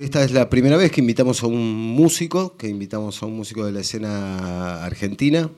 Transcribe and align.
Esta 0.00 0.22
es 0.22 0.30
la 0.30 0.48
primera 0.48 0.76
vez 0.76 0.92
que 0.92 1.00
invitamos 1.00 1.42
a 1.42 1.48
un 1.48 1.74
músico, 1.74 2.56
que 2.56 2.68
invitamos 2.68 3.20
a 3.20 3.26
un 3.26 3.36
músico 3.36 3.66
de 3.66 3.72
la 3.72 3.80
escena 3.80 4.84
argentina. 4.84 5.50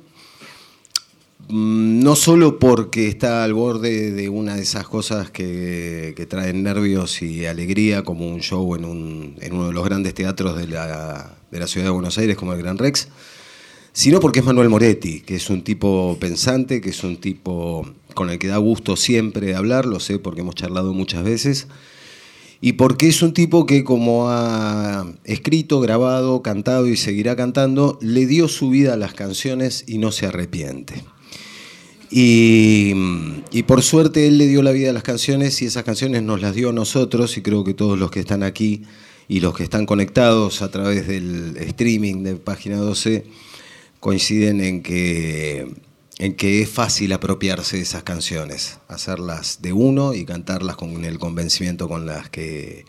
Mm, 1.51 2.03
no 2.03 2.17
solo 2.17 2.59
porque 2.59 3.07
está 3.07 3.45
al 3.45 3.53
borde 3.53 4.13
de 4.13 4.31
una 4.31 4.57
de 4.57 4.63
esas 4.63 4.89
cosas 4.89 5.31
que, 5.31 6.27
traen 6.31 6.63
nervios 6.63 7.21
y 7.21 7.45
alegría, 7.45 8.03
como 8.03 8.27
un 8.27 8.41
show 8.41 8.75
en, 8.77 8.87
uno 8.87 9.67
de 9.67 9.75
los 9.75 9.85
grandes 9.85 10.15
teatros 10.15 10.57
de 10.57 10.69
la, 10.69 11.37
de 11.51 11.61
la 11.61 11.67
ciudad 11.67 11.89
de 11.89 11.91
Buenos 11.91 12.17
Aires, 12.17 12.39
como 12.39 12.55
el 12.55 12.63
Gran 12.63 12.79
Rex, 12.79 13.09
sino 13.93 14.21
porque 14.21 14.39
es 14.39 14.47
Manuel 14.47 14.71
Moretti, 14.71 15.21
que 15.21 15.35
es 15.35 15.51
un 15.51 15.63
tipo 15.63 16.17
pensante, 16.19 16.81
que 16.81 16.89
es 16.89 17.05
un 17.05 17.19
tipo 17.19 17.87
con 18.15 18.31
el 18.31 18.39
que 18.39 18.49
da 18.49 18.57
gusto 18.57 18.97
siempre 18.97 19.55
hablar, 19.55 19.85
lo 19.85 20.01
sé 20.01 20.19
porque 20.19 20.41
hemos 20.41 20.55
charlado 20.55 20.95
muchas 20.95 21.25
veces 21.25 21.69
y 22.61 22.75
porque 22.75 23.09
es 23.09 23.23
un 23.23 23.33
tipo 23.33 23.65
que 23.65 23.85
como 23.85 24.29
ha 24.29 25.07
escrito, 25.25 25.81
grabado, 25.81 26.43
cantado 26.43 26.87
y 26.87 26.97
seguirá 26.97 27.35
cantando, 27.35 27.99
le 28.03 28.27
dio 28.27 28.49
su 28.49 28.69
vida 28.69 28.95
a 28.95 28.97
las 28.97 29.15
canciones 29.15 29.85
y 29.87 29.99
no 29.99 30.13
se 30.13 30.27
arrepiente. 30.27 31.03
Y, 32.11 32.93
por 33.67 33.83
suerte 33.83 34.27
él 34.27 34.37
le 34.37 34.49
dio 34.49 34.63
la 34.63 34.73
vida 34.73 34.91
a 34.91 34.93
las 34.93 35.05
canciones 35.05 35.63
y 35.63 35.67
esas 35.67 35.85
canciones 35.85 36.23
nos 36.23 36.41
las 36.41 36.55
dio 36.55 36.71
a 36.71 36.73
nosotros 36.73 37.37
y 37.37 37.43
creo 37.43 37.63
que 37.63 37.73
todos 37.73 37.99
los 37.99 38.11
que 38.11 38.21
están 38.21 38.43
aquí 38.43 38.83
y 39.29 39.41
los 39.41 39.57
que 39.57 39.63
están 39.63 39.87
conectados 39.87 40.61
a 40.61 40.71
través 40.71 41.07
del 41.07 41.57
streaming 41.57 42.25
de 42.25 42.35
Página 42.35 42.79
12 42.79 43.27
coinciden 44.01 44.61
en 44.61 44.83
que 44.83 45.73
en 46.21 46.35
que 46.35 46.61
es 46.61 46.69
fácil 46.69 47.15
apropiarse 47.15 47.79
de 47.79 47.83
esas 47.83 48.03
canciones, 48.03 48.79
hacerlas 48.89 49.63
de 49.63 49.73
uno 49.73 50.13
y 50.13 50.27
cantarlas 50.27 50.77
con 50.77 51.07
el 51.07 51.19
convencimiento 51.19 51.89
con 51.89 52.05
las 52.05 52.29
que 52.29 52.85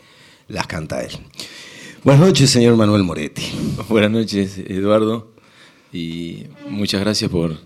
las 0.48 0.66
canta 0.66 1.02
él. 1.02 1.12
Buenas 2.04 2.26
noches, 2.26 2.50
señor 2.50 2.76
Manuel 2.76 3.04
Moretti. 3.04 3.42
Buenas 3.88 4.10
noches, 4.10 4.58
Eduardo, 4.58 5.32
y 5.94 6.44
muchas 6.68 7.00
gracias 7.00 7.30
por, 7.30 7.56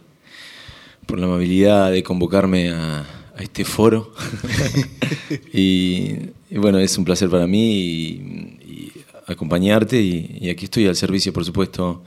por 1.05 1.19
la 1.19 1.27
amabilidad 1.27 1.91
de 1.91 2.05
convocarme 2.05 2.71
a, 2.71 3.05
este 3.37 3.65
foro. 3.65 4.13
y, 5.53 6.15
bueno, 6.53 6.79
es 6.79 6.97
un 6.97 7.05
placer 7.05 7.29
para 7.29 7.49
mí 7.49 7.73
y, 7.73 8.93
acompañarte 9.27 10.01
y, 10.01 10.39
y 10.43 10.49
aquí 10.49 10.67
estoy 10.67 10.87
al 10.87 10.95
servicio, 10.95 11.33
por 11.33 11.45
supuesto, 11.45 12.05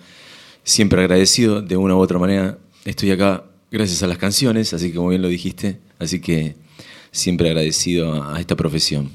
siempre 0.63 1.01
agradecido 1.01 1.61
de 1.61 1.75
una 1.75 1.97
u 1.97 1.99
otra 1.99 2.17
manera. 2.17 2.57
Estoy 2.85 3.11
acá 3.11 3.43
gracias 3.71 4.03
a 4.03 4.07
las 4.07 4.17
canciones, 4.17 4.73
así 4.73 4.89
que 4.89 4.95
como 4.95 5.09
bien 5.09 5.21
lo 5.21 5.27
dijiste, 5.27 5.79
así 5.99 6.19
que 6.19 6.55
siempre 7.11 7.49
agradecido 7.49 8.23
a 8.23 8.39
esta 8.39 8.55
profesión. 8.55 9.11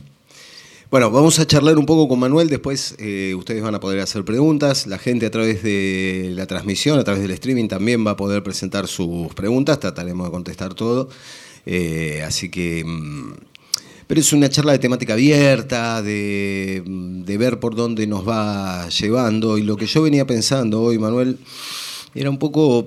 Bueno, 0.91 1.11
vamos 1.11 1.41
a 1.41 1.47
charlar 1.47 1.77
un 1.77 1.87
poco 1.87 2.07
con 2.07 2.21
Manuel, 2.21 2.49
después 2.49 2.95
eh, 2.99 3.35
ustedes 3.37 3.63
van 3.63 3.75
a 3.75 3.81
poder 3.81 3.99
hacer 3.99 4.25
preguntas, 4.25 4.87
la 4.87 4.99
gente 4.99 5.27
a 5.27 5.31
través 5.31 5.63
de 5.63 6.33
la 6.35 6.47
transmisión, 6.47 6.99
a 6.99 7.05
través 7.05 7.23
del 7.23 7.33
streaming 7.33 7.67
también 7.67 8.07
va 8.07 8.13
a 8.13 8.17
poder 8.17 8.45
presentar 8.45 8.87
sus 8.87 9.35
preguntas, 9.35 9.81
trataremos 9.81 10.27
de 10.29 10.31
contestar 10.31 10.75
todo, 10.75 11.09
eh, 11.67 12.23
así 12.27 12.49
que... 12.49 12.85
Mm, 12.85 13.33
pero 14.07 14.21
es 14.21 14.35
una 14.35 14.51
charla 14.51 14.73
de 14.73 14.79
temática 14.79 15.15
abierta, 15.15 16.03
de, 16.03 16.83
de 16.85 17.39
ver 17.39 17.59
por 17.59 17.75
dónde 17.75 18.07
nos 18.07 18.29
va 18.29 18.87
llevando, 18.91 19.57
y 19.57 19.63
lo 19.63 19.77
que 19.77 19.87
yo 19.87 20.03
venía 20.03 20.27
pensando 20.27 20.83
hoy, 20.83 20.99
Manuel, 20.99 21.39
era 22.15 22.29
un 22.29 22.39
poco 22.39 22.87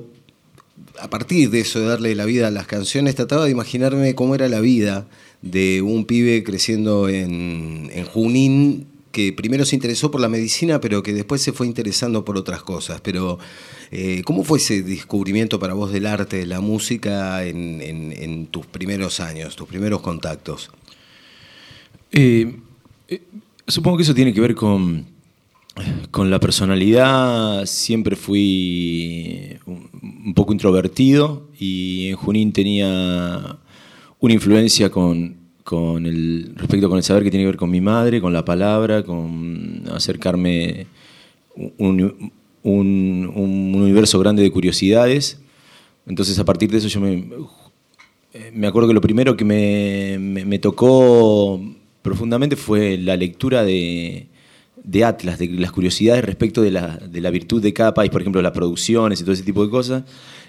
a 1.00 1.09
partir 1.09 1.50
de 1.50 1.62
eso, 1.62 1.80
de 1.80 1.86
darle 1.86 2.16
la 2.16 2.26
vida 2.26 2.48
a 2.48 2.52
las 2.52 2.67
canciones, 2.67 3.16
trataba 3.16 3.45
de 3.45 3.52
imaginarme 3.52 4.16
cómo 4.16 4.36
era 4.36 4.48
la 4.48 4.59
vida 4.59 5.08
de 5.42 5.81
un 5.81 6.06
pibe 6.06 6.44
creciendo 6.44 7.09
en, 7.09 7.89
Junín, 8.06 8.88
que 9.12 9.34
primero 9.34 9.66
se 9.66 9.76
interesó 9.76 10.12
por 10.12 10.22
la 10.22 10.30
medicina, 10.30 10.80
pero 10.80 11.04
que 11.04 11.14
después 11.14 11.42
se 11.42 11.54
fue 11.54 11.67
interesando 11.67 12.26
por 12.26 12.38
otras 12.38 12.62
cosas. 12.64 13.02
Pero, 13.02 13.39
eh, 13.92 14.22
¿cómo 14.26 14.44
fue 14.44 14.59
ese 14.59 14.84
descubrimiento 14.84 15.59
para 15.59 15.73
vos 15.73 15.92
del 15.92 16.06
arte, 16.06 16.38
de 16.38 16.45
la 16.45 16.59
música 16.59 17.44
en, 17.45 18.48
tus 18.52 18.66
primeros 18.66 19.20
años, 19.20 19.55
tus 19.55 19.67
primeros 19.67 20.02
contactos? 20.02 20.70
Eh, 22.11 22.55
eh, 23.08 23.21
supongo 23.67 23.98
que 23.98 24.04
eso 24.04 24.14
tiene 24.14 24.33
que 24.33 24.42
ver 24.42 24.55
con 24.55 25.17
con 26.11 26.30
la 26.30 26.39
personalidad 26.39 27.65
siempre 27.65 28.15
fui 28.15 29.58
un 29.65 30.33
poco 30.33 30.54
introvertido 30.54 31.48
y 31.60 32.10
en 32.10 32.15
Junín 32.15 32.54
tenía 32.54 33.58
una 34.20 34.33
influencia 34.33 34.89
con, 34.89 35.38
el 36.05 36.54
respecto 36.55 36.89
con 36.89 36.98
el 36.98 37.04
saber 37.04 37.23
que 37.23 37.32
tiene 37.32 37.43
que 37.43 37.52
ver 37.52 37.58
con 37.58 37.70
mi 37.70 37.82
madre, 37.82 38.21
con 38.21 38.33
la 38.33 38.45
palabra, 38.45 39.04
con 39.04 39.83
acercarme 39.93 40.88
un, 41.55 42.32
un, 42.64 43.73
universo 43.76 44.20
grande 44.20 44.44
de 44.44 44.52
curiosidades. 44.52 45.39
Entonces 46.05 46.39
a 46.39 46.45
partir 46.45 46.71
de 46.71 46.77
eso 46.77 46.88
yo 46.88 46.99
me, 47.02 47.27
me 48.54 48.67
acuerdo 48.67 48.88
que 48.88 48.94
lo 48.94 49.02
primero 49.02 49.36
que 49.38 49.45
me, 49.45 50.17
me 50.20 50.59
tocó 50.59 51.61
profundamente 52.02 52.55
fue 52.55 52.98
la 52.98 53.17
lectura 53.17 53.64
de, 53.64 54.27
de 54.87 55.03
Atlas, 55.03 55.37
de 55.37 55.49
las 55.49 55.71
curiosidades 55.71 56.23
respecto 56.23 56.61
de 56.61 56.71
la, 56.71 56.95
de 56.95 57.20
la, 57.20 57.30
virtud 57.30 57.61
de 57.61 57.73
cada 57.73 57.93
país, 57.93 58.09
por 58.09 58.21
ejemplo, 58.21 58.42
las 58.42 58.53
producciones 58.53 59.20
y 59.20 59.23
todo 59.23 59.33
ese 59.33 59.43
tipo 59.43 59.64
de 59.64 59.70
cosas. 59.70 60.03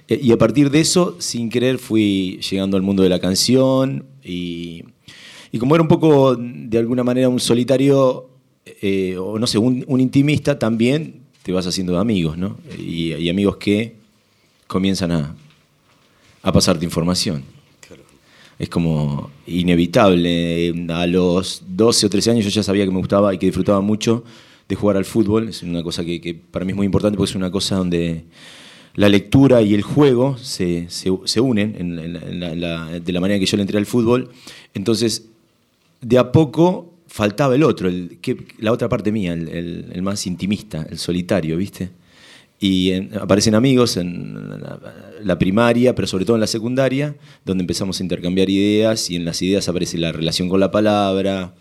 Eh, 0.06 0.20
y 0.22 0.30
a 0.30 0.38
partir 0.38 0.70
de 0.70 0.80
eso, 0.80 1.16
sin 1.18 1.50
querer, 1.50 1.78
fui 1.78 2.38
llegando 2.48 2.76
al 2.76 2.84
mundo 2.84 3.02
de 3.02 3.08
la 3.08 3.18
canción 3.18 4.06
y, 4.24 4.84
y 5.50 5.58
como 5.58 5.74
era 5.74 5.82
un 5.82 5.88
poco, 5.88 6.36
de 6.36 6.78
alguna 6.78 7.02
manera, 7.02 7.28
un 7.28 7.40
solitario, 7.40 8.30
eh, 8.64 9.16
o 9.18 9.40
no 9.40 9.46
sé, 9.48 9.58
un, 9.58 10.00
intimista, 10.00 10.56
también 10.56 11.22
te 11.42 11.50
vas 11.50 11.66
haciendo 11.66 11.98
amigos, 11.98 12.38
¿no? 12.38 12.58
Y, 12.78 13.14
y 13.14 13.28
amigos 13.28 13.56
que 13.56 13.96
comienzan 14.68 15.10
a, 15.10 15.34
a 16.42 16.52
pasarte 16.52 16.84
información 16.84 17.57
es 18.58 18.68
como 18.68 19.30
inevitable. 19.46 20.74
A 20.90 21.06
los 21.06 21.62
12 21.68 22.06
o 22.06 22.10
13 22.10 22.30
años 22.32 22.44
yo 22.44 22.50
ya 22.50 22.62
sabía 22.62 22.84
que 22.84 22.90
me 22.90 22.98
gustaba 22.98 23.32
y 23.32 23.38
que 23.38 23.46
disfrutaba 23.46 23.80
mucho 23.80 24.24
de 24.68 24.76
jugar 24.76 24.96
al 24.96 25.04
fútbol. 25.04 25.48
Es 25.48 25.62
una 25.62 25.82
cosa 25.82 26.04
que, 26.04 26.38
para 26.50 26.64
mí 26.64 26.72
es 26.72 26.76
muy 26.76 26.86
importante 26.86 27.16
porque 27.16 27.30
es 27.30 27.36
una 27.36 27.50
cosa 27.50 27.76
donde 27.76 28.24
la 28.94 29.08
lectura 29.08 29.62
y 29.62 29.74
el 29.74 29.82
juego 29.82 30.36
se, 30.38 30.88
unen 31.40 31.72
de 33.04 33.12
la 33.12 33.20
manera 33.20 33.38
que 33.38 33.46
yo 33.46 33.56
le 33.56 33.62
entré 33.62 33.78
al 33.78 33.86
fútbol. 33.86 34.30
Entonces, 34.74 35.28
de 36.00 36.18
a 36.18 36.32
poco 36.32 36.94
faltaba 37.06 37.54
el 37.54 37.62
otro, 37.62 37.88
el, 37.88 38.18
que, 38.20 38.44
la 38.58 38.72
otra 38.72 38.88
parte 38.88 39.12
mía, 39.12 39.32
el 39.32 40.02
más 40.02 40.26
intimista, 40.26 40.86
el 40.90 40.98
solitario, 40.98 41.56
¿viste? 41.56 41.90
Y 42.60 43.14
aparecen 43.16 43.54
amigos 43.54 43.96
en 43.96 44.60
la, 45.22 45.38
primaria, 45.38 45.94
pero 45.94 46.08
sobre 46.08 46.24
todo 46.24 46.36
en 46.36 46.40
la 46.40 46.48
secundaria, 46.48 47.14
donde 47.44 47.62
empezamos 47.62 48.00
a 48.00 48.02
intercambiar 48.02 48.50
ideas 48.50 49.10
y 49.10 49.16
en 49.16 49.24
las 49.24 49.40
ideas 49.42 49.68
aparece 49.68 49.96
la 49.96 50.10
relación 50.10 50.48
con 50.48 50.58
la 50.58 50.72
palabra, 50.72 51.54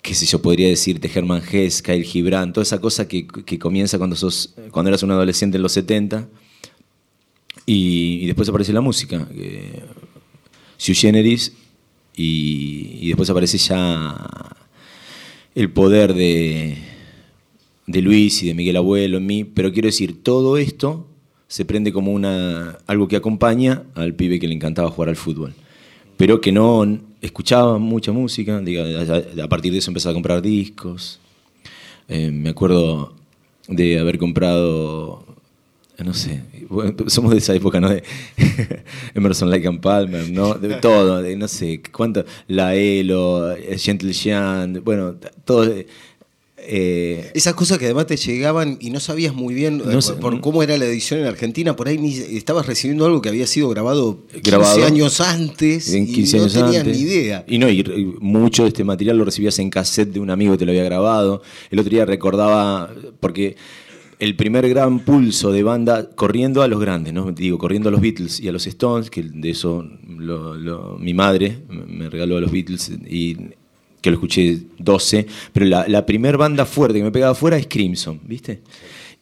qué 0.00 0.14
sé 0.14 0.24
yo, 0.24 0.40
podría 0.40 0.68
decirte 0.68 1.10
Germán 1.10 1.42
Hess, 1.50 1.82
Kyle 1.82 2.04
Gibran, 2.04 2.54
toda 2.54 2.62
esa 2.62 2.80
cosa 2.80 3.06
que, 3.06 3.26
comienza 3.58 3.98
cuando, 3.98 4.16
sos, 4.16 4.54
cuando 4.70 4.88
eras 4.88 5.02
un 5.02 5.10
adolescente 5.10 5.58
en 5.58 5.62
los 5.62 5.72
70. 5.72 6.26
Y, 7.66 8.24
después 8.26 8.48
aparece 8.48 8.72
la 8.72 8.80
música, 8.80 9.28
eh, 9.34 9.82
Sui 10.78 10.94
Generis, 10.94 11.52
y 12.16 13.08
después 13.08 13.28
aparece 13.28 13.58
ya 13.58 14.56
el 15.54 15.70
poder 15.70 16.14
de 16.14 16.91
de 17.86 18.02
Luis 18.02 18.42
y 18.42 18.48
de 18.48 18.54
Miguel 18.54 18.76
Abuelo 18.76 19.18
en 19.18 19.26
mí, 19.26 19.44
pero 19.44 19.72
quiero 19.72 19.86
decir, 19.86 20.22
todo 20.22 20.56
esto 20.56 21.06
se 21.48 21.64
prende 21.64 21.92
como 21.92 22.12
una, 22.12 22.78
algo 22.86 23.08
que 23.08 23.16
acompaña 23.16 23.82
al 23.94 24.14
pibe 24.14 24.40
que 24.40 24.48
le 24.48 24.54
encantaba 24.54 24.90
jugar 24.90 25.10
al 25.10 25.16
fútbol, 25.16 25.54
pero 26.16 26.40
que 26.40 26.52
no 26.52 26.98
escuchaba 27.20 27.78
mucha 27.78 28.12
música, 28.12 28.58
a 28.58 29.48
partir 29.48 29.72
de 29.72 29.78
eso 29.78 29.90
empezaba 29.90 30.12
a 30.12 30.14
comprar 30.14 30.42
discos. 30.42 31.20
Eh, 32.08 32.30
me 32.30 32.50
acuerdo 32.50 33.14
de 33.68 33.98
haber 33.98 34.18
comprado, 34.18 35.24
no 35.98 36.14
sé, 36.14 36.42
somos 37.06 37.32
de 37.32 37.38
esa 37.38 37.54
época, 37.54 37.80
¿no? 37.80 37.88
De 37.90 38.02
Emerson 39.14 39.50
Lake 39.50 39.68
and 39.68 39.80
Palmer, 39.80 40.30
¿no? 40.30 40.54
De 40.54 40.76
todo, 40.76 41.22
de 41.22 41.36
no 41.36 41.48
sé, 41.48 41.80
cuánto, 41.92 42.24
La 42.48 42.74
Elo, 42.74 43.54
Gentle 43.76 44.12
Jean, 44.12 44.82
bueno, 44.84 45.16
todo 45.44 45.72
eh, 46.64 47.30
Esas 47.34 47.54
cosas 47.54 47.78
que 47.78 47.86
además 47.86 48.06
te 48.06 48.16
llegaban 48.16 48.78
y 48.80 48.90
no 48.90 49.00
sabías 49.00 49.34
muy 49.34 49.54
bien 49.54 49.82
eh, 49.84 49.98
por, 50.20 50.40
cómo 50.40 50.62
era 50.62 50.78
la 50.78 50.84
edición 50.84 51.20
en 51.20 51.26
Argentina, 51.26 51.74
por 51.74 51.88
ahí 51.88 51.98
ni, 51.98 52.14
estabas 52.14 52.66
recibiendo 52.66 53.04
algo 53.04 53.20
que 53.20 53.28
había 53.28 53.46
sido 53.46 53.68
grabado 53.68 54.18
15 54.42 54.84
años 54.84 55.20
antes 55.20 55.92
y 55.92 56.24
no 56.36 56.48
tenías 56.48 56.86
ni 56.86 56.98
idea. 56.98 57.44
Y 57.48 57.58
no, 57.58 57.68
y, 57.68 57.82
mucho 58.20 58.62
de 58.62 58.68
este 58.68 58.84
material 58.84 59.18
lo 59.18 59.24
recibías 59.24 59.58
en 59.58 59.70
cassette 59.70 60.12
de 60.12 60.20
un 60.20 60.30
amigo 60.30 60.52
que 60.52 60.58
te 60.58 60.64
lo 60.64 60.72
había 60.72 60.84
grabado. 60.84 61.42
El 61.70 61.78
otro 61.78 61.90
día 61.90 62.04
recordaba, 62.04 62.90
porque 63.20 63.56
el 64.18 64.36
primer 64.36 64.68
gran 64.68 65.00
pulso 65.00 65.50
de 65.50 65.64
banda 65.64 66.10
corriendo 66.10 66.62
a 66.62 66.68
los 66.68 66.80
grandes, 66.80 67.12
¿no? 67.12 67.32
Digo, 67.32 67.58
corriendo 67.58 67.88
a 67.88 67.92
los 67.92 68.00
Beatles 68.00 68.38
y 68.38 68.48
a 68.48 68.52
los 68.52 68.66
Stones, 68.68 69.10
que 69.10 69.24
de 69.24 69.50
eso 69.50 69.84
mi 70.98 71.12
madre 71.12 71.58
me 71.68 72.08
regaló 72.08 72.36
a 72.36 72.40
los 72.40 72.52
Beatles 72.52 72.92
y 73.08 73.36
que 74.02 74.10
lo 74.10 74.16
escuché 74.16 74.58
12, 74.78 75.26
pero 75.54 75.64
la, 75.64 75.88
la 75.88 76.04
primera 76.04 76.36
banda 76.36 76.66
fuerte 76.66 76.98
que 76.98 77.04
me 77.04 77.12
pegaba 77.12 77.32
afuera 77.32 77.56
es 77.56 77.66
Crimson, 77.66 78.20
¿viste? 78.24 78.60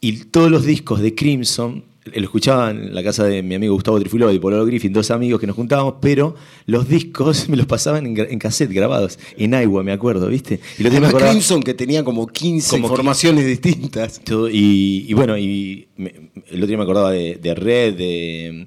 Y 0.00 0.24
todos 0.24 0.50
los 0.50 0.64
discos 0.64 1.00
de 1.00 1.14
Crimson 1.14 1.84
lo 2.04 2.24
escuchaba 2.24 2.70
en 2.70 2.94
la 2.94 3.02
casa 3.02 3.24
de 3.24 3.42
mi 3.42 3.54
amigo 3.54 3.74
Gustavo 3.74 4.00
Trifuló 4.00 4.32
y 4.32 4.38
Polo 4.38 4.64
Griffin, 4.64 4.92
dos 4.92 5.10
amigos 5.10 5.40
que 5.40 5.46
nos 5.46 5.54
juntábamos, 5.54 5.94
pero 6.00 6.34
los 6.66 6.88
discos 6.88 7.48
me 7.50 7.56
los 7.56 7.66
pasaban 7.66 8.06
en, 8.06 8.38
cassette 8.38 8.72
grabados, 8.72 9.18
en 9.36 9.52
Iowa, 9.52 9.82
me 9.82 9.92
acuerdo, 9.92 10.26
¿viste? 10.28 10.60
Y 10.78 10.82
lo 10.82 10.90
Además, 10.90 11.14
Crimson, 11.14 11.62
que 11.62 11.74
tenía 11.74 12.04
como 12.04 12.26
15 12.26 12.78
informaciones 12.78 13.46
distintas. 13.46 14.20
y, 14.50 15.12
bueno, 15.12 15.36
y 15.36 15.88
el 15.98 16.56
otro 16.56 16.66
día 16.66 16.76
me 16.76 16.84
acordaba 16.84 17.10
de, 17.10 17.54
Red, 17.54 17.94
de, 17.94 18.66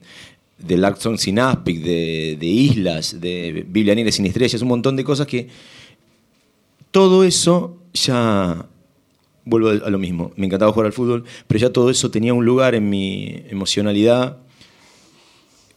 de 0.59 0.77
Larkson 0.77 1.17
Sin 1.17 1.39
Aspic, 1.39 1.81
de, 1.81 2.37
de, 2.39 2.45
Islas, 2.45 3.19
de 3.19 3.65
Biblia 3.67 3.95
Negra 3.95 4.11
sin 4.11 4.25
estrellas, 4.25 4.61
un 4.61 4.67
montón 4.67 4.95
de 4.95 5.03
cosas 5.03 5.27
que 5.27 5.47
todo 6.93 7.23
eso 7.23 7.79
ya 7.91 8.67
vuelvo 9.45 9.69
a 9.69 9.89
lo 9.89 9.99
mismo, 9.99 10.31
me 10.37 10.45
encantaba 10.45 10.71
jugar 10.71 10.85
al 10.85 10.93
fútbol, 10.93 11.25
pero 11.47 11.59
ya 11.59 11.73
todo 11.73 11.89
eso 11.89 12.11
tenía 12.11 12.33
un 12.33 12.45
lugar 12.45 12.75
en 12.75 12.89
mi 12.89 13.43
emocionalidad 13.49 14.37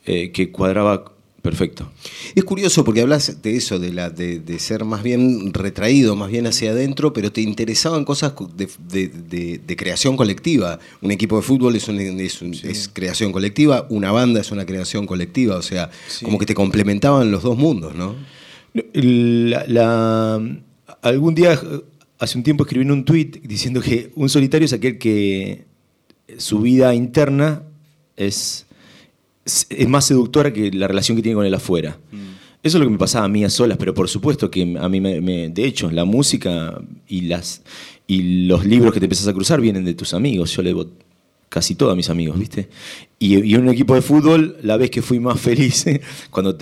eh, 0.05 0.31
que 0.31 0.53
cuadraba 0.53 1.13
perfecto. 1.43 1.91
Es 2.35 2.45
curioso 2.45 2.85
porque 2.85 3.01
hablas 3.01 3.41
de 3.43 3.57
eso, 3.57 3.79
de, 3.79 3.93
la, 3.93 4.11
de, 4.11 4.59
ser 4.59 4.85
más 4.85 5.03
bien 5.03 5.55
retraído, 5.55 6.17
más 6.17 6.31
bien 6.31 6.47
hacia 6.47 6.73
adentro, 6.73 7.13
pero 7.13 7.33
te 7.33 7.41
interesaban 7.41 8.05
cosas 8.05 8.35
de, 8.55 9.77
creación 9.77 10.17
colectiva. 10.17 10.79
Un 11.01 11.13
equipo 11.13 11.37
de 11.37 11.43
fútbol 11.43 11.77
es, 11.77 11.89
es, 11.89 12.91
creación 12.93 13.33
colectiva, 13.33 13.87
una 13.89 14.13
banda 14.13 14.41
es 14.41 14.51
una 14.51 14.67
creación 14.67 15.07
colectiva, 15.07 15.57
o 15.57 15.63
sea, 15.63 15.91
como 16.23 16.37
que 16.39 16.47
te 16.47 16.55
complementaban 16.55 17.31
los 17.31 17.43
dos 17.43 17.57
mundos, 17.57 17.95
¿no? 17.95 18.17
Algún 21.09 21.35
día 21.35 21.59
hace 22.19 22.39
un 22.39 22.45
tiempo 22.45 22.65
escribí 22.65 22.85
en 22.85 22.91
un 22.91 23.05
tuit 23.05 23.43
diciendo 23.43 23.81
que 23.81 24.11
un 24.15 24.29
solitario 24.29 24.67
es 24.67 24.73
aquel 24.73 24.99
que 24.99 25.65
su 26.39 26.61
vida 26.61 26.95
interna 26.95 27.63
es, 28.17 28.67
es 29.45 29.89
más 29.89 30.07
seductora 30.07 30.53
que 30.53 30.71
la 30.73 30.89
relación 30.89 31.17
que 31.17 31.23
tiene 31.23 31.37
con 31.37 31.47
el 31.47 31.55
afuera. 31.55 31.99
Mm. 32.11 32.37
Eso 32.63 32.79
es 32.79 32.81
lo 32.81 32.87
que 32.87 32.93
me 32.93 32.99
pasaba 32.99 33.27
a 33.27 33.29
mí 33.29 33.45
a 33.45 33.51
solas, 33.51 33.79
pero 33.79 33.95
por 33.95 34.09
supuesto 34.09 34.51
que 34.51 34.77
a 34.81 34.89
mí 34.89 35.01
me, 35.01 35.51
de 35.51 35.65
hecho, 35.65 35.91
la 35.91 36.05
música 36.05 36.81
y, 37.07 37.23
las, 37.23 37.63
y 38.09 38.47
los 38.47 38.65
libros 38.65 38.93
que 38.93 38.99
te 38.99 39.07
empezás 39.07 39.29
a 39.29 39.33
cruzar 39.33 39.61
vienen 39.61 39.85
de 39.85 39.95
tus 39.95 40.15
amigos. 40.15 40.53
Yo 40.53 40.63
levo 40.63 40.87
casi 41.49 41.77
todos 41.77 41.93
a 41.93 41.97
mis 41.97 42.11
amigos, 42.11 42.37
¿viste? 42.37 42.69
Y, 43.21 43.39
y, 43.45 43.55
en 43.55 43.63
un 43.63 43.69
equipo 43.69 43.95
de 43.95 44.03
fútbol, 44.03 44.57
la 44.63 44.77
vez 44.77 44.91
que 44.91 45.01
fui 45.01 45.21
más 45.21 45.41
feliz, 45.41 45.85
cuando 46.31 46.57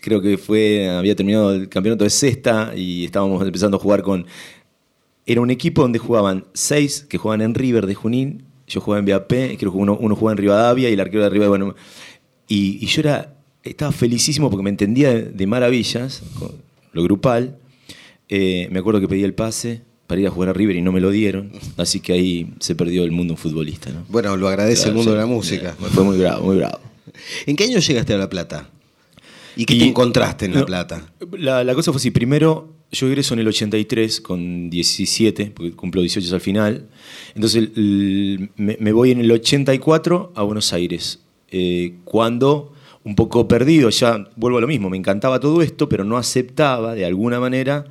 creo 0.00 0.20
que 0.20 0.38
fue, 0.38 0.88
había 0.88 1.16
terminado 1.16 1.52
el 1.52 1.68
campeonato 1.68 2.04
de 2.04 2.10
sexta 2.10 2.72
y 2.76 3.04
estábamos 3.04 3.44
empezando 3.44 3.76
a 3.76 3.80
jugar 3.80 4.02
con 4.02 4.26
era 5.26 5.40
un 5.40 5.50
equipo 5.50 5.82
donde 5.82 5.98
jugaban 5.98 6.44
seis 6.52 7.06
que 7.08 7.18
jugaban 7.18 7.40
en 7.40 7.54
River 7.54 7.86
de 7.86 7.94
Junín, 7.94 8.44
yo 8.66 8.80
jugaba 8.80 9.00
en 9.00 9.06
BAP, 9.06 9.58
creo 9.58 9.72
que 9.72 9.78
uno, 9.78 9.96
jugaba 9.96 10.32
en 10.32 10.38
Rivadavia 10.38 10.90
y 10.90 10.92
el 10.92 11.00
arquero 11.00 11.22
de 11.22 11.30
River, 11.30 11.48
bueno, 11.48 11.74
y, 12.46 12.84
yo 12.86 13.00
era, 13.00 13.34
estaba 13.62 13.92
felicísimo 13.92 14.50
porque 14.50 14.62
me 14.62 14.70
entendía 14.70 15.12
de, 15.14 15.46
maravillas, 15.46 16.22
lo 16.92 17.02
grupal. 17.02 17.58
Eh, 18.28 18.68
me 18.70 18.78
acuerdo 18.78 19.00
que 19.00 19.08
pedí 19.08 19.22
el 19.22 19.34
pase 19.34 19.82
para 20.06 20.20
ir 20.20 20.26
a 20.26 20.30
jugar 20.30 20.50
a 20.50 20.52
River 20.52 20.76
y 20.76 20.82
no 20.82 20.92
me 20.92 21.00
lo 21.00 21.10
dieron, 21.10 21.52
así 21.76 22.00
que 22.00 22.12
ahí 22.12 22.54
se 22.60 22.74
perdió 22.74 23.04
el 23.04 23.12
mundo 23.12 23.36
futbolista. 23.36 23.90
¿no? 23.90 24.04
Bueno, 24.08 24.36
lo 24.36 24.48
agradece 24.48 24.88
el 24.88 24.94
mundo 24.94 25.12
de 25.12 25.18
la 25.18 25.26
música. 25.26 25.74
Fue 25.78 26.04
muy 26.04 26.18
bravo, 26.18 26.44
muy 26.44 26.56
bravo. 26.56 26.80
¿En 27.46 27.56
qué 27.56 27.64
año 27.64 27.78
llegaste 27.78 28.12
a 28.12 28.18
La 28.18 28.28
Plata? 28.28 28.70
¿Y 29.56 29.66
qué 29.66 29.78
te 29.78 29.84
encontraste 29.84 30.46
en 30.46 30.54
La 30.54 30.66
Plata? 30.66 31.12
La, 31.32 31.64
la 31.64 31.74
cosa 31.74 31.92
fue 31.92 31.98
así, 31.98 32.10
primero 32.10 32.74
yo 32.94 33.08
egreso 33.08 33.34
en 33.34 33.40
el 33.40 33.48
83 33.48 34.20
con 34.20 34.70
17, 34.70 35.52
porque 35.54 35.72
cumplo 35.72 36.00
18 36.00 36.34
al 36.34 36.40
final. 36.40 36.88
Entonces 37.34 37.70
me, 37.76 38.92
voy 38.92 39.10
en 39.10 39.20
el 39.20 39.30
84 39.30 40.32
a 40.34 40.42
Buenos 40.42 40.72
Aires. 40.72 41.20
Eh, 41.50 41.96
cuando, 42.04 42.72
un 43.02 43.14
poco 43.14 43.46
perdido, 43.46 43.90
ya 43.90 44.28
vuelvo 44.36 44.58
a 44.58 44.60
lo 44.60 44.66
mismo, 44.66 44.88
me 44.90 44.96
encantaba 44.96 45.40
todo 45.40 45.60
esto, 45.62 45.88
pero 45.88 46.04
no 46.04 46.16
aceptaba 46.16 46.94
de 46.94 47.04
alguna 47.04 47.40
manera 47.40 47.84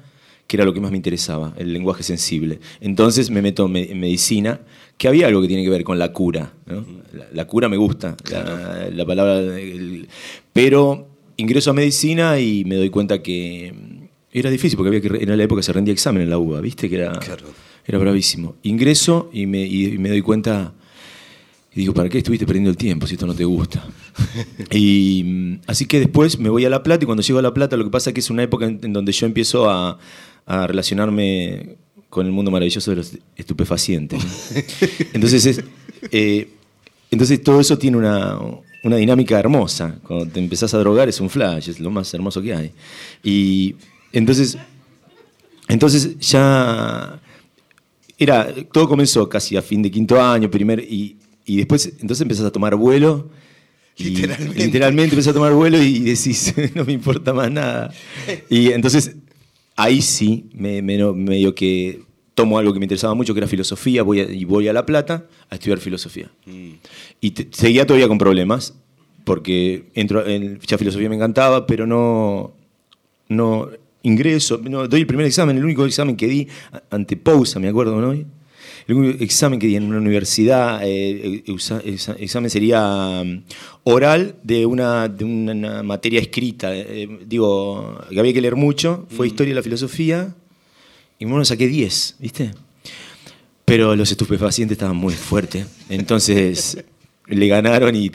que 0.48 0.58
era 0.58 0.66
lo 0.66 0.74
que 0.74 0.82
más 0.82 0.92
me 0.92 0.98
interesaba, 0.98 1.54
el 1.58 1.72
lenguaje 1.72 2.04
sensible. 2.04 2.60
Entonces 2.82 3.30
me 3.30 3.42
meto 3.42 3.66
en 3.66 4.00
medicina, 4.00 4.60
que 4.98 5.08
había 5.08 5.28
algo 5.28 5.42
que 5.42 5.48
tiene 5.48 5.64
que 5.64 5.70
ver 5.70 5.84
con 5.84 5.98
la 5.98 6.12
cura. 6.12 6.54
La, 7.32 7.46
cura 7.48 7.70
me 7.70 7.78
gusta, 7.78 8.16
la, 8.30 9.06
palabra... 9.06 9.42
pero 10.52 11.13
ingreso 11.38 11.72
a 11.72 11.74
medicina 11.74 12.40
y 12.40 12.64
me 12.66 12.76
doy 12.76 12.90
cuenta 12.90 13.22
que 13.22 13.74
era 14.32 14.50
difícil 14.50 14.78
porque 14.78 14.90
había 14.90 15.02
que, 15.02 15.24
en 15.24 15.38
la 15.38 15.44
época 15.44 15.62
se 15.62 15.72
rendía 15.72 15.94
examen 15.94 16.24
en 16.24 16.30
la 16.30 16.38
UBA, 16.38 16.62
¿viste? 16.62 16.90
Que 16.90 16.96
era, 16.96 17.20
era 17.86 17.98
bravísimo. 18.00 18.56
Ingreso 18.64 19.30
y 19.32 19.46
me, 19.46 19.68
me 20.00 20.10
doy 20.10 20.22
cuenta. 20.22 20.74
Y 21.76 21.80
digo, 21.82 21.94
¿para 21.94 22.10
qué 22.10 22.20
estuviste 22.20 22.46
perdiendo 22.46 22.70
el 22.70 22.78
tiempo 22.78 23.08
si 23.08 23.14
esto 23.14 23.26
no 23.26 23.34
te 23.34 23.46
gusta? 23.46 23.84
y 24.72 25.24
mm, 25.24 25.62
así 25.68 25.86
que 25.86 26.00
después 26.00 26.40
me 26.40 26.50
voy 26.50 26.66
a 26.66 26.70
La 26.70 26.84
Plata 26.84 27.04
y 27.04 27.06
cuando 27.06 27.24
llego 27.24 27.40
a 27.40 27.42
La 27.42 27.54
Plata 27.54 27.78
lo 27.78 27.84
que 27.84 27.90
pasa 27.90 28.10
es 28.10 28.14
que 28.14 28.20
es 28.20 28.30
una 28.30 28.44
época 28.44 28.66
en, 28.66 28.94
donde 28.94 29.12
yo 29.12 29.26
empiezo 29.26 29.70
a, 29.70 29.98
relacionarme 30.46 31.78
con 32.10 32.26
el 32.26 32.32
mundo 32.32 32.52
maravilloso 32.52 32.92
de 32.92 32.98
los 32.98 33.18
estupefacientes. 33.36 34.22
entonces, 35.14 35.64
eh, 36.12 36.50
entonces 37.10 37.42
todo 37.42 37.60
eso 37.62 37.78
tiene 37.78 37.98
una, 37.98 38.38
una 38.84 38.98
dinámica 38.98 39.40
hermosa. 39.40 39.98
Cuando 40.04 40.28
te 40.28 40.40
empezás 40.40 40.74
a 40.74 40.78
drogar 40.78 41.10
es 41.10 41.20
un 41.20 41.30
flash, 41.30 41.70
es 41.70 41.80
lo 41.80 41.90
más 41.90 42.14
hermoso 42.14 42.42
que 42.42 42.54
hay. 42.54 42.72
Y 43.24 43.76
entonces, 44.12 44.58
entonces 45.68 46.20
ya 46.20 47.20
era, 48.18 48.54
todo 48.72 48.88
comenzó 48.88 49.28
casi 49.28 49.58
a 49.58 49.62
fin 49.62 49.82
de 49.82 49.90
quinto 49.90 50.22
año, 50.22 50.52
primer, 50.52 50.80
y, 50.80 51.18
después 51.46 51.94
entonces 52.00 52.22
empezás 52.22 52.46
a 52.46 52.52
tomar 52.52 52.76
vuelo. 52.76 53.30
literalmente. 53.98 54.66
literalmente 54.66 55.16
empezás 55.16 55.32
a 55.32 55.34
tomar 55.34 55.54
vuelo 55.54 55.82
y 55.82 56.00
decís, 56.00 56.54
no 56.76 56.84
me 56.84 56.94
importa 56.94 57.34
más 57.34 57.50
nada. 57.50 57.94
Y 58.50 58.72
entonces 58.72 59.16
ahí 59.76 60.02
sí, 60.02 60.50
me, 60.54 60.82
medio 60.82 61.56
que 61.56 62.02
tomo 62.34 62.58
algo 62.58 62.74
que 62.74 62.80
me 62.80 62.86
interesaba 62.86 63.14
mucho, 63.14 63.34
que 63.34 63.40
era 63.40 63.48
filosofía, 63.48 64.04
voy 64.04 64.22
y 64.22 64.44
voy 64.46 64.68
a 64.68 64.74
La 64.74 64.86
Plata 64.86 65.26
a 65.50 65.56
estudiar 65.56 65.80
filosofía. 65.80 66.32
Mm. 66.46 66.72
Y 67.22 67.34
seguía 67.52 67.86
todavía 67.86 68.08
con 68.08 68.18
problemas, 68.18 68.74
porque 69.24 69.86
entro 69.94 70.26
en, 70.26 70.60
ya 70.60 70.78
filosofía 70.78 71.10
me 71.10 71.16
encantaba, 71.16 71.66
pero 71.68 71.86
no, 71.86 72.54
no 73.30 73.70
ingreso, 74.02 74.60
no, 74.64 74.88
doy 74.88 75.02
el 75.02 75.08
primer 75.08 75.26
examen, 75.26 75.58
el 75.58 75.64
único 75.64 75.86
examen 75.86 76.16
que 76.16 76.28
di 76.28 76.48
ante 76.90 77.16
Pousa, 77.18 77.60
me 77.60 77.70
acuerdo, 77.70 78.00
¿no? 78.02 78.12
El 78.12 78.96
único 78.96 79.24
examen 79.24 79.60
que 79.60 79.68
di 79.68 79.76
en 79.78 79.84
una 79.84 79.98
universidad, 79.98 80.82
eh, 80.84 81.44
eh 81.46 81.96
examen 82.20 82.50
sería 82.50 83.24
mm, 83.24 83.44
oral 83.84 84.36
de 84.44 84.66
una, 84.66 85.08
de 85.08 85.24
una 85.24 85.84
materia 85.84 86.20
escrita. 86.20 86.76
Eh, 86.76 87.08
digo, 87.26 88.02
que 88.10 88.20
había 88.20 88.34
que 88.34 88.42
leer 88.42 88.56
mucho, 88.58 89.06
fue 89.10 89.28
mm. 89.28 89.30
historia 89.30 89.52
de 89.52 89.56
la 89.56 89.64
filosofía, 89.64 90.36
y 91.24 91.30
bueno, 91.30 91.46
saqué 91.46 91.68
10, 91.68 92.18
¿viste? 92.20 92.52
Pero 93.66 93.96
los 93.96 94.12
estupefacientes 94.12 94.76
estaban 94.76 94.98
muy 94.98 95.14
fuertes, 95.14 95.66
entonces 95.90 96.84
le 97.28 97.48
ganaron 97.48 97.96
y, 97.96 98.12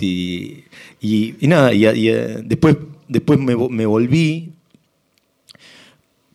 y, 1.01 1.35
nada, 1.43 1.73
y, 1.73 1.87
eh, 1.87 2.43
después, 2.45 2.77
después 3.09 3.39
me, 3.39 3.57
me 3.57 3.87
volví 3.87 4.53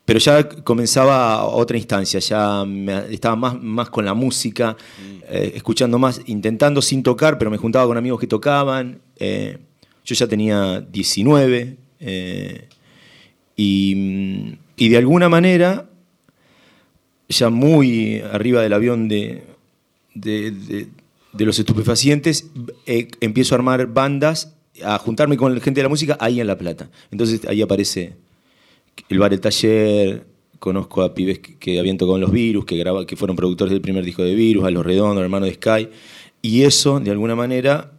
pero 0.06 0.20
ya 0.20 0.48
comenzaba 0.50 1.46
otra 1.46 1.78
instancia, 1.78 2.20
ya 2.20 2.66
estaba 3.10 3.36
más, 3.36 3.62
más 3.62 3.90
con 3.90 4.04
la 4.04 4.14
música, 4.14 4.74
mm. 4.74 5.24
eh, 5.30 5.52
escuchando 5.56 5.98
más, 5.98 6.22
intentando 6.26 6.82
sin 6.82 7.04
tocar, 7.04 7.38
pero 7.38 7.50
me 7.50 7.58
juntaba 7.58 7.88
con 7.88 7.98
amigos 7.98 8.20
que 8.20 8.28
tocaban. 8.28 9.00
Eh, 9.18 9.60
yo 10.04 10.16
ya 10.16 10.28
tenía 10.28 10.82
19 10.82 11.78
eh, 12.02 12.68
y, 13.56 14.58
de 14.78 14.98
alguna 14.98 15.30
manera, 15.30 15.90
ya 17.30 17.50
muy 17.50 18.20
arriba 18.20 18.62
del 18.62 18.74
avión 18.74 19.08
de, 19.08 19.44
de, 20.14 20.88
los 21.34 21.60
estupefacientes, 21.60 22.50
empiezo 22.86 23.56
a 23.56 23.58
armar 23.58 23.88
bandas, 23.88 24.56
a 24.84 24.98
juntarme 24.98 25.38
con 25.38 25.60
gente 25.62 25.80
de 25.80 25.84
la 25.84 25.90
música 25.90 26.18
ahí 26.20 26.40
en 26.40 26.48
La 26.48 26.58
Plata. 26.58 26.90
Entonces 27.12 27.42
ahí 27.48 27.62
aparece 27.62 28.16
el 29.10 29.20
bar 29.20 29.34
El 29.34 29.42
Taller, 29.42 30.26
conozco 30.60 31.02
a 31.02 31.14
pibes 31.14 31.40
que, 31.40 31.80
habían 31.80 31.98
tocado 31.98 32.16
en 32.16 32.22
Los 32.22 32.32
Virus, 32.32 32.66
que, 32.66 32.78
graba, 32.78 33.06
que 33.06 33.16
fueron 33.16 33.36
productores 33.36 33.72
del 33.72 33.82
primer 33.82 34.06
disco 34.06 34.24
de 34.24 34.34
Virus, 34.36 34.66
a 34.66 34.72
Los 34.72 34.86
Redondos, 34.86 35.24
hermano 35.24 35.46
de 35.46 35.54
Sky, 35.56 35.90
y 36.42 36.64
eso, 36.64 37.00
de 37.00 37.12
alguna 37.12 37.36
manera, 37.36 37.92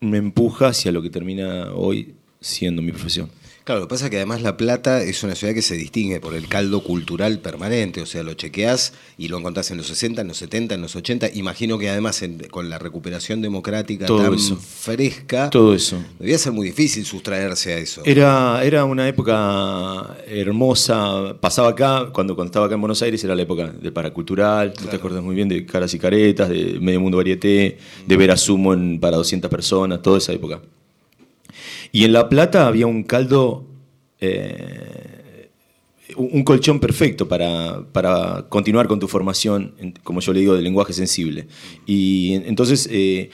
me 0.00 0.18
empuja 0.18 0.68
hacia 0.68 0.92
lo 0.92 1.02
que 1.02 1.10
termina 1.10 1.72
hoy 1.74 2.14
siendo 2.40 2.82
mi 2.82 2.92
profesión. 2.92 3.30
Claro, 3.68 3.82
lo 3.82 3.86
que 3.86 3.90
pasa 3.90 4.06
es 4.06 4.10
que 4.10 4.16
además 4.16 4.40
La 4.40 4.56
Plata 4.56 5.02
es 5.02 5.22
una 5.24 5.34
ciudad 5.34 5.52
que 5.52 5.60
se 5.60 5.76
distingue 5.76 6.20
por 6.20 6.34
el 6.34 6.48
caldo 6.48 6.82
cultural 6.82 7.40
permanente, 7.40 8.00
o 8.00 8.06
sea, 8.06 8.22
lo 8.22 8.32
chequeás 8.32 8.94
y 9.18 9.28
lo 9.28 9.36
encontrás 9.36 9.70
en 9.70 9.76
los 9.76 9.88
60, 9.88 10.22
en 10.22 10.28
los 10.28 10.38
70, 10.38 10.74
en 10.74 10.80
los 10.80 10.96
80. 10.96 11.28
Imagino 11.34 11.76
que 11.76 11.90
además 11.90 12.24
con 12.50 12.70
la 12.70 12.78
recuperación 12.78 13.42
democrática 13.42 14.06
tan 14.06 14.38
fresca, 14.38 15.50
todo 15.50 15.74
eso. 15.74 16.02
debía 16.18 16.38
ser 16.38 16.52
muy 16.52 16.68
difícil 16.68 17.04
sustraerse 17.04 17.74
a 17.74 17.76
eso. 17.76 18.00
Era, 18.06 18.64
era 18.64 18.86
una 18.86 19.06
época 19.06 20.16
hermosa, 20.26 21.36
pasaba 21.38 21.68
acá, 21.68 22.08
cuando, 22.10 22.34
cuando 22.34 22.48
estaba 22.48 22.64
acá 22.64 22.76
en 22.76 22.80
Buenos 22.80 23.02
Aires 23.02 23.22
era 23.22 23.34
la 23.34 23.42
época 23.42 23.66
del 23.66 23.92
paracultural, 23.92 24.72
te 24.72 24.96
acuerdas 24.96 25.22
muy 25.22 25.34
bien 25.34 25.50
de 25.50 25.66
Caras 25.66 25.92
y 25.92 25.98
Caretas, 25.98 26.48
de 26.48 26.78
Medio 26.80 27.02
Mundo 27.02 27.18
Varieté, 27.18 27.76
de 28.06 28.16
ver 28.16 28.30
a 28.30 28.38
Sumo 28.38 28.72
en, 28.72 28.98
para 28.98 29.18
200 29.18 29.50
personas, 29.50 30.00
toda 30.00 30.16
esa 30.16 30.32
época. 30.32 30.58
Y 31.92 32.04
en 32.04 32.12
La 32.12 32.28
Plata 32.28 32.66
había 32.66 32.86
un 32.86 33.02
caldo, 33.02 33.66
eh, 34.20 35.50
un 36.16 36.44
colchón 36.44 36.80
perfecto 36.80 37.28
para, 37.28 38.46
continuar 38.48 38.88
con 38.88 38.98
tu 38.98 39.08
formación, 39.08 39.74
como 40.02 40.20
yo 40.20 40.32
le 40.32 40.40
digo, 40.40 40.54
de 40.54 40.62
lenguaje 40.62 40.92
sensible. 40.92 41.46
Y 41.86 42.34
entonces 42.34 42.88
eh, 42.90 43.30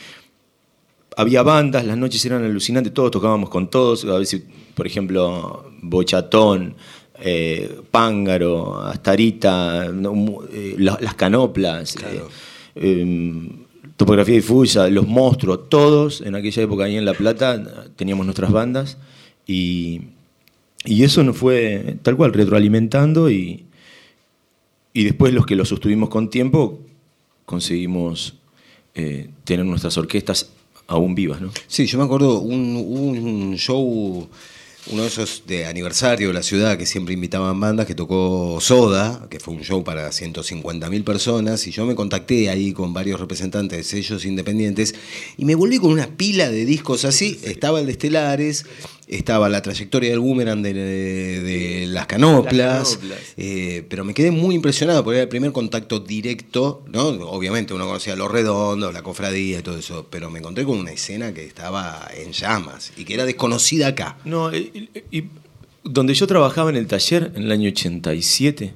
había 1.17 1.43
bandas, 1.43 1.85
las 1.85 1.97
noches 1.97 2.25
eran 2.25 2.45
alucinantes, 2.45 2.93
todos 2.93 3.11
tocábamos 3.11 3.49
con 3.51 3.69
todos, 3.71 4.05
a 4.05 4.19
veces, 4.19 4.43
por 4.75 4.87
ejemplo, 4.87 5.71
Bochatón, 5.83 6.77
eh, 7.21 7.81
Pángaro, 7.91 8.81
Astarita, 8.81 9.91
las, 10.79 11.15
Canoplas. 11.15 11.97
Em, 12.75 13.64
Topografía 13.97 14.35
difusa, 14.35 14.89
Los 14.89 15.07
Monstruos, 15.07 15.69
todos 15.69 16.21
en 16.21 16.35
aquella 16.35 16.63
época 16.63 16.85
ahí 16.85 16.97
en 16.97 17.05
La 17.05 17.15
Plata 17.15 17.87
teníamos 17.97 18.27
nuestras 18.27 18.51
bandas 18.51 18.99
y, 19.47 20.03
y 20.85 21.05
eso 21.05 21.23
nos 21.23 21.37
fue 21.37 21.97
tal 22.03 22.17
cual 22.17 22.33
retroalimentando 22.33 23.31
y, 23.31 23.65
y 24.93 25.05
después 25.05 25.33
los 25.33 25.47
que 25.47 25.57
lo 25.57 25.65
sostuvimos 25.65 26.09
con 26.09 26.29
tiempo 26.29 26.81
conseguimos 27.45 28.35
eh, 28.95 29.31
tener 29.45 29.65
nuestras 29.67 29.97
orquestas 29.97 30.51
aún 30.87 31.15
vivas. 31.15 31.41
¿no? 31.41 31.51
Sí, 31.67 31.87
yo 31.87 31.99
me 31.99 32.05
acuerdo 32.05 32.41
un, 32.41 32.77
un 32.77 33.57
show 33.57 34.29
uno 34.91 35.03
de 35.03 35.09
esos 35.09 35.45
de 35.47 35.67
aniversario 35.67 36.29
de 36.29 36.35
la 36.35 36.43
ciudad 36.43 36.77
que 36.77 36.85
siempre 36.85 37.15
invitaban 37.15 37.59
bandas, 37.59 37.87
que 37.87 37.95
tocó 37.95 38.59
Soda, 38.61 39.27
que 39.31 39.41
fue 39.41 39.55
un 39.55 39.63
show 39.63 39.83
para 39.83 40.09
150.000 40.11 41.05
personas, 41.05 41.67
y 41.67 41.71
yo 41.71 41.87
me 41.87 41.95
contacté 41.95 42.51
ahí 42.51 42.73
con 42.73 42.93
varios 42.93 43.19
representantes 43.19 43.79
de 43.79 43.85
sellos 43.85 44.27
independientes, 44.27 44.95
y 45.39 45.45
me 45.47 45.55
volví 45.55 45.79
con 45.79 45.91
una 45.91 46.07
pila 46.07 46.51
de 46.51 46.67
discos 46.67 47.05
así, 47.05 47.41
estaba 47.45 47.81
el 47.81 47.87
de 47.87 47.93
Estelares, 47.93 48.67
estaba 49.07 49.49
la 49.49 49.61
trayectoria 49.63 50.11
del 50.11 50.21
boomerang 50.21 50.63
de, 50.63 51.87
las 51.89 52.07
canoplas, 52.07 52.99
eh, 53.37 53.85
pero 53.89 54.05
me 54.05 54.15
quedé 54.15 54.31
muy 54.31 54.55
impresionado 54.55 55.05
porque 55.05 55.19
era 55.19 55.23
el 55.25 55.29
primer 55.29 55.53
contacto 55.53 56.01
directo, 56.01 56.83
¿no? 56.91 57.09
Obviamente 57.29 57.75
uno 57.75 57.87
conocía 57.87 58.17
Los 58.17 58.31
Redondos, 58.31 58.93
la 58.93 59.03
cofradía 59.03 59.59
y 59.59 59.63
todo 59.63 59.79
eso, 59.79 60.07
pero 60.11 60.31
me 60.31 60.39
encontré 60.39 60.65
con 60.65 60.79
una 60.79 60.93
escena 60.93 61.33
que 61.35 61.45
estaba 61.45 62.09
en 62.17 62.33
llamas 62.33 62.93
y 62.97 63.05
que 63.05 63.15
era 63.15 63.25
desconocida 63.25 63.89
acá. 63.89 64.19
No, 64.25 64.55
y, 64.55 64.89
donde 65.85 66.15
yo 66.15 66.27
trabajaba 66.27 66.71
en 66.71 66.77
el 66.77 66.87
taller 66.87 67.33
en 67.37 67.43
el 67.43 67.53
año 67.53 67.69
87, 67.69 68.73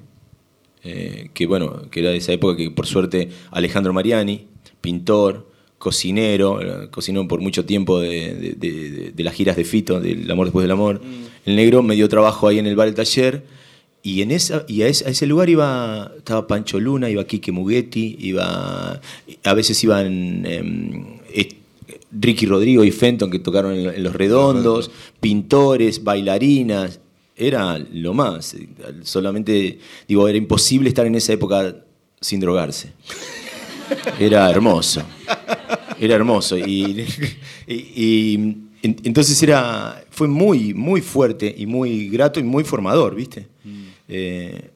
eh, 0.84 1.30
que 1.32 1.46
bueno, 1.46 1.90
que 1.90 2.00
era 2.00 2.10
de 2.10 2.18
esa 2.18 2.32
época 2.32 2.56
que 2.56 2.70
por 2.70 2.86
suerte 2.86 3.30
Alejandro 3.50 3.94
Mariani, 3.94 4.46
pintor, 4.82 5.47
cocinero, 5.78 6.60
cocinó 6.90 7.26
por 7.28 7.40
mucho 7.40 7.64
tiempo 7.64 8.00
de, 8.00 9.12
las 9.16 9.34
giras 9.34 9.56
de 9.56 9.64
Fito, 9.64 10.00
del 10.00 10.30
Amor 10.30 10.46
después 10.46 10.64
del 10.64 10.72
Amor. 10.72 11.00
Mm. 11.00 11.48
El 11.50 11.56
negro 11.56 11.82
me 11.82 11.94
dio 11.94 12.08
trabajo 12.08 12.48
ahí 12.48 12.58
en 12.58 12.66
el 12.66 12.76
bar 12.76 12.86
del 12.86 12.94
taller. 12.94 13.44
Y, 14.02 14.22
en 14.22 14.30
esa, 14.30 14.64
y 14.68 14.82
a, 14.82 14.88
ese, 14.88 15.26
lugar 15.26 15.50
iba, 15.50 16.12
estaba 16.16 16.46
Pancho 16.46 16.78
Luna, 16.78 17.10
iba 17.10 17.24
Quique 17.24 17.52
Muguetti, 17.52 18.16
iba, 18.20 19.00
a 19.44 19.54
veces 19.54 19.82
iban 19.82 20.46
em, 20.46 21.18
Ricky 22.12 22.46
Rodrigo 22.46 22.84
y 22.84 22.90
Fenton 22.90 23.30
que 23.30 23.38
tocaron 23.38 23.74
en, 23.74 24.02
Los 24.02 24.14
Redondos, 24.14 24.90
pintores, 25.20 26.04
bailarinas, 26.04 27.00
era 27.36 27.78
lo 27.78 28.14
más. 28.14 28.56
Solamente, 29.02 29.78
digo, 30.06 30.28
era 30.28 30.38
imposible 30.38 30.88
estar 30.88 31.06
en 31.06 31.14
esa 31.14 31.32
época 31.32 31.76
sin 32.20 32.40
drogarse. 32.40 32.92
Era 34.18 34.50
hermoso. 34.50 35.02
Era 36.00 36.14
hermoso. 36.14 36.56
Y, 36.58 37.06
entonces 38.82 39.42
era, 39.42 40.04
fue 40.10 40.28
muy, 40.28 40.74
muy 40.74 41.00
fuerte 41.00 41.54
y 41.56 41.66
muy 41.66 42.08
grato 42.08 42.40
y 42.40 42.42
muy 42.42 42.64
formador, 42.64 43.14
¿viste? 43.14 43.46
Mm. 43.64 43.84
Eh, 44.08 44.70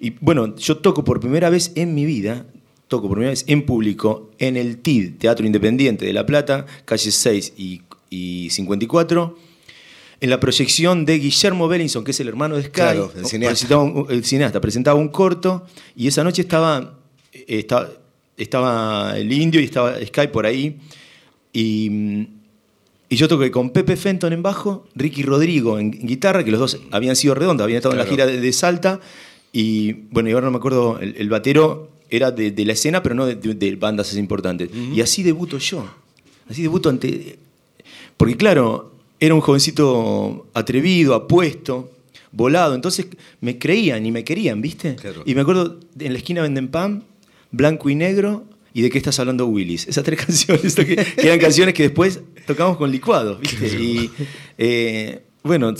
y 0.00 0.10
bueno, 0.20 0.56
yo 0.56 0.78
toco 0.78 1.04
por 1.04 1.20
primera 1.20 1.50
vez 1.50 1.72
en 1.74 1.94
mi 1.94 2.04
vida, 2.04 2.46
toco 2.88 3.08
por 3.08 3.16
primera 3.16 3.30
vez 3.30 3.44
en 3.46 3.64
público 3.64 4.30
en 4.38 4.56
el 4.56 4.78
TID, 4.78 5.18
Teatro 5.18 5.46
Independiente 5.46 6.06
de 6.06 6.12
La 6.12 6.26
Plata, 6.26 6.66
calle 6.84 7.10
6 7.10 7.54
y, 7.56 7.82
54 8.10 9.36
en 10.20 10.30
la 10.30 10.40
proyección 10.40 11.04
de 11.04 11.18
Guillermo 11.18 11.68
Bellinson, 11.68 12.02
que 12.02 12.12
es 12.12 12.20
el 12.20 12.28
hermano 12.28 12.56
de 12.56 12.64
Sky, 12.64 12.98
el, 13.14 14.24
cineasta. 14.24 14.60
Presentaba 14.60 14.98
un, 14.98 15.08
corto 15.08 15.66
y 15.94 16.08
esa 16.08 16.24
noche 16.24 16.42
estaba, 16.42 16.98
eh, 17.32 17.44
estaba, 17.48 17.90
estaba 18.38 19.18
el 19.18 19.30
indio 19.30 19.60
y 19.60 19.64
estaba 19.64 19.94
Sky 20.04 20.28
por 20.28 20.46
ahí. 20.46 20.78
Y, 21.52 22.28
yo 23.10 23.26
toqué 23.26 23.50
con 23.50 23.70
Pepe 23.70 23.96
Fenton 23.96 24.32
en 24.34 24.42
bajo, 24.42 24.86
Ricky 24.94 25.22
Rodrigo 25.22 25.78
en 25.78 25.90
guitarra, 25.90 26.44
que 26.44 26.50
los 26.50 26.60
dos 26.60 26.78
habían 26.90 27.16
sido 27.16 27.34
redondos, 27.34 27.64
habían 27.64 27.78
estado 27.78 27.94
en 27.94 27.98
la 27.98 28.06
gira 28.06 28.26
de, 28.26 28.52
Salta. 28.52 29.00
Y 29.50 29.92
bueno, 30.10 30.28
y 30.28 30.32
ahora 30.32 30.46
no 30.46 30.50
me 30.50 30.58
acuerdo, 30.58 30.98
el, 31.00 31.28
batero 31.30 31.90
era 32.10 32.30
de, 32.30 32.64
la 32.66 32.72
escena, 32.74 33.02
pero 33.02 33.14
no 33.14 33.24
de, 33.26 33.76
bandas 33.76 34.14
importantes. 34.16 34.68
Y 34.94 35.00
así 35.00 35.22
debuto 35.22 35.56
yo. 35.58 35.88
Así 36.50 36.62
debuto 36.62 36.90
ante. 36.90 37.38
Porque 38.18 38.36
claro, 38.36 38.92
era 39.18 39.34
un 39.34 39.40
jovencito 39.40 40.46
atrevido, 40.52 41.14
apuesto, 41.14 41.90
volado. 42.30 42.74
Entonces 42.74 43.06
me 43.40 43.58
creían 43.58 44.04
y 44.04 44.12
me 44.12 44.22
querían, 44.22 44.60
¿viste? 44.60 44.96
Y 45.24 45.34
me 45.34 45.40
acuerdo, 45.40 45.80
en 45.98 46.12
la 46.12 46.18
esquina 46.18 46.42
venden 46.42 46.68
pan 46.68 47.04
Blanco 47.50 47.90
y 47.90 47.94
Negro 47.94 48.44
y 48.72 48.82
de 48.82 48.90
qué 48.90 48.98
estás 48.98 49.18
hablando 49.18 49.46
Willis. 49.46 49.88
Esas 49.88 50.04
tres 50.04 50.20
canciones, 50.24 50.74
que, 50.74 51.06
eran 51.16 51.38
canciones 51.38 51.74
que 51.74 51.84
después 51.84 52.20
tocamos 52.46 52.76
con 52.76 52.90
licuados, 52.90 53.40
¿viste? 53.40 53.66
Y 53.66 54.10
eh, 54.56 55.22
bueno, 55.42 55.74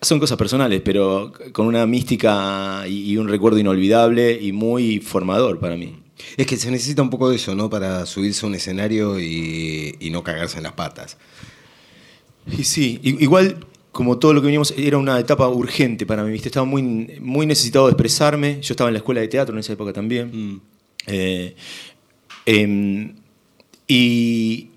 son 0.00 0.18
cosas 0.18 0.36
personales, 0.36 0.82
pero 0.84 1.32
con 1.52 1.66
una 1.66 1.86
mística 1.86 2.84
y, 2.86 3.16
un 3.16 3.28
recuerdo 3.28 3.58
inolvidable 3.58 4.38
y 4.40 4.52
muy 4.52 4.98
formador 5.00 5.58
para 5.58 5.76
mí. 5.76 6.02
Es 6.36 6.46
que 6.46 6.56
se 6.56 6.70
necesita 6.70 7.00
un 7.00 7.10
poco 7.10 7.30
de 7.30 7.36
eso, 7.36 7.54
¿no? 7.54 7.70
Para 7.70 8.04
subirse 8.04 8.44
a 8.44 8.48
un 8.48 8.54
escenario 8.54 9.18
y, 9.18 9.96
y 9.98 10.10
no 10.10 10.22
cagarse 10.22 10.58
en 10.58 10.64
las 10.64 10.72
patas. 10.72 11.16
Y 12.46 12.64
sí, 12.64 13.00
igual 13.02 13.66
como 13.92 14.18
todo 14.18 14.32
lo 14.32 14.40
que 14.40 14.46
veníamos, 14.46 14.72
era 14.76 14.98
una 14.98 15.18
etapa 15.18 15.48
urgente 15.48 16.06
para 16.06 16.22
mí, 16.22 16.30
¿viste? 16.30 16.48
Estaba 16.48 16.66
muy, 16.66 16.82
muy 17.20 17.46
necesitado 17.46 17.86
de 17.86 17.92
expresarme. 17.92 18.60
Yo 18.60 18.72
estaba 18.72 18.88
en 18.88 18.94
la 18.94 18.98
escuela 18.98 19.20
de 19.20 19.28
teatro 19.28 19.54
en 19.54 19.60
esa 19.60 19.72
época 19.72 19.92
también. 19.92 20.30
Mm. 20.32 20.60
Eh, 21.06 21.54
em, 22.46 23.14
y, 23.88 24.68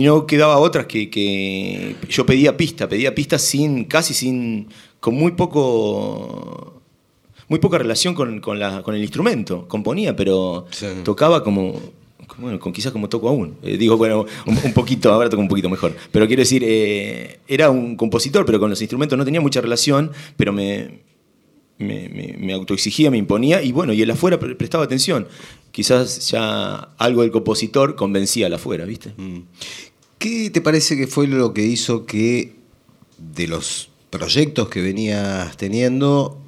no 0.00 0.26
quedaba 0.26 0.58
otras 0.58 0.86
que, 0.86 1.08
que, 1.08 1.96
yo 2.10 2.26
pedía 2.26 2.56
pista, 2.56 2.88
pedía 2.88 3.14
pista 3.14 3.38
sin, 3.38 3.84
casi 3.84 4.12
sin, 4.12 4.68
con 5.00 5.14
muy 5.14 5.32
poco, 5.32 6.82
muy 7.48 7.58
poca 7.58 7.78
relación 7.78 8.14
con, 8.14 8.40
con, 8.40 8.58
la, 8.58 8.82
con 8.82 8.94
el 8.94 9.00
instrumento. 9.00 9.66
Componía, 9.66 10.14
pero 10.14 10.66
tocaba 11.04 11.42
como 11.42 11.80
bueno, 12.38 12.58
con 12.58 12.72
quizás 12.72 12.92
como 12.92 13.08
toco 13.08 13.28
aún. 13.28 13.56
Eh, 13.62 13.76
digo, 13.76 13.96
bueno, 13.96 14.26
un, 14.46 14.72
poquito, 14.72 15.12
ahora 15.12 15.28
toco 15.28 15.42
un 15.42 15.48
poquito 15.48 15.68
mejor. 15.68 15.94
Pero 16.10 16.26
quiero 16.26 16.40
decir, 16.40 16.62
eh, 16.64 17.40
era 17.48 17.70
un 17.70 17.96
compositor, 17.96 18.44
pero 18.44 18.58
con 18.60 18.70
los 18.70 18.80
instrumentos 18.80 19.18
no 19.18 19.24
tenía 19.24 19.40
mucha 19.40 19.60
relación, 19.60 20.10
pero 20.36 20.52
me, 20.52 21.00
me, 21.78 22.52
autoexigía, 22.52 23.10
me 23.10 23.18
imponía, 23.18 23.62
y 23.62 23.72
bueno, 23.72 23.92
y 23.92 24.02
el 24.02 24.10
afuera 24.10 24.38
prestaba 24.38 24.84
atención. 24.84 25.26
Quizás 25.70 26.30
ya 26.30 26.88
algo 26.98 27.22
del 27.22 27.30
compositor 27.30 27.96
convencía 27.96 28.46
al 28.46 28.54
afuera, 28.54 28.84
¿viste? 28.84 29.12
Mm. 29.16 29.40
¿Qué 30.18 30.50
te 30.50 30.60
parece 30.60 30.96
que 30.96 31.06
fue 31.06 31.26
lo 31.26 31.52
que 31.52 31.64
hizo 31.64 32.06
que 32.06 32.54
de 33.18 33.48
los 33.48 33.90
proyectos 34.10 34.68
que 34.68 34.80
venías 34.80 35.56
teniendo 35.56 36.38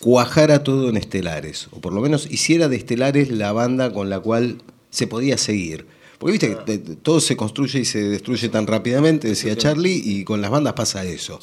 cuajara 0.00 0.64
todo 0.64 0.88
en 0.88 0.96
Estelares? 0.96 1.68
O 1.70 1.80
por 1.80 1.92
lo 1.92 2.00
menos 2.00 2.28
hiciera 2.30 2.68
de 2.68 2.76
Estelares 2.76 3.30
la 3.30 3.52
banda 3.52 3.92
con 3.92 4.10
la 4.10 4.18
cual 4.18 4.62
se 4.92 5.08
podía 5.08 5.36
seguir. 5.36 5.86
Porque 6.18 6.38
viste 6.38 6.56
que 6.64 6.78
todo 6.78 7.18
se 7.18 7.36
construye 7.36 7.80
y 7.80 7.84
se 7.84 8.00
destruye 8.00 8.48
tan 8.48 8.68
rápidamente, 8.68 9.26
decía 9.26 9.56
Charlie, 9.56 10.00
y 10.04 10.22
con 10.22 10.40
las 10.40 10.52
bandas 10.52 10.74
pasa 10.74 11.04
eso. 11.04 11.40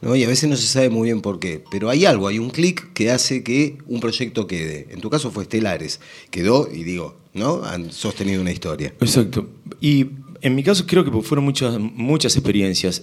¿no? 0.00 0.16
Y 0.16 0.24
a 0.24 0.28
veces 0.28 0.48
no 0.48 0.56
se 0.56 0.66
sabe 0.66 0.88
muy 0.88 1.08
bien 1.08 1.20
por 1.20 1.38
qué. 1.38 1.62
Pero 1.70 1.90
hay 1.90 2.06
algo, 2.06 2.28
hay 2.28 2.38
un 2.38 2.48
clic 2.48 2.94
que 2.94 3.10
hace 3.10 3.42
que 3.42 3.76
un 3.86 4.00
proyecto 4.00 4.46
quede. 4.46 4.86
En 4.90 5.02
tu 5.02 5.10
caso 5.10 5.30
fue 5.30 5.42
Estelares. 5.42 6.00
Quedó, 6.30 6.66
y 6.72 6.82
digo, 6.82 7.18
¿no? 7.34 7.62
Han 7.62 7.92
sostenido 7.92 8.40
una 8.40 8.52
historia. 8.52 8.94
Exacto. 9.02 9.50
Y 9.82 10.06
en 10.40 10.54
mi 10.54 10.62
caso 10.62 10.86
creo 10.86 11.04
que 11.04 11.10
fueron 11.20 11.44
muchas, 11.44 11.78
muchas 11.78 12.34
experiencias. 12.34 13.02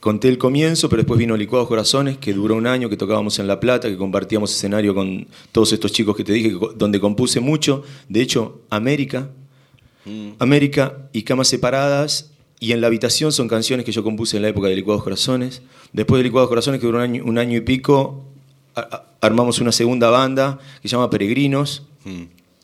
Conté 0.00 0.28
el 0.28 0.38
comienzo, 0.38 0.88
pero 0.88 1.02
después 1.02 1.18
vino 1.18 1.36
Licuados 1.36 1.68
Corazones, 1.68 2.18
que 2.18 2.32
duró 2.32 2.54
un 2.56 2.66
año, 2.66 2.88
que 2.88 2.96
tocábamos 2.96 3.38
en 3.38 3.46
La 3.46 3.60
Plata, 3.60 3.88
que 3.88 3.96
compartíamos 3.96 4.54
escenario 4.54 4.94
con 4.94 5.26
todos 5.52 5.72
estos 5.72 5.92
chicos 5.92 6.16
que 6.16 6.24
te 6.24 6.32
dije, 6.32 6.56
donde 6.76 7.00
compuse 7.00 7.40
mucho. 7.40 7.82
De 8.08 8.20
hecho, 8.20 8.60
América, 8.70 9.30
mm. 10.04 10.30
América 10.38 11.08
y 11.12 11.22
Camas 11.22 11.48
Separadas 11.48 12.32
y 12.60 12.72
En 12.72 12.80
la 12.80 12.88
Habitación 12.88 13.30
son 13.32 13.46
canciones 13.46 13.86
que 13.86 13.92
yo 13.92 14.02
compuse 14.02 14.36
en 14.36 14.42
la 14.42 14.48
época 14.48 14.68
de 14.68 14.74
Licuados 14.74 15.04
Corazones. 15.04 15.62
Después 15.92 16.18
de 16.18 16.24
Licuados 16.24 16.48
Corazones, 16.48 16.80
que 16.80 16.86
duró 16.86 16.98
un 16.98 17.38
año, 17.38 17.56
y 17.56 17.60
pico, 17.60 18.24
armamos 19.20 19.60
una 19.60 19.72
segunda 19.72 20.10
banda 20.10 20.58
que 20.82 20.88
se 20.88 20.96
llama 20.96 21.08
Peregrinos, 21.08 21.84
mm. 22.04 22.22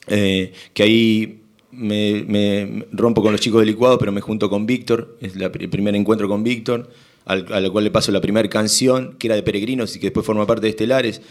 eh, 0.09 0.53
que 0.73 0.83
ahí 0.83 1.41
me, 1.71 2.87
rompo 2.93 3.23
con 3.23 3.33
los 3.33 3.41
chicos 3.41 3.61
de 3.61 3.67
Licuado, 3.67 3.99
pero 3.99 4.13
me 4.13 4.21
junto 4.21 4.49
con 4.51 4.67
Víctor, 4.67 5.17
es 5.21 5.37
el 5.37 5.51
primer 5.51 5.95
encuentro 5.95 6.29
con 6.29 6.43
Víctor, 6.43 6.91
al, 7.25 7.53
a 7.53 7.71
cual 7.71 7.85
le 7.85 7.91
paso 7.91 8.13
la 8.13 8.21
primera 8.21 8.49
canción, 8.49 9.17
que 9.19 9.29
era 9.29 9.37
de 9.37 9.43
Peregrinos 9.43 9.97
y 9.97 10.01
que 10.01 10.07
después 10.07 10.27
forma 10.27 10.47
parte 10.47 10.63
de 10.63 10.71
Estelares, 10.71 11.23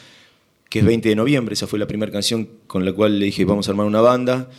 que 0.70 0.80
es 0.80 0.86
20 0.86 1.10
de 1.10 1.16
noviembre, 1.16 1.54
esa 1.54 1.68
fue 1.68 1.78
la 1.80 1.88
primera 1.88 2.12
canción 2.12 2.50
con 2.68 2.84
la 2.84 2.94
cual 2.94 3.20
le 3.20 3.26
dije 3.26 3.46
vamos 3.46 3.68
a 3.68 3.72
armar 3.72 3.86
una 3.86 4.02
banda. 4.02 4.50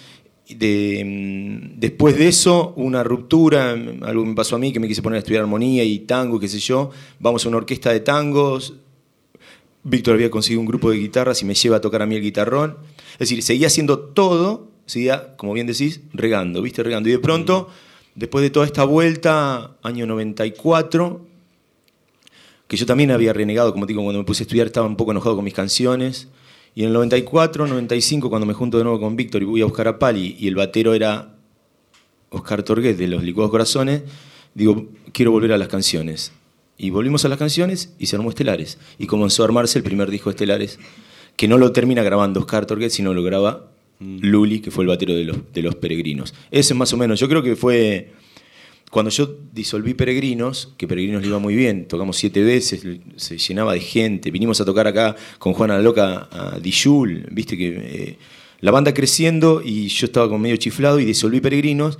De, 0.48 1.02
mm, 1.04 1.80
después 1.80 2.16
de 2.18 2.28
eso, 2.28 2.74
una 2.76 3.02
ruptura, 3.02 3.72
algo 3.72 4.24
me 4.26 4.34
pasó 4.34 4.56
a 4.56 4.58
mí 4.58 4.72
que 4.72 4.80
me 4.80 4.86
quise 4.86 5.02
poner 5.02 5.16
a 5.16 5.18
estudiar 5.20 5.42
armonía 5.42 5.82
y 5.84 6.00
tango, 6.00 6.38
qué 6.38 6.48
sé 6.48 6.58
yo, 6.58 6.90
vamos 7.18 7.44
a 7.44 7.48
una 7.48 7.56
orquesta 7.56 7.90
de 7.90 8.00
tangos, 8.00 8.74
Víctor 9.84 10.14
había 10.14 10.30
conseguido 10.30 10.60
un 10.60 10.66
grupo 10.66 10.90
de 10.90 10.96
guitarras 10.96 11.42
y 11.42 11.44
me 11.44 11.54
lleva 11.54 11.76
a 11.76 11.80
tocar 11.80 12.02
a 12.02 12.06
mí 12.06 12.16
el 12.16 12.22
guitarrón. 12.22 12.78
Es 13.12 13.18
decir, 13.18 13.42
seguía 13.42 13.66
haciendo 13.66 13.98
todo, 13.98 14.70
seguía, 14.86 15.36
como 15.36 15.52
bien 15.52 15.66
decís, 15.66 16.00
regando, 16.12 16.62
¿viste? 16.62 16.82
Regando. 16.82 17.10
Y 17.10 17.12
de 17.12 17.18
pronto, 17.18 17.68
después 18.14 18.42
de 18.42 18.50
toda 18.50 18.66
esta 18.66 18.84
vuelta, 18.84 19.76
año 19.82 20.06
94, 20.06 21.26
que 22.66 22.76
yo 22.76 22.86
también 22.86 23.10
había 23.10 23.32
renegado, 23.32 23.72
como 23.72 23.86
digo, 23.86 24.02
cuando 24.02 24.20
me 24.20 24.24
puse 24.24 24.42
a 24.42 24.44
estudiar 24.44 24.66
estaba 24.66 24.86
un 24.86 24.96
poco 24.96 25.10
enojado 25.10 25.36
con 25.36 25.44
mis 25.44 25.54
canciones. 25.54 26.28
Y 26.74 26.82
en 26.82 26.88
el 26.88 26.92
94, 26.94 27.66
95, 27.66 28.30
cuando 28.30 28.46
me 28.46 28.54
junto 28.54 28.78
de 28.78 28.84
nuevo 28.84 29.00
con 29.00 29.16
Víctor 29.16 29.42
y 29.42 29.44
voy 29.44 29.62
a 29.62 29.66
buscar 29.66 29.86
a 29.86 29.98
Pali, 29.98 30.36
y 30.38 30.48
el 30.48 30.56
batero 30.56 30.94
era 30.94 31.34
Oscar 32.30 32.62
Torguet 32.62 32.96
de 32.96 33.06
Los 33.06 33.22
Licuados 33.22 33.50
Corazones, 33.50 34.02
digo, 34.54 34.88
quiero 35.12 35.30
volver 35.30 35.52
a 35.52 35.58
las 35.58 35.68
canciones. 35.68 36.32
Y 36.76 36.90
volvimos 36.90 37.24
a 37.24 37.28
las 37.28 37.38
canciones 37.38 37.94
y 37.98 38.06
se 38.06 38.16
armó 38.16 38.30
Estelares. 38.30 38.78
Y 38.98 39.06
comenzó 39.06 39.42
a 39.42 39.46
armarse 39.46 39.78
el 39.78 39.84
primer 39.84 40.10
disco 40.10 40.30
Estelares, 40.30 40.80
que 41.36 41.46
no 41.46 41.58
lo 41.58 41.70
termina 41.72 42.02
grabando 42.02 42.40
Oscar 42.40 42.66
Torguet, 42.66 42.90
sino 42.90 43.14
lo 43.14 43.22
graba. 43.22 43.70
Luli, 44.00 44.60
que 44.60 44.70
fue 44.70 44.84
el 44.84 44.88
batero 44.88 45.14
de 45.14 45.62
los, 45.62 45.74
Peregrinos. 45.76 46.34
Ese 46.50 46.72
es 46.72 46.78
más 46.78 46.92
o 46.92 46.96
menos, 46.96 47.20
yo 47.20 47.28
creo 47.28 47.42
que 47.42 47.56
fue... 47.56 48.12
Cuando 48.90 49.10
yo 49.10 49.38
disolví 49.52 49.94
Peregrinos, 49.94 50.72
que 50.76 50.86
Peregrinos 50.86 51.22
le 51.22 51.28
iba 51.28 51.40
muy 51.40 51.56
bien, 51.56 51.88
tocamos 51.88 52.16
siete 52.16 52.44
veces, 52.44 52.86
se 53.16 53.38
llenaba 53.38 53.72
de 53.72 53.80
gente, 53.80 54.30
vinimos 54.30 54.60
a 54.60 54.64
tocar 54.64 54.86
acá 54.86 55.16
con 55.40 55.52
Juana 55.52 55.80
Loca 55.80 56.28
a 56.30 56.60
Dijul, 56.60 57.26
viste 57.32 57.56
que 57.56 57.68
eh, 57.76 58.18
la 58.60 58.70
banda 58.70 58.94
creciendo 58.94 59.62
y 59.64 59.88
yo 59.88 60.06
estaba 60.06 60.28
con 60.28 60.40
medio 60.40 60.56
chiflado 60.58 61.00
y 61.00 61.04
disolví 61.04 61.40
Peregrinos. 61.40 61.98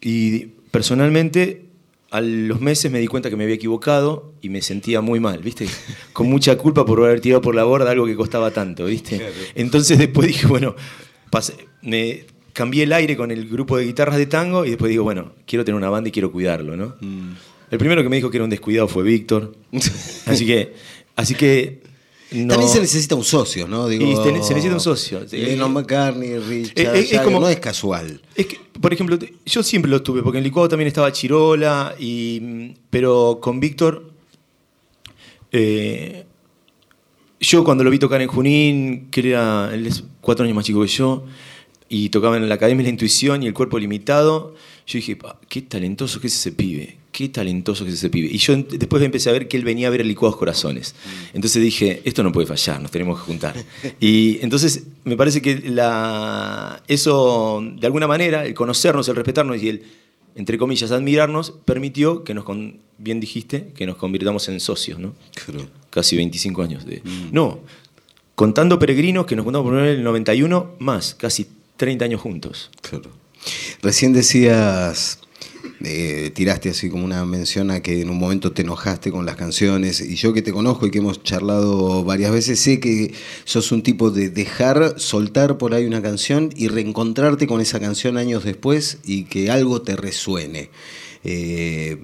Y 0.00 0.46
personalmente 0.70 1.69
a 2.10 2.20
los 2.20 2.60
meses 2.60 2.90
me 2.90 2.98
di 2.98 3.06
cuenta 3.06 3.30
que 3.30 3.36
me 3.36 3.44
había 3.44 3.56
equivocado 3.56 4.34
y 4.42 4.48
me 4.48 4.62
sentía 4.62 5.00
muy 5.00 5.20
mal, 5.20 5.38
¿viste? 5.40 5.66
Con 6.12 6.28
mucha 6.28 6.56
culpa 6.56 6.84
por 6.84 6.98
haber 7.04 7.20
tirado 7.20 7.40
por 7.40 7.54
la 7.54 7.64
borda 7.64 7.90
algo 7.90 8.06
que 8.06 8.16
costaba 8.16 8.50
tanto, 8.50 8.86
¿viste? 8.86 9.20
Entonces 9.54 9.98
después 9.98 10.28
dije, 10.28 10.46
bueno, 10.46 10.74
me 11.82 12.24
cambié 12.52 12.82
el 12.82 12.92
aire 12.92 13.16
con 13.16 13.30
el 13.30 13.48
grupo 13.48 13.76
de 13.76 13.84
guitarras 13.84 14.16
de 14.16 14.26
tango 14.26 14.64
y 14.66 14.70
después 14.70 14.90
digo, 14.90 15.04
bueno, 15.04 15.32
quiero 15.46 15.64
tener 15.64 15.76
una 15.76 15.88
banda 15.88 16.08
y 16.08 16.12
quiero 16.12 16.32
cuidarlo, 16.32 16.76
¿no? 16.76 16.96
Mm. 17.00 17.32
El 17.70 17.78
primero 17.78 18.02
que 18.02 18.08
me 18.08 18.16
dijo 18.16 18.30
que 18.30 18.38
era 18.38 18.44
un 18.44 18.50
descuidado 18.50 18.88
fue 18.88 19.04
Víctor. 19.04 19.54
así 20.26 20.44
que, 20.44 20.74
así 21.14 21.34
que 21.34 21.82
También 22.30 22.68
se 22.68 22.80
necesita 22.80 23.16
un 23.16 23.24
socio, 23.24 23.66
¿no? 23.66 23.88
Digo, 23.88 24.24
se 24.24 24.32
necesita 24.32 24.74
un 24.74 24.80
socio. 24.80 25.26
Lennon 25.30 25.72
McCartney, 25.72 26.38
Richard, 26.38 26.96
es, 26.96 27.20
como, 27.22 27.40
no 27.40 27.48
es 27.48 27.58
casual. 27.58 28.22
Es 28.36 28.46
que, 28.46 28.60
por 28.80 28.92
ejemplo, 28.92 29.18
yo 29.44 29.62
siempre 29.64 29.90
lo 29.90 30.00
tuve, 30.00 30.22
porque 30.22 30.38
en 30.38 30.44
Licuado 30.44 30.68
también 30.68 30.86
estaba 30.86 31.10
Chirola, 31.10 31.96
y, 31.98 32.74
pero 32.88 33.40
con 33.42 33.58
Víctor, 33.58 34.12
eh, 35.50 36.24
yo 37.40 37.64
cuando 37.64 37.82
lo 37.82 37.90
vi 37.90 37.98
tocar 37.98 38.22
en 38.22 38.28
Junín, 38.28 39.10
que 39.10 39.30
era, 39.30 39.70
él 39.74 39.88
es 39.88 40.04
cuatro 40.20 40.44
años 40.44 40.54
más 40.54 40.64
chico 40.64 40.82
que 40.82 40.88
yo, 40.88 41.24
y 41.88 42.10
tocaba 42.10 42.36
en 42.36 42.48
la 42.48 42.54
Academia 42.54 42.84
de 42.84 42.90
la 42.90 42.90
Intuición 42.90 43.42
y 43.42 43.48
el 43.48 43.54
Cuerpo 43.54 43.76
Limitado, 43.76 44.54
yo 44.90 44.96
dije, 44.98 45.16
qué 45.48 45.62
talentoso 45.62 46.20
que 46.20 46.26
es 46.26 46.34
ese 46.34 46.50
pibe, 46.50 46.96
qué 47.12 47.28
talentoso 47.28 47.84
que 47.84 47.90
es 47.90 47.98
ese 47.98 48.10
pibe. 48.10 48.26
Y 48.26 48.38
yo 48.38 48.56
después 48.56 49.00
empecé 49.04 49.30
a 49.30 49.32
ver 49.32 49.46
que 49.46 49.56
él 49.56 49.62
venía 49.62 49.86
a 49.86 49.90
ver 49.90 50.04
Licuados 50.04 50.36
Corazones. 50.36 50.96
Mm. 51.04 51.36
Entonces 51.36 51.62
dije, 51.62 52.02
esto 52.04 52.24
no 52.24 52.32
puede 52.32 52.48
fallar, 52.48 52.82
nos 52.82 52.90
tenemos 52.90 53.20
que 53.20 53.24
juntar. 53.24 53.54
Y 54.00 54.40
entonces 54.42 54.82
me 55.04 55.16
parece 55.16 55.40
que 55.40 55.60
la, 55.70 56.82
eso, 56.88 57.62
de 57.76 57.86
alguna 57.86 58.08
manera, 58.08 58.44
el 58.44 58.52
conocernos, 58.52 59.08
el 59.08 59.14
respetarnos 59.14 59.62
y 59.62 59.68
el, 59.68 59.82
entre 60.34 60.58
comillas, 60.58 60.90
admirarnos, 60.90 61.52
permitió 61.64 62.24
que 62.24 62.34
nos, 62.34 62.44
bien 62.98 63.20
dijiste, 63.20 63.68
que 63.76 63.86
nos 63.86 63.96
convirtamos 63.96 64.48
en 64.48 64.58
socios, 64.58 64.98
¿no? 64.98 65.14
Casi 65.90 66.16
25 66.16 66.62
años 66.62 66.84
de... 66.84 67.00
Mm. 67.04 67.28
No, 67.30 67.60
contando 68.34 68.76
peregrinos 68.80 69.24
que 69.26 69.36
nos 69.36 69.44
juntamos 69.44 69.70
por 69.70 69.80
el 69.80 70.02
91, 70.02 70.72
más, 70.80 71.14
casi 71.14 71.46
30 71.76 72.06
años 72.06 72.20
juntos. 72.20 72.70
Claro. 72.82 73.19
Recién 73.82 74.12
decías, 74.12 75.18
eh, 75.82 76.30
tiraste 76.34 76.68
así 76.68 76.90
como 76.90 77.04
una 77.04 77.24
mención 77.24 77.70
a 77.70 77.80
que 77.80 78.02
en 78.02 78.10
un 78.10 78.18
momento 78.18 78.52
te 78.52 78.62
enojaste 78.62 79.10
con 79.10 79.24
las 79.24 79.36
canciones 79.36 80.00
y 80.00 80.14
yo 80.16 80.34
que 80.34 80.42
te 80.42 80.52
conozco 80.52 80.86
y 80.86 80.90
que 80.90 80.98
hemos 80.98 81.22
charlado 81.22 82.04
varias 82.04 82.32
veces, 82.32 82.60
sé 82.60 82.80
que 82.80 83.14
sos 83.44 83.72
un 83.72 83.82
tipo 83.82 84.10
de 84.10 84.28
dejar 84.28 85.00
soltar 85.00 85.56
por 85.56 85.74
ahí 85.74 85.86
una 85.86 86.02
canción 86.02 86.50
y 86.54 86.68
reencontrarte 86.68 87.46
con 87.46 87.60
esa 87.60 87.80
canción 87.80 88.18
años 88.18 88.44
después 88.44 88.98
y 89.04 89.24
que 89.24 89.50
algo 89.50 89.80
te 89.80 89.96
resuene. 89.96 90.70
Eh, 91.22 91.98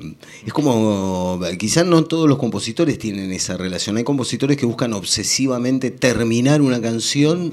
es 0.46 0.52
como, 0.52 1.40
quizás 1.58 1.86
no 1.86 2.04
todos 2.04 2.28
los 2.28 2.38
compositores 2.38 2.98
tienen 2.98 3.32
esa 3.32 3.56
relación. 3.56 3.96
Hay 3.96 4.04
compositores 4.04 4.56
que 4.56 4.66
buscan 4.66 4.92
obsesivamente 4.92 5.90
terminar 5.90 6.60
una 6.60 6.80
canción 6.80 7.52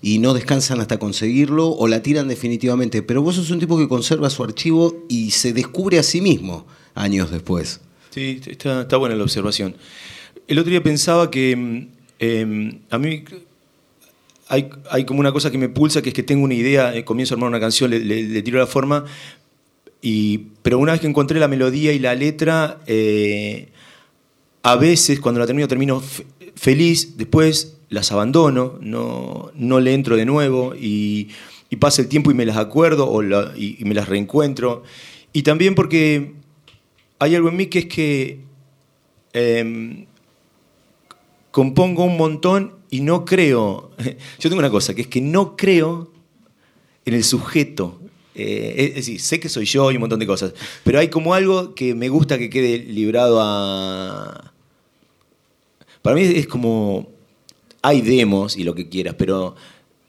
y 0.00 0.18
no 0.18 0.34
descansan 0.34 0.80
hasta 0.80 0.98
conseguirlo 0.98 1.68
o 1.68 1.88
la 1.88 2.02
tiran 2.02 2.28
definitivamente. 2.28 3.02
Pero 3.02 3.22
vos 3.22 3.36
sos 3.36 3.50
un 3.50 3.58
tipo 3.58 3.78
que 3.78 3.88
conserva 3.88 4.30
su 4.30 4.44
archivo 4.44 5.04
y 5.08 5.30
se 5.32 5.52
descubre 5.52 5.98
a 5.98 6.02
sí 6.02 6.20
mismo 6.20 6.66
años 6.94 7.30
después. 7.30 7.80
Sí, 8.10 8.40
está, 8.46 8.96
buena 8.96 9.16
la 9.16 9.24
observación. 9.24 9.76
El 10.46 10.58
otro 10.58 10.70
día 10.70 10.82
pensaba 10.82 11.30
que 11.30 11.56
mm, 11.56 11.88
em, 12.18 12.80
a 12.90 12.98
mí 12.98 13.24
hay, 14.48 15.04
como 15.04 15.20
una 15.20 15.32
cosa 15.32 15.50
que 15.50 15.58
me 15.58 15.68
pulsa, 15.68 16.00
que 16.00 16.08
es 16.08 16.14
que 16.14 16.22
tengo 16.22 16.44
una 16.44 16.54
idea, 16.54 16.94
eh, 16.94 17.04
comienzo 17.04 17.34
a 17.34 17.36
armar 17.36 17.48
una 17.48 17.60
canción, 17.60 17.90
le, 17.90 18.42
tiro 18.42 18.58
la 18.58 18.66
forma, 18.66 19.04
y, 20.00 20.38
pero 20.62 20.78
una 20.78 20.92
vez 20.92 21.00
que 21.00 21.06
encontré 21.06 21.38
la 21.38 21.48
melodía 21.48 21.92
y 21.92 21.98
la 21.98 22.14
letra, 22.14 22.78
eh, 22.86 23.68
a 24.62 24.76
veces 24.76 25.20
cuando 25.20 25.40
la 25.40 25.46
termino 25.46 25.68
termino 25.68 26.02
feliz, 26.54 27.16
después 27.18 27.77
las 27.90 28.12
abandono, 28.12 28.78
no, 28.80 29.50
no 29.54 29.80
le 29.80 29.94
entro 29.94 30.16
de 30.16 30.24
nuevo 30.24 30.74
y, 30.74 31.30
pasa 31.80 32.02
el 32.02 32.08
tiempo 32.08 32.30
y 32.30 32.34
me 32.34 32.46
las 32.46 32.56
acuerdo 32.56 33.08
o 33.08 33.22
y, 33.56 33.78
me 33.84 33.94
las 33.94 34.08
reencuentro. 34.08 34.82
Y 35.32 35.42
también 35.42 35.74
porque 35.74 36.34
hay 37.18 37.34
algo 37.34 37.48
en 37.48 37.56
mí 37.56 37.66
que 37.66 37.80
es 37.80 37.86
que 37.86 38.40
em, 39.32 40.06
compongo 41.50 42.04
un 42.04 42.16
montón 42.16 42.74
y 42.90 43.00
no 43.00 43.24
creo, 43.24 43.90
yo 44.38 44.48
tengo 44.48 44.58
una 44.58 44.70
cosa, 44.70 44.94
que 44.94 45.02
es 45.02 45.08
que 45.08 45.20
no 45.20 45.56
creo 45.56 46.12
en 47.04 47.14
el 47.14 47.24
sujeto. 47.24 48.00
Eh, 48.34 48.90
es 48.90 48.94
decir, 48.94 49.20
sé 49.20 49.40
que 49.40 49.48
soy 49.48 49.64
yo 49.64 49.90
y 49.90 49.96
un 49.96 50.00
montón 50.00 50.20
de 50.20 50.26
cosas, 50.26 50.54
pero 50.84 51.00
hay 51.00 51.08
como 51.08 51.34
algo 51.34 51.74
que 51.74 51.94
me 51.94 52.08
gusta 52.08 52.38
que 52.38 52.50
quede 52.50 52.78
librado 52.78 53.40
a... 53.40 54.52
Para 56.02 56.14
mí 56.14 56.22
es 56.22 56.46
como 56.46 57.17
hay 57.88 58.02
demos 58.02 58.56
y 58.56 58.64
lo 58.64 58.74
que 58.74 58.88
quieras, 58.88 59.14
pero 59.16 59.56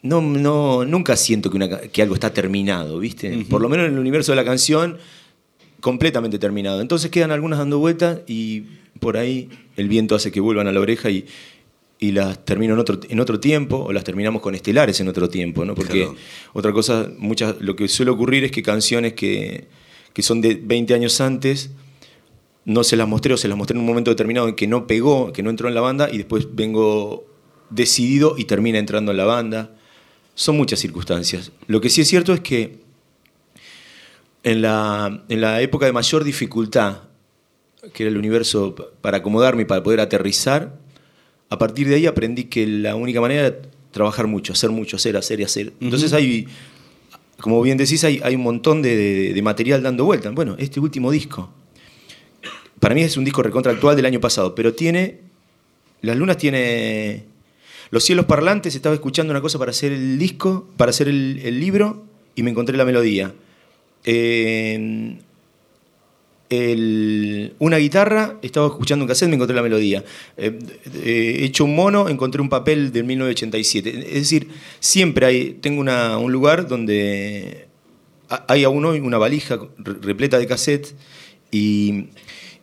no, 0.01 0.21
no, 0.21 0.85
nunca 0.85 1.15
siento 1.15 1.49
que, 1.49 1.89
que 1.91 2.01
algo 2.01 2.13
está 2.13 2.33
terminado, 2.33 2.99
¿viste? 2.99 3.45
Por 3.49 3.61
lo 3.61 3.69
menos 3.69 3.87
en 3.87 3.93
el 3.93 3.99
universo 3.99 4.31
de 4.31 4.35
la 4.35 4.45
canción, 4.45 4.97
completamente 5.79 6.39
terminado. 6.39 6.81
Entonces 6.81 7.09
quedan 7.09 7.31
algunas 7.31 7.59
dando 7.59 7.79
vueltas 7.79 8.19
y 8.27 8.63
por 8.99 9.17
ahí 9.17 9.49
el 9.77 9.87
viento 9.87 10.15
hace 10.15 10.31
que 10.31 10.41
vuelvan 10.41 10.67
a 10.67 10.71
la 10.71 10.79
oreja 10.79 11.09
y, 11.09 11.25
y 11.99 12.11
las 12.11 12.43
termino 12.45 12.73
en 12.73 12.79
otro, 12.79 12.99
en 13.07 13.19
otro 13.19 13.39
tiempo 13.39 13.77
o 13.77 13.93
las 13.93 14.03
terminamos 14.03 14.41
con 14.41 14.55
estelares 14.55 14.99
en 14.99 15.07
otro 15.07 15.29
tiempo, 15.29 15.63
¿no? 15.63 15.75
Porque 15.75 16.09
otra 16.53 16.73
cosa, 16.73 17.09
muchas, 17.17 17.55
lo 17.61 17.75
que 17.75 17.87
suele 17.87 18.11
ocurrir 18.11 18.43
es 18.43 18.51
que 18.51 18.61
canciones 18.61 19.13
que, 19.13 19.67
que 20.13 20.21
son 20.21 20.41
de 20.41 20.55
20 20.55 20.93
años 20.93 21.21
antes 21.21 21.71
no 22.65 22.83
se 22.83 22.95
las 22.97 23.07
mostré 23.07 23.33
o 23.33 23.37
se 23.37 23.47
las 23.47 23.57
mostré 23.57 23.75
en 23.75 23.81
un 23.81 23.87
momento 23.87 24.11
determinado 24.11 24.47
en 24.47 24.55
que 24.55 24.67
no 24.67 24.85
pegó, 24.85 25.33
que 25.33 25.43
no 25.43 25.49
entró 25.49 25.67
en 25.67 25.75
la 25.75 25.81
banda 25.81 26.09
y 26.11 26.17
después 26.17 26.47
vengo 26.53 27.25
decidido 27.69 28.35
y 28.37 28.45
termina 28.45 28.79
entrando 28.79 29.11
en 29.11 29.17
la 29.17 29.25
banda. 29.25 29.71
Son 30.35 30.57
muchas 30.57 30.79
circunstancias. 30.79 31.51
Lo 31.67 31.81
que 31.81 31.89
sí 31.89 32.01
es 32.01 32.07
cierto 32.07 32.33
es 32.33 32.39
que 32.39 32.79
en 34.43 34.61
la, 34.61 35.23
en 35.27 35.41
la 35.41 35.61
época 35.61 35.85
de 35.85 35.91
mayor 35.91 36.23
dificultad 36.23 37.09
que 37.93 38.03
era 38.03 38.09
el 38.09 38.17
universo 38.17 38.75
para 39.01 39.17
acomodarme 39.17 39.63
y 39.63 39.65
para 39.65 39.81
poder 39.83 39.99
aterrizar, 39.99 40.75
a 41.49 41.57
partir 41.57 41.87
de 41.87 41.95
ahí 41.95 42.05
aprendí 42.05 42.45
que 42.45 42.67
la 42.67 42.95
única 42.95 43.21
manera 43.21 43.47
era 43.47 43.57
trabajar 43.91 44.27
mucho, 44.27 44.53
hacer 44.53 44.69
mucho, 44.69 44.97
hacer, 44.97 45.17
hacer 45.17 45.39
y 45.39 45.43
hacer. 45.43 45.73
Entonces 45.79 46.13
hay, 46.13 46.47
como 47.39 47.61
bien 47.61 47.77
decís, 47.77 48.03
hay, 48.03 48.19
hay 48.23 48.35
un 48.35 48.43
montón 48.43 48.81
de, 48.81 49.33
de, 49.33 49.41
material 49.41 49.81
dando 49.81 50.05
vueltas. 50.05 50.33
Bueno, 50.33 50.55
este 50.59 50.79
último 50.79 51.09
disco, 51.09 51.51
para 52.79 52.93
mí 52.93 53.01
es 53.01 53.17
un 53.17 53.25
disco 53.25 53.41
recontractual 53.41 53.95
del 53.95 54.05
año 54.05 54.19
pasado, 54.19 54.53
pero 54.53 54.73
tiene, 54.73 55.21
Las 56.01 56.17
Lunas 56.17 56.37
tiene, 56.37 57.23
Los 57.91 58.03
Cielos 58.03 58.25
Parlantes, 58.25 58.75
estaba 58.75 58.93
escuchando 58.93 59.31
una 59.31 59.41
cosa 59.41 59.57
para 59.57 59.71
hacer 59.71 59.91
el 59.91 60.19
disco, 60.19 60.67
para 60.77 60.91
hacer 60.91 61.07
el, 61.07 61.59
libro, 61.59 62.05
y 62.35 62.43
me 62.43 62.51
encontré 62.51 62.77
la 62.77 62.85
melodía. 62.85 63.33
Eh, 64.05 65.17
el, 66.49 67.53
una 67.59 67.77
guitarra, 67.77 68.37
estaba 68.41 68.67
escuchando 68.67 69.05
un 69.05 69.09
cassette, 69.09 69.29
me 69.29 69.35
encontré 69.35 69.55
la 69.55 69.61
melodía. 69.61 70.03
Eh, 70.37 70.57
eh, 71.03 71.37
hecho 71.41 71.65
un 71.65 71.75
mono, 71.75 72.09
encontré 72.09 72.41
un 72.41 72.49
papel 72.49 72.91
del 72.91 73.05
1987. 73.05 73.89
Es 74.07 74.13
decir, 74.13 74.49
siempre 74.79 75.25
hay, 75.25 75.57
tengo 75.61 75.81
un 75.81 76.31
lugar 76.31 76.67
donde 76.67 77.67
hay 78.47 78.63
aún 78.63 78.85
hoy 78.85 78.99
una 78.99 79.17
valija 79.17 79.59
repleta 79.77 80.37
de 80.37 80.45
cassette 80.45 80.95
y, 81.51 82.05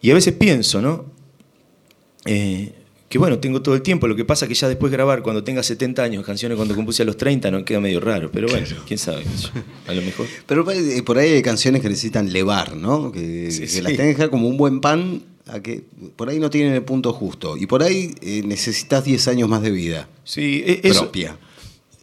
y 0.00 0.10
a 0.10 0.14
veces 0.14 0.34
pienso, 0.34 0.80
¿no? 0.80 1.06
Que 3.08 3.18
bueno, 3.18 3.38
tengo 3.38 3.62
todo 3.62 3.76
el 3.76 3.82
tiempo, 3.82 4.08
lo 4.08 4.16
que 4.16 4.24
pasa 4.24 4.46
es 4.46 4.48
que 4.48 4.54
ya 4.56 4.68
después 4.68 4.90
grabar 4.90 5.22
cuando 5.22 5.44
tenga 5.44 5.62
70 5.62 6.02
años 6.02 6.26
canciones 6.26 6.56
cuando 6.56 6.74
compuse 6.74 7.02
a 7.02 7.06
los 7.06 7.16
30 7.16 7.52
no 7.52 7.64
queda 7.64 7.78
medio 7.78 8.00
raro, 8.00 8.32
pero 8.32 8.48
bueno, 8.48 8.66
quién 8.84 8.98
sabe, 8.98 9.22
a 9.86 9.94
lo 9.94 10.02
mejor. 10.02 10.26
Pero 10.46 10.68
eh, 10.72 11.02
por 11.04 11.18
ahí 11.18 11.30
hay 11.30 11.42
canciones 11.42 11.82
que 11.82 11.88
necesitan 11.88 12.32
levar, 12.32 12.74
¿no? 12.74 13.12
Que, 13.12 13.48
las 13.48 13.72
tengan 13.72 13.96
que 13.96 14.02
dejar 14.02 14.30
como 14.30 14.48
un 14.48 14.56
buen 14.56 14.80
pan, 14.80 15.22
a 15.46 15.60
que 15.60 15.84
por 16.16 16.28
ahí 16.28 16.40
no 16.40 16.50
tienen 16.50 16.72
el 16.72 16.82
punto 16.82 17.12
justo. 17.12 17.56
Y 17.56 17.66
por 17.66 17.84
ahí 17.84 18.14
eh, 18.20 18.42
necesitas 18.44 19.04
10 19.04 19.28
años 19.28 19.48
más 19.48 19.62
de 19.62 19.70
vida 19.70 20.08
sí, 20.24 20.64
e, 20.66 20.80
eso, 20.82 21.02
propia. 21.02 21.38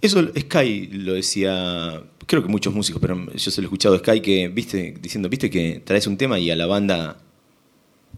Eso 0.01 0.21
Sky 0.37 0.87
lo 0.87 1.13
decía, 1.13 2.01
creo 2.25 2.41
que 2.43 2.47
muchos 2.47 2.73
músicos, 2.73 3.01
pero 3.01 3.29
yo 3.33 3.51
se 3.51 3.61
lo 3.61 3.65
he 3.65 3.67
escuchado 3.67 3.95
a 3.95 3.99
Sky 3.99 4.21
que, 4.21 4.47
viste, 4.47 4.95
diciendo, 5.01 5.27
viste 5.27 5.49
que 5.49 5.81
traes 5.83 6.07
un 6.07 6.15
tema 6.15 6.39
y 6.39 6.49
a 6.49 6.55
la 6.55 6.65
banda, 6.65 7.19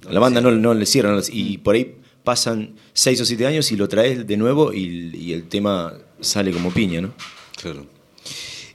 a 0.07 0.13
la 0.13 0.19
banda 0.19 0.39
no, 0.41 0.51
no 0.51 0.75
le 0.75 0.85
cierran, 0.85 1.19
y 1.31 1.57
por 1.57 1.73
ahí 1.73 1.95
pasan 2.25 2.75
seis 2.91 3.21
o 3.21 3.25
siete 3.25 3.45
años 3.45 3.71
y 3.71 3.77
lo 3.77 3.87
traes 3.87 4.27
de 4.27 4.35
nuevo 4.35 4.73
y, 4.73 5.31
el 5.31 5.47
tema 5.47 5.93
sale 6.19 6.51
como 6.51 6.71
piña, 6.71 6.99
¿no? 6.99 7.13
Claro. 7.61 7.85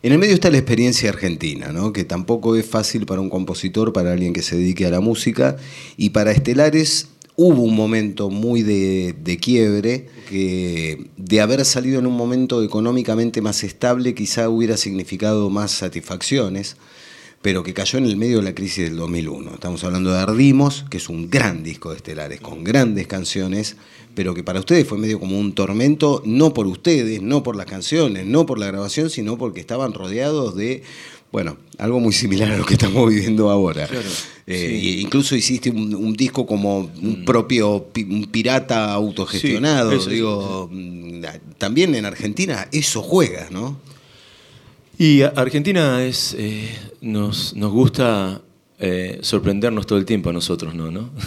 En 0.03 0.13
el 0.13 0.19
medio 0.19 0.33
está 0.33 0.51
la 0.51 0.57
experiencia 0.57 1.11
argentina, 1.11 1.73
¿no? 1.73 1.93
que 1.93 2.05
tampoco 2.05 2.57
es 2.57 2.65
fácil 2.65 3.05
para 3.05 3.21
un 3.21 3.29
compositor, 3.29 3.93
para 3.93 4.13
alguien 4.13 4.33
que 4.33 4.41
se 4.41 4.57
dedique 4.57 4.87
a 4.87 4.91
la 4.91 5.01
música, 5.01 5.59
y 5.99 6.11
para 6.11 6.33
Estelares 6.33 7.09
hubo 7.37 7.63
un 7.63 7.77
momento 7.77 8.31
muy 8.31 8.63
de, 8.63 9.15
de, 9.23 9.37
quiebre, 9.37 10.07
que 10.31 11.07
de 11.19 11.41
haber 11.43 11.67
salido 11.67 11.99
en 11.99 12.07
un 12.07 12.15
momento 12.15 12.63
económicamente 12.63 13.43
más 13.43 13.63
estable 13.63 14.15
quizá 14.15 14.49
hubiera 14.49 14.79
significado 14.79 15.51
más 15.51 15.71
satisfacciones 15.71 16.77
pero 17.43 17.63
que 17.63 17.73
cayó 17.73 17.99
en 17.99 18.05
el 18.05 18.17
medio 18.17 18.39
de 18.39 18.43
la 18.43 18.55
crisis 18.55 18.85
del 18.85 18.97
2001. 18.97 19.55
Estamos 19.55 19.83
hablando 19.85 20.13
de 20.13 20.19
Ardimos, 20.19 20.85
que 20.91 20.99
es 20.99 21.09
un 21.09 21.31
gran 21.31 21.63
disco 21.63 21.91
de 21.91 21.97
estelares, 21.97 22.41
con 22.41 22.65
grandes 22.65 23.07
canciones, 23.07 23.77
pero 24.15 24.35
que 24.35 24.45
para 24.45 24.61
ustedes 24.61 24.87
fue 24.87 24.99
medio 24.99 25.19
como 25.19 25.39
un 25.39 25.55
tormento, 25.55 26.23
no 26.27 26.53
por 26.53 26.67
ustedes, 26.67 27.23
no 27.23 27.43
por 27.43 27.57
las 27.57 27.67
canciones, 27.67 28.27
no 28.27 28.45
por 28.45 28.59
la 28.59 28.67
grabación, 28.67 29.09
sino 29.09 29.39
porque 29.39 29.61
estaban 29.61 29.95
rodeados 29.95 30.55
de, 30.55 30.83
bueno, 31.33 31.57
algo 31.79 31.99
muy 31.99 32.13
similar 32.13 32.51
a 32.51 32.59
lo 32.59 32.67
que 32.67 32.75
estamos 32.75 33.09
viviendo 33.09 33.49
ahora. 33.49 33.89
Eh, 34.47 34.99
incluso 35.01 35.35
hiciste 35.35 35.71
un, 35.71 36.13
disco 36.13 36.45
como 36.45 36.81
un 36.81 37.23
mm. 37.23 37.25
propio 37.25 37.87
un 38.07 38.27
pirata 38.31 38.93
autogestionado. 38.93 39.97
digo, 40.07 40.69
mm, 40.71 41.23
también 41.57 41.95
en 41.95 42.05
Argentina 42.05 42.69
eso 42.71 43.01
juega, 43.01 43.49
¿no? 43.51 43.79
Y 45.01 45.23
Argentina 45.23 46.05
es, 46.05 46.37
eh, 46.39 46.69
nos, 47.01 47.57
nos 47.57 47.73
gusta 47.73 48.43
eh, 48.79 49.19
sorprendernos 49.23 49.87
todo 49.87 49.99
el 49.99 50.05
tiempo 50.05 50.29
a 50.29 50.35
nosotros, 50.35 50.75
¿no? 50.75 51.09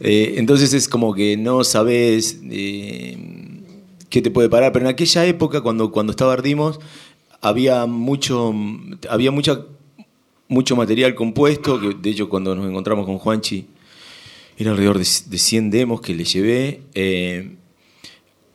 Eh, 0.00 0.34
entonces 0.36 0.74
es 0.74 0.86
como 0.86 1.14
que 1.14 1.38
no 1.38 1.64
sabes 1.64 2.38
qué 2.42 4.22
te 4.22 4.30
puede 4.30 4.50
parar, 4.50 4.72
pero 4.72 4.84
en 4.84 4.90
aquella 4.90 5.24
época, 5.24 5.62
cuando, 5.62 5.90
cuando 5.90 6.10
estaba 6.10 6.34
Ardimos, 6.34 6.78
había 7.40 7.86
mucho, 7.86 8.54
había 9.08 9.30
mucha, 9.30 9.62
mucho 10.46 10.76
material 10.76 11.14
compuesto, 11.14 11.80
que 11.80 11.94
de 11.94 12.10
hecho 12.10 12.28
cuando 12.28 12.54
nos 12.54 12.68
encontramos 12.68 13.06
con 13.06 13.16
Juanchi, 13.16 13.66
era 14.58 14.72
alrededor 14.72 14.98
de, 14.98 15.08
de 15.26 15.38
100 15.38 15.70
demos 15.70 16.02
que 16.02 16.14
le 16.14 16.24
llevé. 16.24 16.82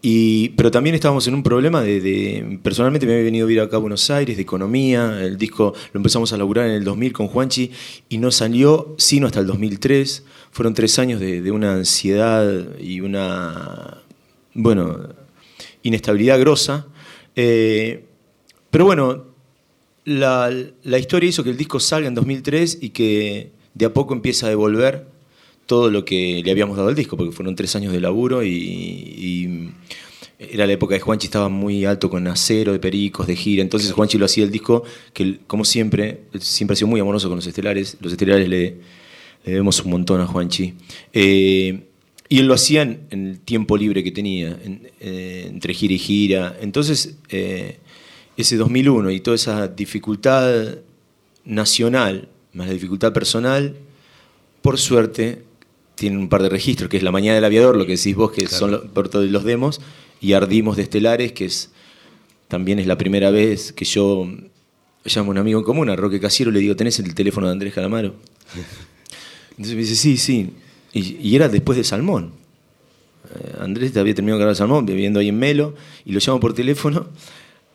Pero 0.02 0.72
también 0.72 0.96
estábamos 0.96 1.28
en 1.28 1.36
un 1.36 1.44
problema 1.44 1.82
de, 1.82 2.60
Personalmente 2.64 3.06
me 3.06 3.14
había 3.14 3.26
venido 3.26 3.46
a 3.46 3.48
vivir 3.48 3.62
acá 3.62 3.76
a 3.76 3.80
Buenos 3.80 4.10
Aires, 4.10 4.36
de 4.36 4.42
economía. 4.42 5.20
El 5.22 5.38
disco 5.38 5.74
lo 5.94 6.00
empezamos 6.00 6.34
a 6.34 6.38
laburar 6.38 6.66
en 6.68 6.74
el 6.74 6.84
2000 6.84 7.14
con 7.14 7.28
Juanchi 7.28 7.72
y 8.10 8.18
no 8.18 8.32
salió 8.32 8.96
sino 8.98 9.28
hasta 9.28 9.40
el 9.40 9.48
2003. 9.48 10.24
Fueron 10.52 10.74
tres 10.74 10.98
años 10.98 11.20
de, 11.20 11.52
una 11.52 11.74
ansiedad 11.74 12.80
y 12.80 13.02
una. 13.02 13.98
Bueno, 14.56 15.10
inestabilidad 15.84 16.40
grosa. 16.40 16.88
Eh, 17.36 18.06
pero 18.72 18.86
bueno, 18.86 19.26
la, 20.06 20.52
la 20.84 20.98
historia 20.98 21.30
hizo 21.30 21.44
que 21.44 21.52
el 21.52 21.58
disco 21.58 21.80
salga 21.80 22.08
en 22.08 22.16
2003 22.16 22.80
y 22.82 22.90
que 22.90 23.52
de 23.76 23.86
a 23.86 23.94
poco 23.94 24.14
empieza 24.14 24.48
a 24.48 24.50
devolver 24.50 25.11
todo 25.72 25.90
lo 25.90 26.04
que 26.04 26.42
le 26.44 26.52
habíamos 26.52 26.76
dado 26.76 26.90
al 26.90 26.96
disco, 26.96 27.16
porque 27.16 27.32
fueron 27.32 27.56
tres 27.56 27.74
años 27.78 27.94
de 27.94 28.02
laburo 28.02 28.44
y, 28.44 29.72
era 30.38 30.68
la 30.68 30.74
época 30.74 30.96
de 30.96 31.00
Juanchi, 31.00 31.28
estaba 31.28 31.48
muy 31.48 31.86
alto 31.86 32.10
con 32.10 32.28
acero, 32.28 32.74
de 32.74 32.80
pericos, 32.80 33.26
de 33.26 33.38
gira, 33.38 33.62
entonces 33.62 33.94
Juanchi 33.94 34.18
lo 34.18 34.26
hacía 34.26 34.44
el 34.44 34.52
disco, 34.52 34.84
que 35.14 35.40
como 35.48 35.64
siempre, 35.64 36.24
siempre 36.42 36.74
ha 36.74 36.76
sido 36.76 36.90
muy 36.90 37.00
amoroso 37.00 37.30
con 37.30 37.38
los 37.38 37.48
estelares, 37.48 37.96
los 38.02 38.12
estelares 38.12 38.50
le, 38.50 38.80
debemos 39.46 39.82
un 39.86 39.92
montón 39.92 40.20
a 40.20 40.28
Juanchi. 40.28 40.74
Eh, 41.14 41.86
y 42.28 42.40
él 42.40 42.48
lo 42.48 42.54
hacía 42.54 42.82
en, 42.82 43.08
el 43.12 43.40
tiempo 43.40 43.78
libre 43.78 44.04
que 44.04 44.12
tenía, 44.12 44.60
eh, 45.00 45.46
entre 45.48 45.74
gira 45.74 45.94
y 45.94 46.00
gira. 46.00 46.58
Entonces, 46.60 47.16
eh, 47.30 47.78
ese 48.36 48.58
2001 48.58 49.10
y 49.12 49.22
toda 49.22 49.36
esa 49.36 49.70
dificultad 49.70 50.80
nacional, 51.46 52.28
más 52.52 52.68
la 52.68 52.74
dificultad 52.74 53.14
personal, 53.14 53.78
por 54.62 54.78
suerte, 54.78 55.44
tiene 56.02 56.18
un 56.18 56.30
par 56.30 56.42
de 56.42 56.50
registros, 56.50 56.90
que 56.90 56.98
es 56.98 57.04
La 57.04 57.12
Mañana 57.12 57.36
del 57.36 57.46
Aviador, 57.46 57.78
lo 57.78 57.86
que 57.86 57.96
decís 57.96 58.16
vos, 58.16 58.32
que 58.32 58.48
son 58.48 58.90
por 58.92 59.08
todos 59.08 59.30
los 59.30 59.44
demos, 59.44 59.82
y 60.20 60.34
Ardimos 60.34 60.76
de 60.76 60.82
Estelares, 60.82 61.32
que 61.32 61.46
es 61.46 61.70
también 62.48 62.80
es 62.80 62.88
la 62.88 62.98
primera 62.98 63.30
vez 63.30 63.72
que 63.72 63.86
yo 63.86 64.28
llamo 65.06 65.30
a 65.30 65.32
un 65.32 65.38
amigo 65.38 65.60
en 65.60 65.64
común, 65.64 65.92
a 65.92 65.96
Roque 65.96 66.20
Casiero, 66.20 66.50
le 66.50 66.60
digo, 66.60 66.76
¿tenés 66.76 66.98
el 66.98 67.14
teléfono 67.14 67.46
de 67.46 67.54
Andrés 67.54 67.76
Calamaro? 67.76 68.16
Entonces 69.52 69.76
me 69.76 69.82
dice, 69.82 69.96
sí, 69.96 70.18
sí. 70.18 70.50
Y, 70.92 71.36
era 71.36 71.50
después 71.50 71.78
de 71.78 71.84
Salmón. 71.84 72.32
Eh, 73.36 73.58
Andrés 73.60 73.96
había 73.96 74.16
terminado 74.16 74.40
de 74.40 74.42
grabar 74.42 74.56
Salmón, 74.56 74.88
viviendo 74.88 75.20
ahí 75.20 75.30
en 75.30 75.38
Melo, 75.38 75.76
y 76.04 76.14
lo 76.14 76.20
llamo 76.20 76.40
por 76.40 76.56
teléfono, 76.56 77.10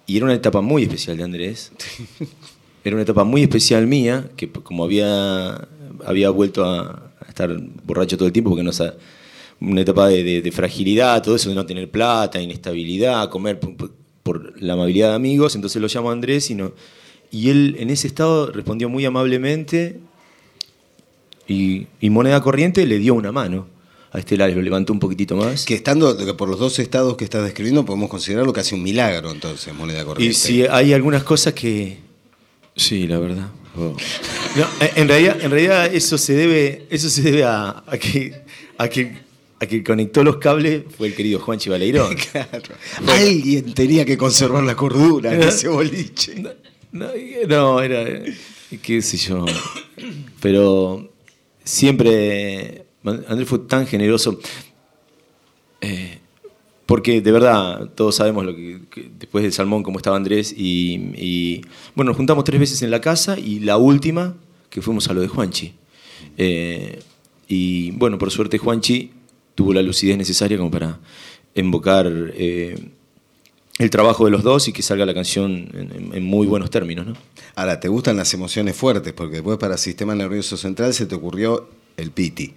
y 0.04 0.16
era 0.16 0.24
una 0.24 0.34
etapa 0.34 0.60
muy 0.62 0.82
especial 0.82 1.16
de 1.16 1.22
Andrés. 1.22 1.70
Era 2.84 2.94
una 2.94 3.02
etapa 3.02 3.24
muy 3.24 3.42
especial 3.42 3.88
mía, 3.88 4.30
que 4.36 4.48
como 4.48 4.84
había, 4.84 5.66
había 6.04 6.30
vuelto 6.30 6.64
a, 6.64 7.05
estar 7.36 7.54
borracho 7.84 8.16
todo 8.16 8.26
el 8.26 8.32
tiempo 8.32 8.50
porque 8.50 8.62
no 8.62 8.72
una 9.60 9.80
etapa 9.80 10.08
de, 10.08 10.50
fragilidad, 10.52 11.22
todo 11.22 11.36
eso 11.36 11.48
de 11.50 11.54
no 11.54 11.66
tener 11.66 11.90
plata, 11.90 12.40
inestabilidad, 12.40 13.28
comer 13.28 13.60
por, 13.60 14.60
la 14.60 14.72
amabilidad 14.72 15.10
de 15.10 15.14
amigos, 15.14 15.54
entonces 15.54 15.80
lo 15.80 15.88
llamo 15.88 16.10
a 16.10 16.12
Andrés 16.12 16.50
y, 16.50 16.54
no, 16.54 16.72
y 17.30 17.50
él 17.50 17.76
en 17.78 17.90
ese 17.90 18.06
estado 18.06 18.50
respondió 18.50 18.88
muy 18.88 19.04
amablemente 19.04 20.00
y, 21.46 21.86
moneda 22.02 22.40
corriente 22.40 22.86
le 22.86 22.98
dio 22.98 23.14
una 23.14 23.32
mano 23.32 23.68
a 24.12 24.18
Estelares, 24.18 24.56
lo 24.56 24.62
levantó 24.62 24.92
un 24.92 24.98
poquitito 24.98 25.36
más. 25.36 25.64
Que 25.64 25.74
estando 25.74 26.16
por 26.36 26.48
los 26.48 26.58
dos 26.58 26.78
estados 26.78 27.16
que 27.16 27.24
estás 27.24 27.44
describiendo, 27.44 27.84
podemos 27.84 28.08
considerarlo 28.08 28.52
casi 28.52 28.74
un 28.74 28.82
milagro 28.82 29.30
entonces, 29.30 29.74
moneda 29.74 30.04
corriente. 30.04 30.32
Y 30.32 30.34
si 30.34 30.66
hay 30.66 30.92
algunas 30.92 31.22
cosas 31.22 31.52
que... 31.52 31.98
Sí, 32.74 33.06
la 33.06 33.18
verdad. 33.18 33.48
No, 33.76 34.66
en, 34.80 35.08
realidad, 35.08 35.38
en 35.40 35.50
realidad 35.50 35.94
eso 35.94 36.16
se 36.16 36.34
debe, 36.34 36.86
eso 36.90 37.10
se 37.10 37.22
debe 37.22 37.44
a, 37.44 37.82
que, 38.00 38.34
a, 38.78 38.88
que, 38.88 39.18
a 39.60 39.66
que 39.66 39.84
conectó 39.84 40.24
los 40.24 40.38
cables 40.38 40.84
fue 40.96 41.08
el 41.08 41.14
querido 41.14 41.40
Juan 41.40 41.58
Chivaleirón. 41.58 42.16
Alguien 43.06 43.74
tenía 43.74 44.04
que 44.04 44.16
conservar 44.16 44.64
la 44.64 44.74
cordura 44.74 45.34
en 45.34 45.42
ese 45.42 45.68
boliche. 45.68 46.42
No, 46.92 47.80
era, 47.80 48.04
qué 48.82 49.02
sé 49.02 49.16
yo. 49.18 49.44
Pero 50.40 51.12
siempre, 51.62 52.86
Andrés 53.04 53.48
fue 53.48 53.58
tan 53.60 53.86
generoso. 53.86 54.40
Eh, 55.80 56.18
porque 56.86 57.20
de 57.20 57.32
verdad, 57.32 57.90
todos 57.94 58.14
sabemos 58.14 58.44
lo 58.44 58.54
que, 58.54 58.78
después 59.18 59.42
del 59.42 59.52
salmón 59.52 59.82
cómo 59.82 59.98
estaba 59.98 60.16
Andrés. 60.16 60.54
Y, 60.56 61.62
bueno, 61.96 62.10
nos 62.10 62.16
juntamos 62.16 62.44
tres 62.44 62.60
veces 62.60 62.82
en 62.82 62.92
la 62.92 63.00
casa 63.00 63.36
y 63.38 63.58
la 63.60 63.76
última 63.76 64.36
que 64.70 64.80
fuimos 64.80 65.08
a 65.08 65.14
lo 65.14 65.20
de 65.20 65.28
Juanchi. 65.28 65.74
Eh, 66.38 67.00
Y 67.48 67.92
bueno, 67.92 68.18
por 68.18 68.30
suerte 68.30 68.58
Juanchi 68.58 69.12
tuvo 69.54 69.72
la 69.72 69.82
lucidez 69.82 70.18
necesaria 70.18 70.58
como 70.58 70.70
para 70.70 70.98
invocar 71.54 72.06
eh, 72.34 72.76
el 73.78 73.90
trabajo 73.90 74.24
de 74.24 74.30
los 74.30 74.42
dos 74.42 74.68
y 74.68 74.72
que 74.72 74.82
salga 74.82 75.06
la 75.06 75.14
canción 75.14 75.68
en, 75.72 76.10
en 76.12 76.24
muy 76.24 76.46
buenos 76.46 76.70
términos. 76.70 77.06
¿no? 77.06 77.14
Ahora, 77.54 77.80
¿te 77.80 77.88
gustan 77.88 78.16
las 78.16 78.32
emociones 78.34 78.76
fuertes? 78.76 79.12
Porque 79.12 79.36
después 79.36 79.58
para 79.58 79.76
Sistema 79.76 80.14
Nervioso 80.14 80.56
Central 80.56 80.92
se 80.92 81.06
te 81.06 81.14
ocurrió 81.14 81.68
el 81.96 82.10
piti. 82.10 82.54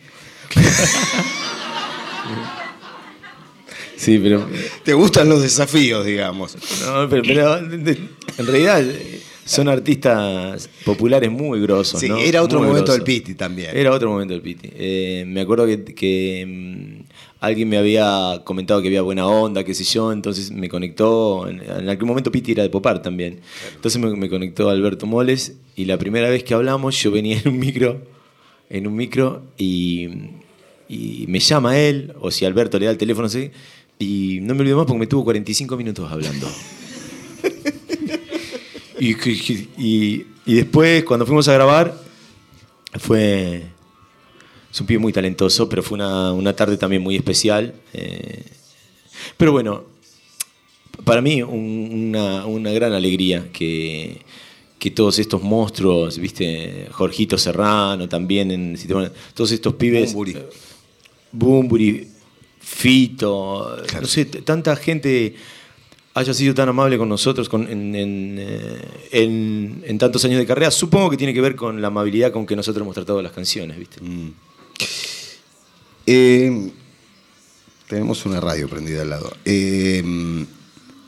Sí, 3.99 4.17
pero. 4.17 4.47
¿Te 4.83 4.93
gustan 4.93 5.27
los 5.27 5.41
desafíos, 5.41 6.05
digamos? 6.05 6.55
No, 6.85 7.09
pero, 7.09 7.21
pero 7.23 7.57
en 7.57 8.47
realidad 8.47 8.81
son 9.43 9.67
artistas 9.67 10.69
populares 10.85 11.29
muy 11.29 11.59
grosos. 11.59 11.99
Sí, 11.99 12.07
¿no? 12.07 12.17
era 12.17 12.41
otro 12.41 12.59
Muy 12.59 12.69
momento 12.69 12.93
grosos. 12.93 13.05
del 13.05 13.15
piti 13.15 13.33
también. 13.33 13.75
Era 13.75 13.91
otro 13.91 14.09
momento 14.09 14.33
del 14.33 14.41
Piti. 14.41 14.69
Eh, 14.73 15.25
me 15.27 15.41
acuerdo 15.41 15.65
que, 15.65 15.83
que, 15.83 16.45
mm, 16.47 17.03
alguien 17.41 17.67
me 17.67 17.77
había 17.77 18.41
comentado 18.45 18.81
que 18.81 18.87
había 18.87 19.01
buena 19.01 19.27
onda, 19.27 19.63
qué 19.65 19.73
sé 19.73 19.83
yo, 19.83 20.13
entonces 20.13 20.51
me 20.51 20.69
conectó. 20.69 21.47
En, 21.49 21.61
en 21.61 21.89
aquel 21.89 22.05
momento 22.05 22.31
Piti 22.31 22.53
era 22.53 22.63
de 22.63 22.69
Popar 22.69 23.01
también. 23.01 23.41
Entonces 23.75 23.99
me, 23.99 24.15
me 24.15 24.29
conectó 24.29 24.69
Alberto 24.69 25.07
Moles 25.07 25.57
y 25.75 25.85
la 25.85 25.97
primera 25.97 26.29
vez 26.29 26.43
que 26.45 26.53
hablamos 26.53 27.01
yo 27.01 27.11
venía 27.11 27.37
en 27.43 27.49
un 27.51 27.59
micro, 27.59 28.01
en 28.69 28.87
un 28.87 28.95
micro 28.95 29.41
y, 29.57 30.07
y 30.87 31.25
me 31.27 31.39
llama 31.39 31.77
él, 31.79 32.13
o 32.21 32.29
si 32.31 32.45
Alberto 32.45 32.77
le 32.79 32.85
da 32.85 32.91
el 32.91 32.97
teléfono, 32.97 33.23
no 33.25 33.29
sé, 33.29 33.51
y 33.99 34.39
no 34.41 34.55
me 34.55 34.61
olvido 34.61 34.77
más 34.77 34.85
porque 34.87 34.99
me 34.99 35.07
tuvo 35.07 35.25
45 35.25 35.77
minutos 35.77 36.11
hablando. 36.11 36.47
Y, 39.01 39.13
y- 39.77 40.25
y 40.45 40.53
después, 40.55 41.05
cuando 41.05 41.25
fuimos 41.25 41.47
a 41.47 41.53
grabar, 41.53 41.97
fue. 42.99 43.63
Es 44.71 44.81
un 44.81 44.87
pibe 44.87 44.99
muy 44.99 45.13
talentoso, 45.13 45.69
pero 45.69 45.81
fue 45.81 45.95
una, 45.95 46.33
una 46.33 46.53
tarde 46.53 46.75
también 46.77 47.01
muy 47.01 47.15
especial. 47.15 47.73
eh. 47.93 48.43
pero 49.37 49.51
bueno, 49.53 49.85
para 51.05 51.21
mí 51.21 51.41
un- 51.41 52.09
una, 52.09 52.45
una 52.45 52.71
gran 52.71 52.91
alegría 52.91 53.47
que, 53.53 54.21
que 54.77 54.91
todos 54.91 55.17
estos 55.17 55.41
monstruos, 55.43 56.17
viste, 56.19 56.87
Jorgito 56.91 57.37
Serrano 57.37 58.09
también, 58.09 58.51
en, 58.51 58.77
todos 59.33 59.51
estos 59.51 59.75
pibes. 59.75 60.11
Bumburi. 60.13 60.37
Bumburi, 61.31 62.07
Fito, 62.71 63.77
Claro. 63.87 64.01
no 64.01 64.07
sé, 64.07 64.25
tanta 64.25 64.75
gente 64.75 65.35
haya 66.13 66.33
sido 66.33 66.53
tan 66.53 66.69
amable 66.69 66.97
con 66.97 67.09
nosotros 67.09 67.49
con- 67.49 67.67
en, 67.69 67.95
en, 67.95 68.35
eh, 68.39 68.81
en- 69.11 69.83
en 69.85 69.97
tantos 69.97 70.23
años 70.25 70.37
de 70.39 70.45
carrera, 70.45 70.69
supongo 70.71 71.09
que 71.09 71.17
tiene 71.17 71.33
que 71.33 71.41
ver 71.41 71.55
con 71.55 71.81
la 71.81 71.87
amabilidad 71.87 72.31
con 72.31 72.45
que 72.45 72.55
nosotros 72.55 72.83
hemos 72.83 72.93
tratado 72.95 73.21
las 73.21 73.31
canciones, 73.31 73.77
¿viste? 73.77 73.99
Mm. 74.01 74.31
Eh, 76.05 76.71
tenemos 77.87 78.25
una 78.25 78.39
radio 78.39 78.67
prendida 78.69 79.01
al 79.01 79.09
lado. 79.09 79.31
Eh, 79.45 80.03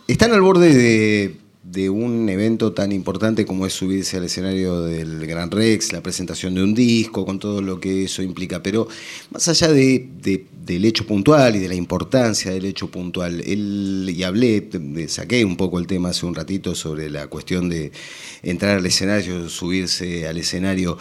están 0.07 0.33
al 0.33 0.41
borde 0.41 0.73
de, 0.73 1.35
de 1.63 1.89
un 1.91 2.27
evento 2.27 2.73
tan 2.73 2.91
importante 2.91 3.45
como 3.45 3.65
es 3.67 3.73
subirse 3.73 4.17
al 4.17 4.23
escenario 4.23 4.81
del 4.81 5.25
Gran 5.27 5.51
Rex, 5.51 5.93
la 5.93 6.01
presentación 6.01 6.55
de 6.55 6.63
un 6.63 6.73
disco, 6.73 7.23
con 7.25 7.37
todo 7.37 7.61
lo 7.61 7.79
que 7.79 8.05
eso 8.05 8.23
implica. 8.23 8.63
Pero 8.63 8.87
más 9.31 9.47
allá 9.47 9.67
de- 9.71 10.09
de- 10.21 10.45
del 10.65 10.85
hecho 10.85 11.05
puntual 11.05 11.55
y 11.55 11.59
de 11.59 11.67
la 11.67 11.75
importancia 11.75 12.51
del 12.51 12.65
hecho 12.65 12.89
puntual, 12.89 13.41
él, 13.41 14.11
y 14.15 14.23
hablé, 14.23 14.61
de- 14.61 15.07
saqué 15.07 15.45
un 15.45 15.55
poco 15.55 15.77
el 15.79 15.85
tema 15.87 16.09
hace 16.09 16.25
un 16.25 16.33
ratito 16.35 16.73
sobre 16.73 17.09
la 17.09 17.27
cuestión 17.27 17.69
de 17.69 17.91
entrar 18.41 18.77
al 18.79 18.85
escenario, 18.85 19.47
subirse 19.47 20.27
al 20.27 20.37
escenario. 20.37 20.97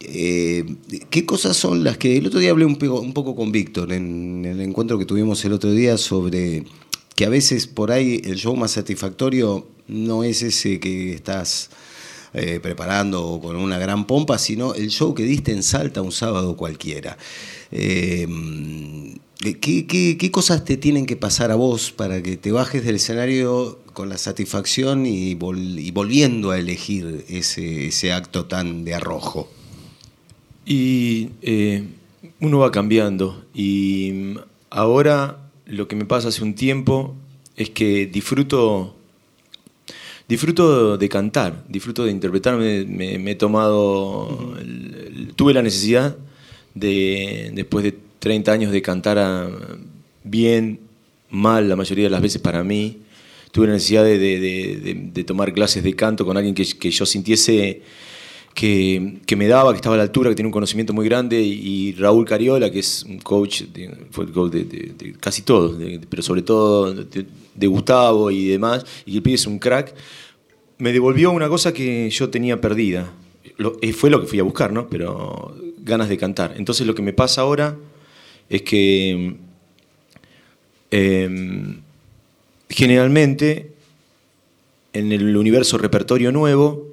Eh, 0.00 0.64
¿Qué 1.10 1.24
cosas 1.24 1.56
son 1.56 1.84
las 1.84 1.96
que 1.96 2.16
el 2.16 2.26
otro 2.26 2.40
día 2.40 2.50
hablé 2.50 2.64
un 2.64 2.76
poco 2.76 3.36
con 3.36 3.52
Víctor 3.52 3.92
en, 3.92 4.44
el 4.44 4.60
encuentro 4.60 4.98
que 4.98 5.04
tuvimos 5.06 5.44
el 5.44 5.52
otro 5.52 5.70
día 5.70 5.96
sobre 5.96 6.64
que 7.14 7.26
a 7.26 7.28
veces 7.28 7.66
por 7.66 7.92
ahí 7.92 8.20
el 8.24 8.36
show 8.36 8.56
más 8.56 8.72
satisfactorio 8.72 9.66
no 9.88 10.24
es 10.24 10.42
ese 10.42 10.80
que 10.80 11.12
estás 11.12 11.70
eh, 12.34 12.60
preparando 12.62 13.40
con 13.42 13.56
una 13.56 13.78
gran 13.78 14.06
pompa, 14.06 14.38
sino 14.38 14.74
el 14.74 14.88
show 14.88 15.14
que 15.14 15.24
diste 15.24 15.52
en 15.52 15.62
Salta 15.62 16.00
un 16.00 16.12
sábado 16.12 16.56
cualquiera. 16.56 17.18
Eh, 17.70 18.26
¿qué, 19.60 20.30
cosas 20.30 20.64
te 20.64 20.76
tienen 20.76 21.04
que 21.04 21.16
pasar 21.16 21.50
a 21.50 21.56
vos 21.56 21.90
para 21.90 22.22
que 22.22 22.36
te 22.36 22.52
bajes 22.52 22.84
del 22.84 22.96
escenario 22.96 23.80
con 23.92 24.08
la 24.08 24.16
satisfacción 24.16 25.04
y 25.04 25.34
volviendo 25.34 26.52
a 26.52 26.58
elegir 26.58 27.26
ese, 27.28 27.88
ese 27.88 28.12
acto 28.12 28.46
tan 28.46 28.84
de 28.84 28.94
arrojo? 28.94 29.50
Y 30.64 31.30
eh, 31.42 31.84
uno 32.40 32.58
va 32.58 32.70
cambiando. 32.70 33.44
Y 33.52 34.10
mm, 34.12 34.38
ahora 34.70 35.41
lo 35.72 35.88
que 35.88 35.96
me 35.96 36.04
pasa 36.04 36.28
hace 36.28 36.44
un 36.44 36.54
tiempo 36.54 37.14
es 37.56 37.70
que 37.70 38.06
disfruto. 38.06 38.94
Disfruto 40.28 40.96
de 40.98 41.08
cantar, 41.08 41.64
disfruto 41.68 42.04
de 42.04 42.10
interpretar. 42.10 42.56
Me, 42.56 43.30
he 43.30 43.34
tomado. 43.34 44.54
tuve 45.34 45.54
la 45.54 45.62
necesidad 45.62 46.16
de, 46.74 47.50
después 47.54 47.84
de 47.84 47.98
30 48.18 48.52
años, 48.52 48.72
de 48.72 48.82
cantar 48.82 49.18
a- 49.18 49.50
bien, 50.24 50.80
mal, 51.30 51.68
la 51.68 51.76
mayoría 51.76 52.04
de 52.04 52.10
las 52.10 52.22
veces 52.22 52.40
para 52.40 52.62
mí. 52.62 52.98
Tuve 53.50 53.66
la 53.66 53.72
necesidad 53.72 54.04
de, 54.04 55.24
tomar 55.26 55.52
clases 55.54 55.82
de 55.82 55.94
canto 55.94 56.24
con 56.26 56.36
alguien 56.36 56.54
que 56.54 56.90
yo 56.90 57.06
sintiese 57.06 57.82
que, 58.54 59.36
me 59.36 59.46
daba, 59.48 59.72
que 59.72 59.76
estaba 59.76 59.94
a 59.94 59.98
la 59.98 60.02
altura, 60.04 60.30
que 60.30 60.36
tiene 60.36 60.46
un 60.48 60.52
conocimiento 60.52 60.92
muy 60.92 61.06
grande, 61.06 61.40
y, 61.40 61.92
Raúl 61.94 62.24
Cariola, 62.26 62.70
que 62.70 62.80
es 62.80 63.02
un 63.04 63.18
coach, 63.18 63.62
de- 63.62 63.90
fue 64.10 64.24
el 64.24 64.32
coach 64.32 64.52
de, 64.52 64.64
de- 64.64 64.92
de 64.96 65.12
casi 65.14 65.42
todos, 65.42 65.76
pero 66.08 66.22
sobre 66.22 66.42
todo 66.42 66.92
de, 66.92 67.26
de 67.54 67.66
Gustavo 67.66 68.30
y 68.30 68.46
demás, 68.48 68.84
y 69.06 69.16
el 69.16 69.22
pibe 69.22 69.34
es 69.36 69.46
un 69.46 69.58
crack, 69.58 69.94
me 70.78 70.92
devolvió 70.92 71.30
una 71.30 71.48
cosa 71.48 71.72
que 71.72 72.10
yo 72.10 72.28
tenía 72.30 72.60
perdida. 72.60 73.12
Lo- 73.56 73.76
eh, 73.80 73.92
fue 73.92 74.10
lo 74.10 74.20
que 74.20 74.26
fui 74.26 74.38
a 74.38 74.42
buscar, 74.42 74.72
¿no? 74.72 74.88
Pero 74.88 75.56
ganas 75.78 76.08
de 76.08 76.16
cantar. 76.18 76.54
Entonces 76.56 76.86
lo 76.86 76.94
que 76.94 77.02
me 77.02 77.12
pasa 77.12 77.40
ahora 77.42 77.76
es 78.48 78.62
que 78.62 79.36
em, 80.90 81.80
generalmente 82.68 83.72
en 84.92 85.12
el 85.12 85.36
universo 85.36 85.78
repertorio 85.78 86.32
nuevo, 86.32 86.86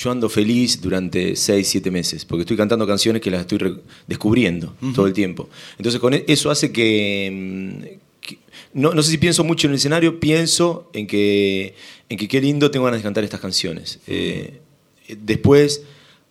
yo 0.00 0.10
ando 0.12 0.28
feliz 0.28 0.80
durante 0.80 1.34
6, 1.34 1.66
7 1.66 1.90
meses, 1.90 2.24
porque 2.24 2.42
estoy 2.42 2.56
cantando 2.56 2.86
canciones 2.86 3.20
que 3.20 3.30
las 3.32 3.40
estoy 3.40 3.80
descubriendo 4.06 4.74
todo 4.94 5.06
el 5.08 5.12
tiempo. 5.12 5.48
Entonces 5.76 6.00
con 6.00 6.14
e- 6.14 6.24
eso 6.28 6.50
hace 6.50 6.70
que, 6.70 7.30
mm, 7.32 7.84
que- 8.20 8.38
no, 8.74 8.92
no 8.94 9.02
sé 9.02 9.10
si 9.10 9.18
pienso 9.18 9.42
mucho 9.42 9.66
en 9.66 9.72
el 9.72 9.76
escenario, 9.78 10.20
pienso 10.20 10.88
en 10.92 11.06
que, 11.08 11.74
en 12.08 12.16
que 12.16 12.28
qué 12.28 12.40
lindo 12.40 12.70
tengo 12.70 12.84
ganas 12.84 13.00
de 13.00 13.04
cantar 13.04 13.24
estas 13.24 13.40
canciones. 13.40 13.98
Eh, 14.06 14.60
después 15.08 15.82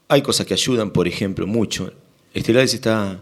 hay 0.07 0.21
cosas 0.21 0.45
que 0.45 0.53
ayudan, 0.53 0.91
por 0.91 1.07
ejemplo, 1.07 1.45
mucho. 1.45 1.91
Estelares 2.33 2.73
está... 2.73 3.21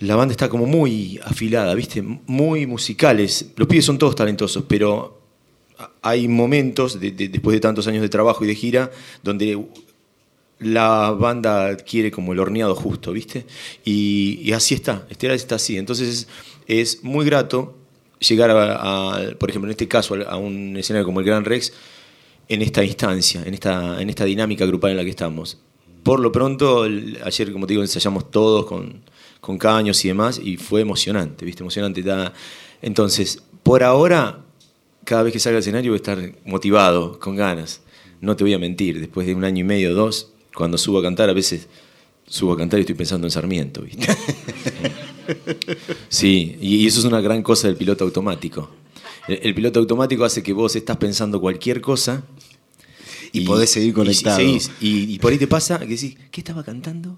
La 0.00 0.16
banda 0.16 0.32
está 0.32 0.48
como 0.48 0.66
muy 0.66 1.18
afilada, 1.24 1.74
¿viste? 1.74 2.02
Muy 2.02 2.66
musicales. 2.66 3.46
Los 3.56 3.68
pibes 3.68 3.84
son 3.84 3.98
todos 3.98 4.14
talentosos, 4.16 4.64
pero 4.66 5.19
hay 6.02 6.28
momentos, 6.28 7.00
de- 7.00 7.10
de- 7.12 7.28
después 7.28 7.54
de 7.54 7.60
tantos 7.60 7.86
años 7.86 8.02
de 8.02 8.08
trabajo 8.08 8.44
y 8.44 8.48
de 8.48 8.54
gira, 8.54 8.90
donde 9.22 9.58
la 10.58 11.10
banda 11.12 11.66
adquiere 11.68 12.10
como 12.10 12.32
el 12.32 12.38
horneado 12.38 12.74
justo, 12.74 13.12
¿viste? 13.12 13.46
Y, 13.84 14.40
y 14.42 14.52
así 14.52 14.74
está, 14.74 15.06
Estelares 15.08 15.42
está 15.42 15.54
así. 15.54 15.78
Entonces 15.78 16.08
es, 16.08 16.28
es 16.94 17.04
muy 17.04 17.24
grato 17.24 17.78
llegar 18.18 18.50
a, 18.50 19.14
a, 19.16 19.30
por 19.38 19.48
ejemplo, 19.48 19.68
en 19.68 19.72
este 19.72 19.88
caso, 19.88 20.14
a 20.28 20.36
un 20.36 20.76
escenario 20.76 21.06
como 21.06 21.20
el 21.20 21.26
Gran 21.26 21.44
Rex, 21.44 21.72
en 22.48 22.62
esta 22.62 22.84
instancia, 22.84 23.42
en 23.46 23.54
esta, 23.54 24.02
en 24.02 24.10
esta 24.10 24.24
dinámica 24.24 24.66
grupal 24.66 24.90
en 24.90 24.96
la 24.98 25.04
que 25.04 25.10
estamos. 25.10 25.58
Por 26.02 26.20
lo 26.20 26.30
pronto, 26.32 26.84
el- 26.84 27.18
ayer, 27.24 27.52
como 27.52 27.66
te 27.66 27.72
digo, 27.72 27.82
ensayamos 27.82 28.30
todos 28.30 28.66
con, 28.66 29.02
con 29.40 29.56
caños 29.56 30.04
y 30.04 30.08
demás, 30.08 30.38
y 30.42 30.56
fue 30.58 30.82
emocionante, 30.82 31.44
¿viste? 31.46 31.62
Emocionante. 31.62 32.02
da- 32.02 32.34
Entonces, 32.82 33.42
por 33.62 33.82
ahora, 33.82 34.40
cada 35.04 35.22
vez 35.22 35.32
que 35.32 35.40
salga 35.40 35.56
al 35.56 35.62
escenario 35.62 35.92
voy 35.92 35.96
a 35.96 36.02
estar 36.02 36.32
motivado, 36.44 37.18
con 37.18 37.36
ganas. 37.36 37.80
No 38.20 38.36
te 38.36 38.44
voy 38.44 38.54
a 38.54 38.58
mentir, 38.58 39.00
después 39.00 39.26
de 39.26 39.34
un 39.34 39.44
año 39.44 39.60
y 39.60 39.64
medio, 39.64 39.94
dos, 39.94 40.32
cuando 40.54 40.78
subo 40.78 40.98
a 40.98 41.02
cantar, 41.02 41.30
a 41.30 41.32
veces 41.32 41.68
subo 42.26 42.52
a 42.52 42.56
cantar 42.56 42.78
y 42.78 42.82
estoy 42.82 42.94
pensando 42.94 43.26
en 43.26 43.30
Sarmiento, 43.30 43.82
¿viste? 43.82 44.06
Sí, 46.08 46.58
y 46.60 46.88
eso 46.88 46.98
es 46.98 47.04
una 47.04 47.20
gran 47.20 47.44
cosa 47.44 47.68
del 47.68 47.76
piloto 47.76 48.02
automático. 48.02 48.68
El, 49.28 49.38
el 49.44 49.54
piloto 49.54 49.78
automático 49.78 50.24
hace 50.24 50.42
que 50.42 50.52
vos 50.52 50.74
estás 50.74 50.96
pensando 50.96 51.40
cualquier 51.40 51.80
cosa 51.80 52.24
Y, 53.32 53.42
podés 53.42 53.70
seguir 53.70 53.94
conectado. 53.94 54.40
Y, 54.40 54.60
y, 54.80 55.18
por 55.18 55.32
ahí 55.32 55.38
te 55.38 55.46
pasa 55.46 55.78
que 55.78 55.86
decís, 55.86 56.16
¿qué 56.30 56.40
estaba 56.40 56.64
cantando? 56.64 57.16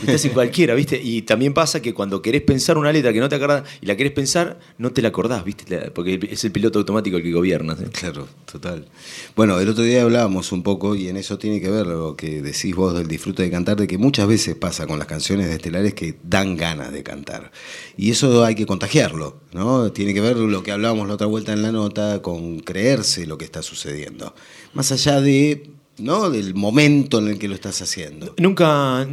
Estás 0.00 0.24
en 0.24 0.32
cualquiera, 0.32 0.74
¿viste? 0.74 1.00
Y 1.02 1.22
también 1.22 1.52
pasa 1.52 1.82
que 1.82 1.92
cuando 1.92 2.22
querés 2.22 2.42
pensar 2.42 2.78
una 2.78 2.92
letra 2.92 3.12
que 3.12 3.20
no 3.20 3.28
te 3.28 3.36
acordás 3.36 3.64
y 3.80 3.86
la 3.86 3.96
querés 3.96 4.12
pensar, 4.12 4.58
no 4.78 4.92
te 4.92 5.02
la 5.02 5.08
acordás, 5.08 5.44
¿viste? 5.44 5.90
Porque 5.90 6.18
es 6.30 6.44
el 6.44 6.52
piloto 6.52 6.78
automático 6.78 7.16
el 7.16 7.22
que 7.22 7.32
gobierna. 7.32 7.76
Claro, 7.92 8.28
total. 8.50 8.88
Bueno, 9.36 9.60
el 9.60 9.68
otro 9.68 9.84
día 9.84 10.02
hablábamos 10.02 10.52
un 10.52 10.62
poco 10.62 10.94
y 10.94 11.08
en 11.08 11.16
eso 11.16 11.38
tiene 11.38 11.60
que 11.60 11.70
ver 11.70 11.86
lo 11.86 12.16
que 12.16 12.42
decís 12.42 12.74
vos 12.74 12.94
del 12.94 13.08
disfrute 13.08 13.42
de 13.42 13.50
cantar, 13.50 13.76
de 13.76 13.86
que 13.86 13.98
muchas 13.98 14.26
veces 14.26 14.56
pasa 14.56 14.86
con 14.86 14.98
las 14.98 15.06
canciones 15.06 15.48
de 15.48 15.54
Estelares 15.54 15.94
que 15.94 16.16
dan 16.22 16.56
ganas 16.56 16.92
de 16.92 17.02
cantar. 17.02 17.52
Y 17.96 18.10
eso 18.10 18.44
hay 18.44 18.54
que 18.54 18.66
contagiarlo, 18.66 19.40
¿no? 19.52 19.92
Tiene 19.92 20.14
que 20.14 20.20
ver 20.20 20.36
lo 20.36 20.62
que 20.62 20.72
hablábamos 20.72 21.08
la 21.08 21.14
otra 21.14 21.26
vuelta 21.26 21.52
en 21.52 21.62
la 21.62 21.72
nota 21.72 22.22
con 22.22 22.60
creerse 22.60 23.26
lo 23.26 23.38
que 23.38 23.44
está 23.44 23.62
sucediendo 23.62 24.34
más 24.74 24.92
allá 24.92 25.20
de, 25.20 25.70
¿no? 25.98 26.30
del 26.30 26.54
momento 26.54 27.18
en 27.18 27.28
el 27.28 27.38
que 27.38 27.48
lo 27.48 27.54
estás 27.54 27.80
haciendo. 27.82 28.34
Nunca... 28.38 29.06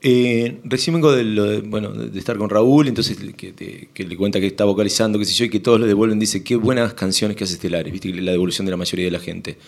Eh, 0.00 0.60
recién 0.62 0.94
vengo 0.94 1.10
de, 1.10 1.60
bueno, 1.62 1.90
de 1.90 2.16
estar 2.16 2.38
con 2.38 2.48
Raúl, 2.48 2.86
entonces 2.86 3.18
que, 3.36 3.92
le 4.04 4.16
cuenta 4.16 4.38
que 4.38 4.46
está 4.46 4.64
vocalizando, 4.64 5.18
qué 5.18 5.24
sé 5.24 5.34
yo, 5.34 5.46
y 5.46 5.50
que 5.50 5.58
todos 5.58 5.80
le 5.80 5.88
devuelven, 5.88 6.20
dice, 6.20 6.44
qué 6.44 6.54
buenas 6.54 6.94
canciones 6.94 7.36
que 7.36 7.42
hace 7.42 7.54
Estelares, 7.54 7.92
¿viste? 7.92 8.12
la 8.14 8.30
devolución 8.30 8.64
de 8.64 8.70
la 8.70 8.76
mayoría 8.76 9.06
de 9.06 9.10
la 9.10 9.18
gente. 9.18 9.58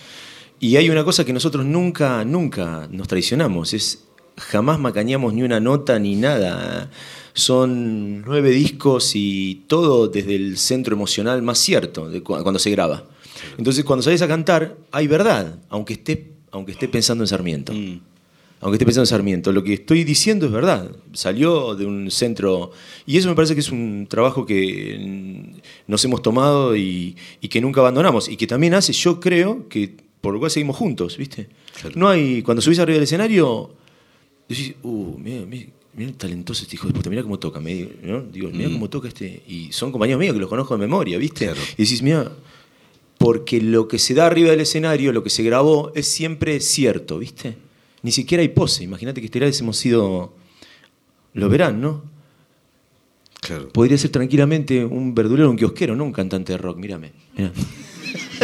Y 0.60 0.76
hay 0.76 0.88
una 0.88 1.04
cosa 1.04 1.24
que 1.24 1.32
nosotros 1.32 1.66
nunca, 1.66 2.24
nunca 2.24 2.86
nos 2.92 3.08
traicionamos, 3.08 3.74
es 3.74 4.04
jamás 4.36 4.78
macañamos 4.78 5.34
ni 5.34 5.42
una 5.42 5.58
nota 5.58 5.98
ni 5.98 6.16
nada. 6.16 6.90
Son 7.32 8.22
nueve 8.22 8.50
discos 8.50 9.12
y 9.14 9.64
todo 9.66 10.08
desde 10.08 10.34
el 10.34 10.58
centro 10.58 10.94
emocional 10.94 11.42
más 11.42 11.58
cierto, 11.58 12.08
de 12.08 12.22
cuando 12.22 12.58
se 12.58 12.70
graba. 12.70 13.04
Entonces, 13.58 13.84
cuando 13.84 14.02
sales 14.02 14.22
a 14.22 14.28
cantar, 14.28 14.76
hay 14.90 15.06
verdad, 15.06 15.58
aunque 15.68 15.94
esté, 15.94 16.32
aunque 16.50 16.72
esté 16.72 16.88
pensando 16.88 17.24
en 17.24 17.28
Sarmiento. 17.28 17.72
Mm. 17.72 18.00
Aunque 18.62 18.74
esté 18.76 18.84
pensando 18.84 19.04
en 19.04 19.06
Sarmiento. 19.06 19.52
Lo 19.52 19.64
que 19.64 19.72
estoy 19.72 20.04
diciendo 20.04 20.46
es 20.46 20.52
verdad. 20.52 20.90
Salió 21.14 21.74
de 21.74 21.86
un 21.86 22.10
centro. 22.10 22.72
Y 23.06 23.16
eso 23.16 23.28
me 23.28 23.34
parece 23.34 23.54
que 23.54 23.60
es 23.60 23.72
un 23.72 24.06
trabajo 24.08 24.44
que 24.44 25.54
nos 25.86 26.04
hemos 26.04 26.20
tomado 26.20 26.76
y, 26.76 27.16
que 27.48 27.60
nunca 27.60 27.80
abandonamos. 27.80 28.28
Y 28.28 28.36
que 28.36 28.46
también 28.46 28.74
hace, 28.74 28.92
yo 28.92 29.18
creo, 29.18 29.66
que 29.68 29.96
por 30.20 30.34
lo 30.34 30.40
cual 30.40 30.50
seguimos 30.50 30.76
juntos, 30.76 31.16
¿viste? 31.16 31.48
No 31.94 32.08
hay. 32.08 32.42
Cuando 32.42 32.60
subís 32.60 32.78
arriba 32.80 32.96
del 32.96 33.04
escenario, 33.04 33.70
decís, 34.46 34.74
uh, 34.82 35.16
mira, 35.18 35.46
mira, 35.46 36.12
talentoso 36.18 36.62
este 36.62 36.76
hijo 36.76 36.86
de 36.86 36.92
puta, 36.92 37.08
mira 37.08 37.22
cómo 37.22 37.38
toca. 37.38 37.60
¿no? 37.60 38.20
Digo, 38.20 38.50
mira 38.52 38.68
mm. 38.68 38.72
cómo 38.74 38.90
toca 38.90 39.08
este. 39.08 39.42
Y 39.48 39.72
son 39.72 39.90
compañeros 39.90 40.20
míos 40.20 40.34
que 40.34 40.40
los 40.40 40.50
conozco 40.50 40.74
de 40.74 40.80
memoria, 40.80 41.16
¿viste? 41.16 41.50
Y 41.78 41.84
decís, 41.84 42.02
mira 42.02 42.30
porque 43.20 43.60
lo 43.60 43.86
que 43.86 43.98
se 43.98 44.14
da 44.14 44.24
arriba 44.24 44.50
del 44.50 44.62
escenario, 44.62 45.12
lo 45.12 45.22
que 45.22 45.28
se 45.28 45.42
grabó, 45.42 45.92
es 45.94 46.08
siempre 46.08 46.58
cierto, 46.58 47.18
¿viste? 47.18 47.54
Ni 48.00 48.12
siquiera 48.12 48.40
hay 48.40 48.48
pose. 48.48 48.82
Imagínate 48.82 49.20
que 49.20 49.26
estelares 49.26 49.60
hemos 49.60 49.76
sido. 49.76 50.32
Lo 51.34 51.50
verán, 51.50 51.82
¿no? 51.82 52.02
Claro. 53.42 53.68
Podría 53.68 53.98
ser 53.98 54.10
tranquilamente 54.10 54.82
un 54.82 55.14
verdulero, 55.14 55.50
un 55.50 55.56
kiosquero, 55.58 55.94
no 55.94 56.04
un 56.04 56.12
cantante 56.12 56.54
de 56.54 56.58
rock, 56.58 56.78
mírame. 56.78 57.12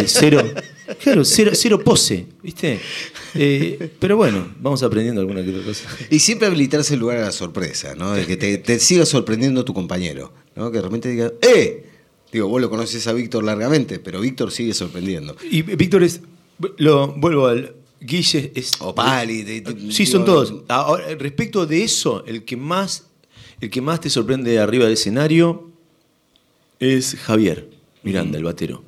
Cero, 0.05 0.43
claro, 1.03 1.25
cero, 1.25 1.83
pose, 1.83 2.27
¿viste? 2.43 2.79
Eh, 3.35 3.93
pero 3.99 4.19
bueno, 4.19 4.47
vamos 4.61 4.83
aprendiendo 4.83 5.23
alguna 5.23 5.43
que 5.43 5.53
otra 5.53 5.65
cosa. 5.65 5.89
Y 6.11 6.19
siempre 6.19 6.49
habilitarse 6.49 6.93
el 6.93 7.01
lugar 7.01 7.17
a 7.17 7.23
la 7.23 7.33
sorpresa, 7.33 7.95
¿no? 7.95 8.13
De 8.13 8.27
que 8.27 8.37
te, 8.37 8.59
te 8.59 8.79
siga 8.79 9.07
sorprendiendo 9.07 9.65
tu 9.65 9.73
compañero, 9.73 10.35
¿no? 10.55 10.71
Que 10.71 10.77
de 10.77 10.83
repente 10.83 11.09
diga, 11.09 11.33
¡eh! 11.41 11.96
Digo, 12.33 12.49
vos 12.49 12.61
lo 12.61 12.69
conoces 12.69 13.07
a 13.07 13.13
Víctor 13.13 13.45
largamente, 13.45 13.99
pero 13.99 14.21
Víctor 14.21 14.51
sigue 14.51 14.75
sorprendiendo. 14.75 15.37
Y 15.51 15.63
Víctor 15.63 16.03
es, 16.03 16.21
lo 16.79 17.09
vuelvo 17.09 17.47
al, 17.47 17.75
Guille 18.01 18.53
es... 18.55 18.77
O 18.81 18.95
Pali. 18.95 19.63
sí, 19.91 20.07
son 20.07 20.25
todos. 20.25 20.55
Ahora, 20.69 21.15
respecto 21.17 21.67
de 21.67 21.83
eso, 21.83 22.25
el 22.27 22.45
que 22.45 22.57
más, 22.57 23.07
el 23.61 23.71
que 23.71 23.81
más 23.81 24.01
te 24.01 24.11
sorprende 24.11 24.59
arriba 24.59 24.85
del 24.85 24.95
escenario 24.95 25.71
es 26.79 27.17
Javier 27.17 27.69
Miranda, 28.03 28.39
el 28.39 28.45
batero. 28.45 28.85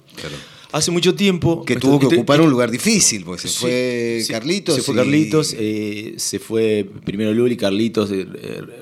Hace 0.71 0.91
mucho 0.91 1.15
tiempo... 1.15 1.65
Que 1.65 1.77
tuvo 1.77 1.99
que 1.99 2.07
ocupar 2.07 2.41
un 2.43 2.51
lugar 2.51 2.71
difícil, 2.71 3.25
porque 3.25 3.49
se 3.49 3.59
fue 3.59 4.25
Carlitos. 4.29 4.75
Se 4.75 4.83
fue 4.83 4.95
Carlitos, 4.95 5.55
eh, 5.59 6.15
se 6.19 6.39
fue 6.39 6.87
primero 7.05 7.33
Luli, 7.33 7.57
Carlitos, 7.57 8.11
eh, 8.13 8.27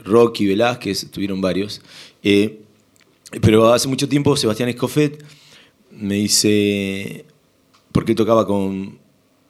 Rocky, 0.05 0.47
Velázquez, 0.47 1.09
tuvieron 1.12 1.40
varios. 1.40 1.81
Eh, 2.25 2.62
pero 3.41 3.73
hace 3.73 3.89
mucho 3.89 4.09
tiempo 4.09 4.37
Sebastián 4.37 4.69
Escofet 4.69 5.25
me 5.91 6.15
dice, 6.15 7.25
¿por 7.93 8.05
qué 8.05 8.15
tocaba 8.15 8.47
con, 8.47 8.99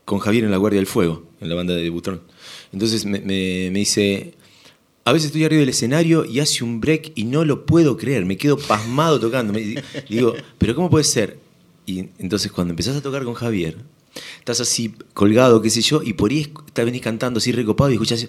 con 0.05 0.19
Javier 0.19 0.45
en 0.45 0.51
la 0.51 0.57
Guardia 0.57 0.79
del 0.79 0.87
Fuego, 0.87 1.25
en 1.41 1.49
la 1.49 1.55
banda 1.55 1.75
de 1.75 1.91
Butrón? 1.91 2.23
Entonces 2.73 3.05
me, 3.05 3.21
dice, 3.71 4.35
a 5.05 5.13
veces 5.13 5.27
estoy 5.27 5.45
arriba 5.45 5.61
del 5.61 5.69
escenario 5.69 6.25
y 6.25 6.41
hace 6.41 6.65
un 6.65 6.81
break 6.81 7.13
y 7.15 7.25
no 7.25 7.45
lo 7.45 7.67
puedo 7.67 7.97
creer, 7.97 8.25
me 8.25 8.37
quedo 8.37 8.57
pasmado 8.57 9.21
tocando. 9.21 9.53
Me 9.53 9.83
digo, 10.09 10.35
¿pero 10.59 10.75
cómo 10.75 10.91
puede 10.91 11.05
ser? 11.05 11.39
Y 11.85 12.09
entonces 12.19 12.51
cuando 12.51 12.73
empezás 12.73 12.97
a 12.97 13.03
tocar 13.03 13.25
con 13.25 13.35
Javier, 13.35 13.77
estás 14.39 14.61
así 14.61 14.95
colgado, 15.15 15.61
qué 15.61 15.71
sé 15.71 15.83
yo, 15.83 16.03
y 16.03 16.15
por 16.15 16.31
ahí 16.31 16.53
venís 16.75 17.03
cantando 17.03 17.39
así 17.39 17.53
recopado 17.53 17.91
y 17.91 17.95
escuchás 17.95 18.27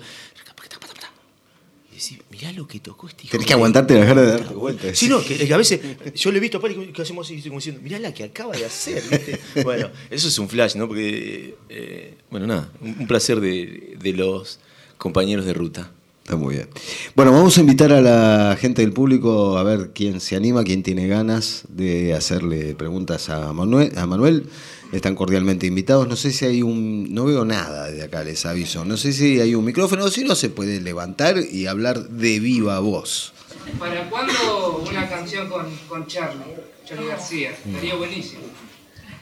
mirá 2.37 2.51
lo 2.53 2.67
que 2.67 2.79
tocó 2.79 3.07
este 3.07 3.23
hijo. 3.23 3.31
Tenés 3.31 3.47
que 3.47 3.53
aguantarte 3.53 3.99
la 3.99 4.05
cara 4.05 4.21
de 4.21 4.27
darte 4.27 4.53
vuelta. 4.53 4.93
Sí, 4.93 5.09
no, 5.09 5.23
que, 5.23 5.51
a 5.51 5.57
veces 5.57 5.79
yo 6.15 6.31
le 6.31 6.37
he 6.37 6.41
visto 6.41 6.59
a 6.59 6.61
Pari 6.61 6.91
que 6.93 7.01
hacemos 7.01 7.27
así, 7.27 7.41
como 7.41 7.55
diciendo, 7.55 7.81
mirá 7.81 7.99
la 7.99 8.13
que 8.13 8.23
acaba 8.23 8.55
de 8.55 8.65
hacer. 8.65 9.03
Bueno, 9.63 9.89
eso 10.09 10.27
es 10.27 10.39
un 10.39 10.47
flash, 10.47 10.75
¿no? 10.75 10.87
Porque, 10.87 11.55
eh, 11.69 12.17
bueno, 12.29 12.47
nada, 12.47 12.71
un 12.81 13.07
placer 13.07 13.39
de, 13.39 13.97
de 13.99 14.13
los 14.13 14.59
compañeros 14.97 15.45
de 15.45 15.53
ruta. 15.53 15.91
Está 16.27 16.35
muy 16.35 16.55
bien. 16.55 16.67
Bueno, 17.15 17.31
vamos 17.31 17.57
a 17.57 17.61
invitar 17.61 17.93
a 17.93 18.01
la 18.01 18.57
gente 18.59 18.81
del 18.81 18.91
público 18.91 19.57
a 19.57 19.63
ver 19.63 19.91
quién 19.95 20.19
se 20.19 20.35
anima, 20.35 20.65
quién 20.65 20.83
tiene 20.83 21.07
ganas 21.07 21.63
de 21.69 22.13
hacerle 22.13 22.75
preguntas 22.75 23.29
a 23.29 23.53
Manuel. 23.53 23.97
A 23.97 24.05
Manuel. 24.05 24.49
Están 24.91 25.15
cordialmente 25.15 25.67
invitados. 25.67 26.05
No 26.05 26.17
sé 26.17 26.33
si 26.33 26.43
hay 26.43 26.63
un. 26.63 27.13
No 27.13 27.23
veo 27.23 27.45
nada 27.45 27.89
de 27.89 28.03
acá, 28.03 28.25
les 28.25 28.45
aviso. 28.45 28.83
No 28.83 28.97
sé 28.97 29.13
si 29.13 29.39
hay 29.39 29.55
un 29.55 29.63
micrófono 29.63 30.03
o 30.03 30.11
si 30.11 30.25
no 30.25 30.35
se 30.35 30.49
puede 30.49 30.81
levantar 30.81 31.37
y 31.49 31.65
hablar 31.65 32.09
de 32.09 32.41
viva 32.41 32.77
voz. 32.81 33.31
¿Para 33.79 34.09
cuándo 34.09 34.83
una 34.85 35.07
canción 35.07 35.47
con, 35.47 35.65
con 35.87 36.07
Charlie? 36.07 36.43
Charlie 36.85 37.07
García. 37.07 37.51
Sería 37.73 37.95
buenísimo. 37.95 38.41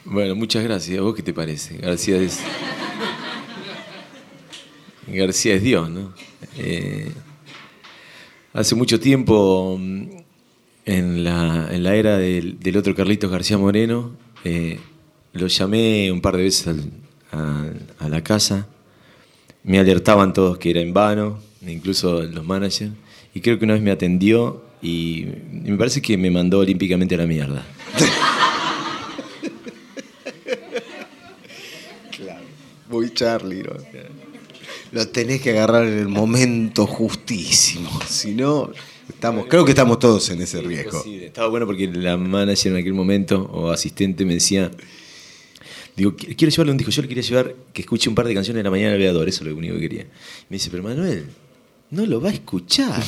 Bueno, 0.06 0.34
muchas 0.34 0.64
gracias. 0.64 1.00
¿Vos 1.00 1.14
qué 1.14 1.22
te 1.22 1.32
parece? 1.32 1.76
García 1.76 2.16
es. 2.16 2.40
García 5.06 5.54
es 5.54 5.62
Dios, 5.62 5.88
¿no? 5.88 6.12
Eh, 6.56 7.12
hace 8.52 8.74
mucho 8.74 8.98
tiempo, 8.98 9.78
en 10.86 11.22
la, 11.24 11.68
en 11.70 11.82
la 11.82 11.94
era 11.96 12.16
del, 12.16 12.56
otro 12.76 12.94
Carlitos 12.94 13.30
García 13.30 13.58
Moreno, 13.58 14.12
eh, 14.44 14.78
lo 15.32 15.48
llamé 15.48 16.12
un 16.12 16.20
par 16.20 16.36
de 16.36 16.44
veces 16.44 16.76
a, 17.32 17.64
la 18.08 18.22
casa. 18.22 18.68
Me 19.64 19.80
alertaban 19.80 20.32
todos 20.32 20.58
que 20.58 20.70
era 20.70 20.80
en 20.80 20.94
vano, 20.94 21.40
incluso 21.66 22.22
los 22.22 22.46
managers. 22.46 22.92
Y 23.34 23.40
creo 23.40 23.58
que 23.58 23.64
una 23.64 23.74
vez 23.74 23.82
me 23.82 23.90
atendió 23.90 24.62
y, 24.80 25.26
me 25.50 25.76
parece 25.76 26.00
que 26.00 26.16
me 26.16 26.30
mandó 26.30 26.60
olímpicamente 26.60 27.16
a 27.16 27.18
la 27.18 27.26
mierda. 27.26 27.66
claro. 32.16 32.44
Muy 32.88 33.12
Charlie. 33.12 33.64
Lo 34.96 35.08
tenés 35.08 35.42
que 35.42 35.50
agarrar 35.50 35.86
en 35.86 35.98
el 35.98 36.08
momento 36.08 36.86
justísimo. 36.86 37.90
Si 38.08 38.34
no, 38.34 38.70
estamos, 39.10 39.44
creo 39.46 39.62
que 39.62 39.72
estamos 39.72 39.98
todos 39.98 40.30
en 40.30 40.40
ese 40.40 40.62
riesgo. 40.62 41.04
Estaba 41.04 41.48
bueno 41.48 41.66
porque 41.66 41.86
la 41.86 42.16
manager 42.16 42.72
en 42.72 42.78
aquel 42.78 42.94
momento 42.94 43.42
o 43.52 43.70
asistente 43.70 44.24
me 44.24 44.32
decía 44.32 44.70
Digo, 45.96 46.16
quiero 46.16 46.50
llevarle 46.50 46.72
un 46.72 46.78
disco. 46.78 46.90
Yo 46.90 47.02
le 47.02 47.08
quería 47.08 47.22
llevar 47.22 47.54
que 47.74 47.82
escuche 47.82 48.08
un 48.08 48.14
par 48.14 48.26
de 48.26 48.32
canciones 48.32 48.60
de 48.60 48.64
la 48.64 48.70
mañana 48.70 48.94
al 48.94 48.98
veador. 48.98 49.28
Eso 49.28 49.44
es 49.44 49.50
lo 49.50 49.56
único 49.56 49.74
que 49.74 49.80
quería. 49.80 50.04
Me 50.48 50.56
dice, 50.56 50.70
pero 50.70 50.82
Manuel, 50.82 51.26
no 51.90 52.06
lo 52.06 52.18
va 52.18 52.30
a 52.30 52.32
escuchar. 52.32 53.02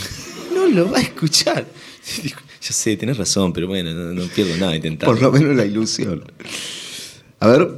No 0.55 0.66
lo 0.66 0.90
va 0.90 0.98
a 0.98 1.01
escuchar. 1.01 1.66
Yo 2.24 2.74
sé, 2.74 2.98
tenés 2.98 3.16
razón, 3.16 3.55
pero 3.55 3.66
bueno, 3.66 3.94
no, 3.94 4.27
pierdo 4.29 4.57
nada 4.59 4.77
intentando. 4.77 5.14
Por 5.14 5.22
lo 5.22 5.33
menos 5.33 5.57
la 5.57 5.64
ilusión. 5.64 6.24
A 7.40 7.48
ver, 7.48 7.70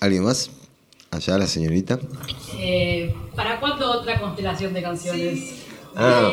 ¿alguien 0.00 0.24
más? 0.24 0.50
Allá 1.10 1.38
la 1.38 1.46
señorita. 1.46 1.98
Eh, 2.58 3.14
¿Para 3.34 3.60
cuándo 3.60 3.90
otra 3.90 4.18
constelación 4.20 4.74
de 4.74 4.82
canciones? 4.82 5.64
Ah, 5.94 6.32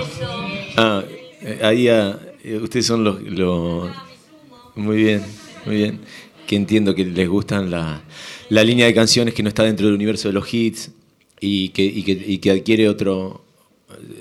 ah 0.77 1.03
eh, 1.41 1.59
ahí 1.63 1.88
ah, 1.88 2.19
ustedes 2.61 2.85
son 2.85 3.03
los, 3.03 3.21
los... 3.21 3.89
Muy 4.75 4.97
bien, 4.97 5.23
muy 5.65 5.75
bien 5.75 5.99
que 6.45 6.55
entiendo 6.55 6.93
que 6.95 7.05
les 7.05 7.27
gustan 7.27 7.71
la, 7.71 8.03
la, 8.49 8.63
línea 8.63 8.85
de 8.85 8.93
canciones 8.93 9.33
que 9.33 9.43
no 9.43 9.49
está 9.49 9.63
dentro 9.63 9.88
del 9.88 9.95
universo 9.95 10.27
de 10.27 10.33
los 10.33 10.51
hits 10.53 10.91
y 11.39 11.69
que, 11.69 11.83
y 11.83 12.03
que, 12.03 12.11
y 12.11 12.38
que 12.38 12.51
adquiere 12.51 12.88
otro, 12.88 13.43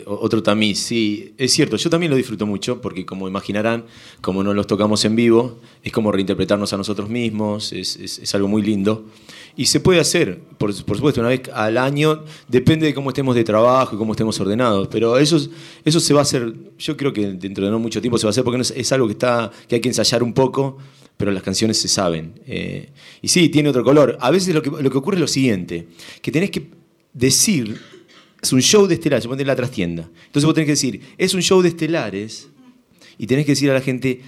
otro 0.06 0.42
tamiz, 0.42 0.78
sí, 0.78 1.34
es 1.38 1.52
cierto, 1.52 1.76
yo 1.76 1.90
también 1.90 2.10
lo 2.10 2.16
disfruto 2.16 2.46
mucho 2.46 2.80
porque 2.80 3.04
como 3.04 3.28
imaginarán, 3.28 3.84
como 4.20 4.42
no 4.42 4.54
los 4.54 4.66
tocamos 4.66 5.04
en 5.04 5.16
vivo, 5.16 5.58
es 5.82 5.92
como 5.92 6.12
reinterpretarnos 6.12 6.72
a 6.72 6.76
nosotros 6.76 7.08
mismos, 7.08 7.72
es, 7.72 7.96
es- 7.96 8.18
es 8.18 8.34
algo 8.34 8.48
muy 8.48 8.62
lindo. 8.62 9.06
Y 9.56 9.66
se 9.66 9.78
puede 9.78 10.00
hacer, 10.00 10.40
por, 10.58 10.74
supuesto, 10.74 11.20
una 11.20 11.28
vez 11.28 11.42
al 11.52 11.78
año, 11.78 12.24
depende 12.48 12.86
de 12.86 12.94
cómo 12.94 13.10
estemos 13.10 13.36
de 13.36 13.44
trabajo 13.44 13.94
y 13.94 13.98
cómo 13.98 14.12
estemos 14.12 14.38
ordenados, 14.40 14.88
pero 14.88 15.16
eso, 15.16 15.36
es- 15.36 15.48
eso 15.84 16.00
se 16.00 16.12
va 16.12 16.20
a 16.20 16.22
hacer, 16.22 16.52
yo 16.76 16.96
creo 16.96 17.12
que 17.12 17.28
dentro 17.34 17.64
de 17.64 17.70
no 17.70 17.78
mucho 17.78 18.00
tiempo 18.00 18.18
se 18.18 18.26
va 18.26 18.30
a 18.30 18.32
hacer 18.32 18.42
porque 18.42 18.60
es, 18.60 18.92
algo 18.92 19.06
que, 19.06 19.12
está, 19.12 19.52
que 19.68 19.76
hay 19.76 19.80
que 19.80 19.88
ensayar 19.88 20.24
un 20.24 20.32
poco, 20.32 20.78
pero 21.16 21.30
las 21.30 21.42
canciones 21.44 21.78
se 21.78 21.86
saben. 21.86 22.40
Eh, 22.46 22.88
y 23.22 23.28
sí, 23.28 23.48
tiene 23.48 23.68
otro 23.68 23.84
color. 23.84 24.18
A 24.20 24.32
veces 24.32 24.52
lo 24.52 24.60
que, 24.60 24.70
lo 24.70 24.90
que 24.90 24.98
ocurre 24.98 25.16
es 25.16 25.20
lo 25.20 25.28
siguiente, 25.28 25.86
que 26.20 26.32
tenés 26.32 26.50
que 26.50 26.70
decir 27.12 27.80
es 28.42 28.52
un 28.52 28.60
show 28.60 28.86
de 28.86 28.94
estelares, 28.94 29.26
ponete 29.26 29.42
en 29.42 29.46
la 29.46 29.56
trastienda. 29.56 30.10
Entonces 30.26 30.44
vos 30.44 30.52
tenés 30.54 30.66
que 30.66 30.72
decir, 30.72 31.00
es 31.16 31.32
un 31.32 31.40
show 31.40 31.62
de 31.62 31.68
estelares, 31.70 32.48
y 33.16 33.26
tenés 33.26 33.46
que 33.46 33.52
decir 33.52 33.70
a 33.70 33.74
la 33.74 33.80
gente, 33.80 34.20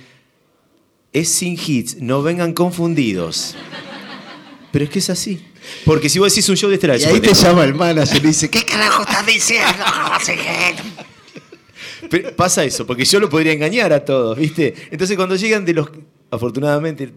es 1.12 1.28
sin 1.28 1.58
hits, 1.58 2.00
no 2.00 2.22
vengan 2.22 2.52
confundidos. 2.54 3.56
Pero 4.76 4.84
es 4.84 4.90
que 4.90 4.98
es 4.98 5.08
así. 5.08 5.40
Porque 5.86 6.10
si 6.10 6.18
vos 6.18 6.30
decís 6.30 6.46
un 6.50 6.56
show 6.58 6.68
de 6.68 6.74
estelares, 6.74 7.02
Y 7.02 7.06
ahí 7.06 7.18
te 7.18 7.32
llama 7.32 7.64
el 7.64 7.74
manager 7.74 8.22
y 8.22 8.26
dice, 8.26 8.50
¿qué 8.50 8.62
carajo 8.62 9.04
estás 9.04 9.24
diciendo? 9.24 9.72
pero 12.10 12.36
pasa 12.36 12.62
eso, 12.62 12.86
porque 12.86 13.06
yo 13.06 13.18
lo 13.18 13.30
podría 13.30 13.52
engañar 13.52 13.90
a 13.94 14.04
todos, 14.04 14.36
¿viste? 14.36 14.74
Entonces 14.90 15.16
cuando 15.16 15.34
llegan 15.34 15.64
de 15.64 15.72
los, 15.72 15.88
afortunadamente, 16.30 17.08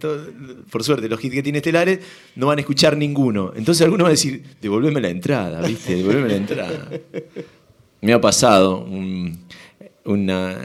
por 0.72 0.84
suerte, 0.86 1.10
los 1.10 1.22
hits 1.22 1.34
que 1.36 1.44
tiene 1.44 1.58
estelares, 1.58 2.00
no 2.38 2.48
van 2.48 2.60
a 2.60 2.62
escuchar 2.62 2.96
ninguno. 2.96 3.52
Entonces 3.58 3.82
algunos 3.84 4.04
van 4.06 4.12
a 4.12 4.16
decir, 4.16 4.42
devolveme 4.62 5.02
la 5.02 5.10
entrada, 5.10 5.60
¿viste? 5.62 5.96
Devolveme 5.96 6.30
la 6.30 6.36
entrada. 6.38 6.90
Me 8.00 8.14
ha 8.14 8.22
pasado 8.22 8.78
un, 8.86 9.38
una- 10.06 10.58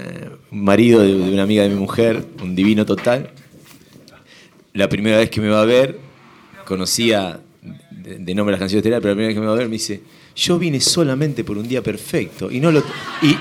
un 0.53 0.65
marido 0.65 1.01
de, 1.01 1.09
de 1.13 1.33
una 1.33 1.43
amiga 1.43 1.65
de 1.65 1.71
mi 1.71 1.75
mujer, 1.75 2.25
un 2.41 2.55
divino 2.55 2.87
total. 2.87 3.33
La 4.73 4.89
primera 4.89 5.19
vez 5.19 5.29
que 5.29 5.41
me 5.41 5.49
va 5.49 5.61
a 5.63 5.65
ver, 5.65 5.99
conocía 6.65 7.41
de, 7.91 8.19
de 8.19 8.35
nombre 8.35 8.53
las 8.53 8.61
canciones 8.61 8.81
estelares, 8.83 9.03
pero 9.03 9.13
la 9.13 9.17
primera 9.17 9.29
vez 9.29 9.35
que 9.37 9.41
me 9.41 9.47
va 9.47 9.53
a 9.53 9.57
ver 9.57 9.67
me 9.69 9.73
dice, 9.75 10.01
yo 10.37 10.59
vine 10.59 10.81
solamente 10.81 11.45
por 11.45 11.57
un 11.59 11.67
día 11.69 11.83
perfecto 11.83 12.51
y 12.51 12.61
no 12.61 12.71
lo, 12.73 12.81
y, 13.23 13.37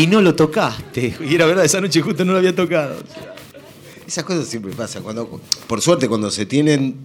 y 0.00 0.06
no 0.06 0.20
lo 0.20 0.34
tocaste. 0.34 1.14
Y 1.28 1.34
era 1.34 1.46
verdad, 1.46 1.64
esa 1.64 1.80
noche 1.80 2.00
justo 2.00 2.24
no 2.24 2.32
lo 2.32 2.38
había 2.38 2.54
tocado. 2.54 2.96
Esas 4.06 4.24
cosas 4.24 4.46
siempre 4.48 4.72
pasan. 4.72 5.02
Cuando, 5.02 5.40
por 5.66 5.80
suerte, 5.80 6.08
cuando 6.08 6.30
se 6.30 6.46
tienen 6.46 6.96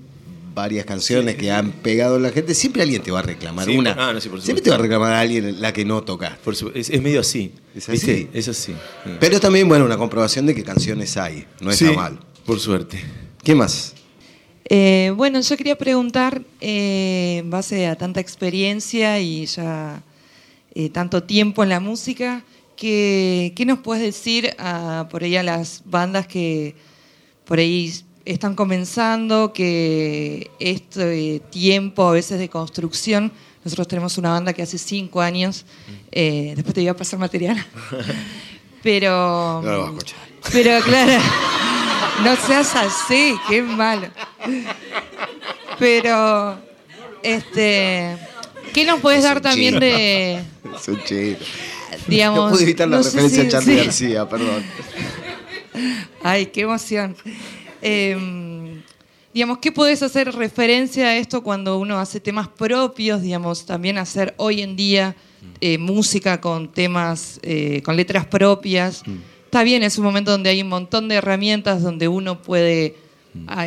varias 0.56 0.86
canciones 0.86 1.36
que 1.36 1.52
han 1.52 1.72
pegado 1.72 2.16
a 2.16 2.20
la 2.20 2.32
gente, 2.32 2.54
siempre 2.56 2.82
alguien 2.82 3.02
te 3.04 3.12
va 3.12 3.20
a 3.20 3.24
reclamar 3.24 3.66
Sí, 3.66 3.78
una. 3.78 3.92
ah, 4.00 4.14
no, 4.14 4.22
sí, 4.22 4.30
por 4.30 4.42
siempre 4.42 4.64
te 4.64 4.70
va 4.70 4.78
a 4.78 4.80
reclamar 4.80 5.12
a 5.12 5.20
alguien 5.20 5.60
la 5.62 5.74
que 5.74 5.84
no. 5.84 6.04
Por 6.06 6.56
su- 6.56 6.72
es, 6.74 6.90
es 6.90 7.02
medio 7.02 7.20
así. 7.20 7.52
¿Es 7.76 7.88
¿viste? 7.88 8.12
así? 8.14 8.30
Es 8.34 8.48
así. 8.48 8.74
Pero 9.20 9.40
también, 9.40 9.68
bueno, 9.68 9.84
una 9.86 9.98
comprobación 9.98 10.46
de 10.46 10.56
que 10.56 10.64
canciones 10.64 11.18
hay. 11.18 11.46
No 11.60 11.72
está 11.72 11.92
mal. 11.92 12.20
Por 12.46 12.60
suerte. 12.60 13.00
¿Qué 13.44 13.54
más? 13.54 13.95
Eh, 14.68 15.14
bueno, 15.16 15.40
yo 15.42 15.58
quería 15.58 15.78
preguntar, 15.78 16.42
eh, 16.60 17.38
en 17.40 17.50
base 17.50 17.88
a 17.88 17.96
tanta 17.96 18.20
experiencia 18.20 19.20
y 19.20 19.46
ya 19.46 20.02
eh, 20.74 20.90
tanto 20.90 21.24
tiempo 21.24 21.64
en 21.64 21.70
la 21.70 21.80
música, 21.80 22.44
¿qué, 22.76 23.54
qué 23.56 23.66
nos 23.66 23.80
puedes 23.80 24.04
decir 24.04 24.56
a, 24.58 25.08
por 25.12 25.24
ahí 25.24 25.36
a 25.36 25.44
las 25.44 25.84
bandas 25.86 26.26
que 26.26 26.76
por 27.46 27.60
ahí 27.60 27.94
están 28.26 28.56
comenzando, 28.56 29.54
que 29.54 30.50
este 30.60 31.40
tiempo 31.52 32.08
a 32.08 32.12
veces 32.12 32.40
de 32.40 32.50
construcción, 32.50 33.32
nosotros 33.64 33.88
tenemos 33.88 34.18
una 34.18 34.32
banda 34.32 34.52
que 34.54 34.64
hace 34.64 34.78
cinco 34.78 35.22
años, 35.22 35.66
eh, 36.12 36.54
después 36.56 36.74
te 36.74 36.82
voy 36.82 36.88
a 36.88 36.96
pasar 36.96 37.20
material, 37.20 37.64
pero... 38.84 39.62
No 39.64 39.72
lo 39.72 39.80
vas 39.80 39.88
a 39.88 39.92
escuchar. 39.92 40.20
Pero 40.52 40.84
claro, 40.84 41.24
no 42.24 42.36
seas 42.36 42.76
así, 42.76 43.36
qué 43.48 43.62
malo. 43.62 44.08
Pero, 45.80 46.58
este, 47.24 48.18
¿qué 48.74 48.86
nos 48.86 49.00
puedes 49.02 49.20
Es 49.20 49.26
dar 49.26 49.42
también 49.42 49.74
chino. 49.76 49.86
de, 49.86 50.34
Es 50.76 50.88
un 50.88 51.04
chido. 51.04 51.38
digamos... 52.08 52.38
no 52.46 52.50
pude 52.52 52.64
evitar 52.64 52.88
la 52.88 52.98
no 52.98 53.04
referencia 53.04 53.42
si- 53.42 53.48
a 53.48 53.50
Charlie 53.52 53.80
sí. 53.80 53.86
García, 53.86 54.30
perdón. 54.30 54.64
Ay, 56.24 56.48
qué 56.48 56.62
emoción. 56.62 57.16
Em, 57.82 58.82
digamos, 59.34 59.60
¿qué 59.60 59.72
podés 59.72 60.02
hacer 60.02 60.34
referencia 60.34 61.08
a 61.08 61.18
esto 61.18 61.44
cuando 61.44 61.78
uno 61.78 62.00
hace 62.00 62.20
temas 62.20 62.48
propios? 62.48 63.22
Digamos, 63.22 63.66
también 63.66 63.98
hacer 63.98 64.34
hoy 64.38 64.62
en 64.62 64.76
día 64.76 65.16
eh, 65.62 65.78
música 65.78 66.40
con 66.42 66.72
temas, 66.72 67.40
eh, 67.44 67.82
con 67.84 67.96
letras 67.98 68.26
propias. 68.26 69.04
Está 69.46 69.64
bien, 69.64 69.84
es 69.84 69.98
un 69.98 70.06
momento 70.06 70.32
donde 70.32 70.50
hay 70.50 70.62
un 70.62 70.70
montón 70.70 71.08
de 71.08 71.16
herramientas 71.16 71.82
donde 71.84 72.08
uno 72.08 72.42
puede 72.42 72.96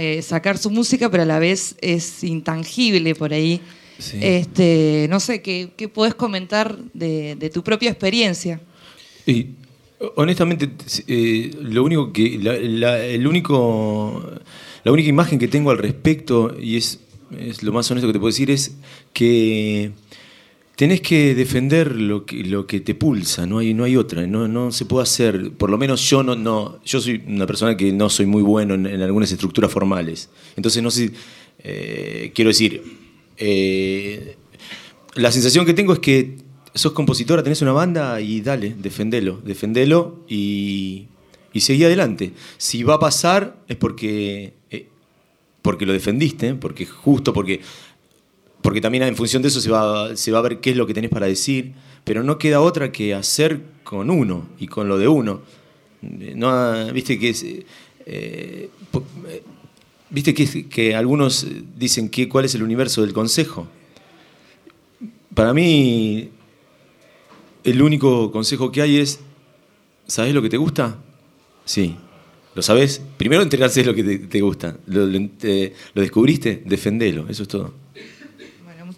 eh, 0.00 0.22
sacar 0.22 0.58
su 0.58 0.70
música, 0.70 1.10
pero 1.10 1.22
a 1.22 1.26
la 1.26 1.38
vez 1.38 1.76
es 1.80 2.22
intangible 2.24 3.14
por 3.14 3.32
ahí. 3.32 3.60
Sí. 3.98 4.18
Este, 4.20 5.06
no 5.10 5.18
sé, 5.20 5.42
¿qué, 5.42 5.70
qué 5.76 5.88
podés 5.88 6.14
comentar 6.14 6.78
de, 6.94 7.34
de 7.34 7.50
tu 7.50 7.62
propia 7.64 7.90
experiencia? 7.90 8.60
Y 9.26 9.48
honestamente, 10.14 10.70
eh, 11.08 11.50
lo 11.60 11.82
único 11.84 12.12
que. 12.12 12.38
La, 12.40 12.54
la- 12.58 13.04
el 13.04 13.26
único. 13.26 14.22
La 14.84 14.92
única 14.92 15.08
imagen 15.08 15.38
que 15.40 15.48
tengo 15.48 15.70
al 15.72 15.78
respecto, 15.78 16.56
y 16.60 16.76
es, 16.76 17.00
es 17.38 17.62
lo 17.64 17.72
más 17.72 17.90
honesto 17.90 18.06
que 18.06 18.12
te 18.12 18.18
puedo 18.20 18.30
decir, 18.30 18.50
es 18.50 18.76
que 19.12 19.90
tenés 20.78 21.00
que 21.00 21.34
defender 21.34 21.96
lo 21.96 22.24
que, 22.24 22.44
lo 22.44 22.64
que 22.64 22.78
te 22.78 22.94
pulsa, 22.94 23.48
no 23.48 23.58
hay, 23.58 23.74
no 23.74 23.82
hay 23.82 23.96
otra, 23.96 24.24
no, 24.28 24.46
no 24.46 24.70
se 24.70 24.84
puede 24.84 25.02
hacer, 25.02 25.50
por 25.54 25.70
lo 25.70 25.76
menos 25.76 26.08
yo 26.08 26.22
no, 26.22 26.36
no, 26.36 26.78
yo 26.84 27.00
soy 27.00 27.20
una 27.26 27.48
persona 27.48 27.76
que 27.76 27.92
no 27.92 28.08
soy 28.08 28.26
muy 28.26 28.42
bueno 28.42 28.74
en, 28.74 29.02
algunas 29.02 29.32
estructuras 29.32 29.72
formales. 29.72 30.30
Entonces 30.54 30.80
no 30.80 30.92
sé, 30.92 31.10
eh, 31.64 32.30
quiero 32.32 32.50
decir, 32.50 32.80
eh, 33.38 34.36
la 35.16 35.32
sensación 35.32 35.66
que 35.66 35.74
tengo 35.74 35.94
es 35.94 35.98
que 35.98 36.36
sos 36.72 36.92
compositora, 36.92 37.42
tenés 37.42 37.60
una 37.60 37.72
banda 37.72 38.20
y 38.20 38.40
dale, 38.40 38.76
defendelo, 38.78 39.40
defendelo 39.44 40.24
y, 40.28 41.08
y 41.52 41.60
seguí 41.60 41.82
adelante. 41.82 42.34
Si 42.56 42.84
va 42.84 42.94
a 42.94 43.00
pasar 43.00 43.64
es 43.66 43.76
porque, 43.76 44.54
eh, 44.70 44.86
porque 45.60 45.86
lo 45.86 45.92
defendiste, 45.92 46.54
porque 46.54 46.86
justo, 46.86 47.32
porque, 47.32 47.62
porque 48.62 48.80
también 48.80 49.04
en 49.04 49.16
función 49.16 49.42
de 49.42 49.48
eso 49.48 49.60
se 49.60 49.70
va, 49.70 50.06
a 50.06 50.42
ver 50.42 50.60
qué 50.60 50.70
es 50.70 50.76
lo 50.76 50.86
que 50.86 50.94
tenés 50.94 51.10
para 51.10 51.26
decir, 51.26 51.72
pero 52.04 52.22
no 52.22 52.38
queda 52.38 52.60
otra 52.60 52.90
que 52.92 53.14
hacer 53.14 53.60
con 53.84 54.10
uno 54.10 54.48
y 54.58 54.66
con 54.66 54.88
lo 54.88 54.98
de 54.98 55.08
uno. 55.08 55.42
Eh, 56.02 56.34
No, 56.36 56.92
viste 56.92 57.18
que 57.18 57.30
es, 57.30 57.42
eh, 57.42 57.66
eh, 58.06 58.70
viste 60.10 60.34
que, 60.34 60.94
algunos 60.94 61.46
dicen 61.76 62.08
que 62.08 62.28
cuál 62.28 62.44
es 62.46 62.54
el 62.54 62.62
universo 62.62 63.02
del 63.02 63.12
consejo. 63.12 63.66
Para 65.34 65.54
mí, 65.54 66.30
el 67.64 67.82
único 67.82 68.32
consejo 68.32 68.72
que 68.72 68.82
hay 68.82 68.98
es, 68.98 69.20
¿sabes 70.06 70.34
lo 70.34 70.42
que 70.42 70.48
te 70.48 70.56
gusta? 70.56 70.98
Sí. 71.64 71.96
¿Lo 72.54 72.62
sabes? 72.62 73.00
Primero 73.16 73.42
enterarse 73.42 73.80
de 73.80 73.86
lo 73.86 73.94
que 73.94 74.02
te, 74.02 74.40
gusta. 74.40 74.76
¿Lo, 74.86 75.06
te- 75.38 75.74
lo 75.94 76.02
descubriste? 76.02 76.62
Defendelo. 76.66 77.28
Eso 77.28 77.42
es 77.44 77.48
todo. 77.48 77.72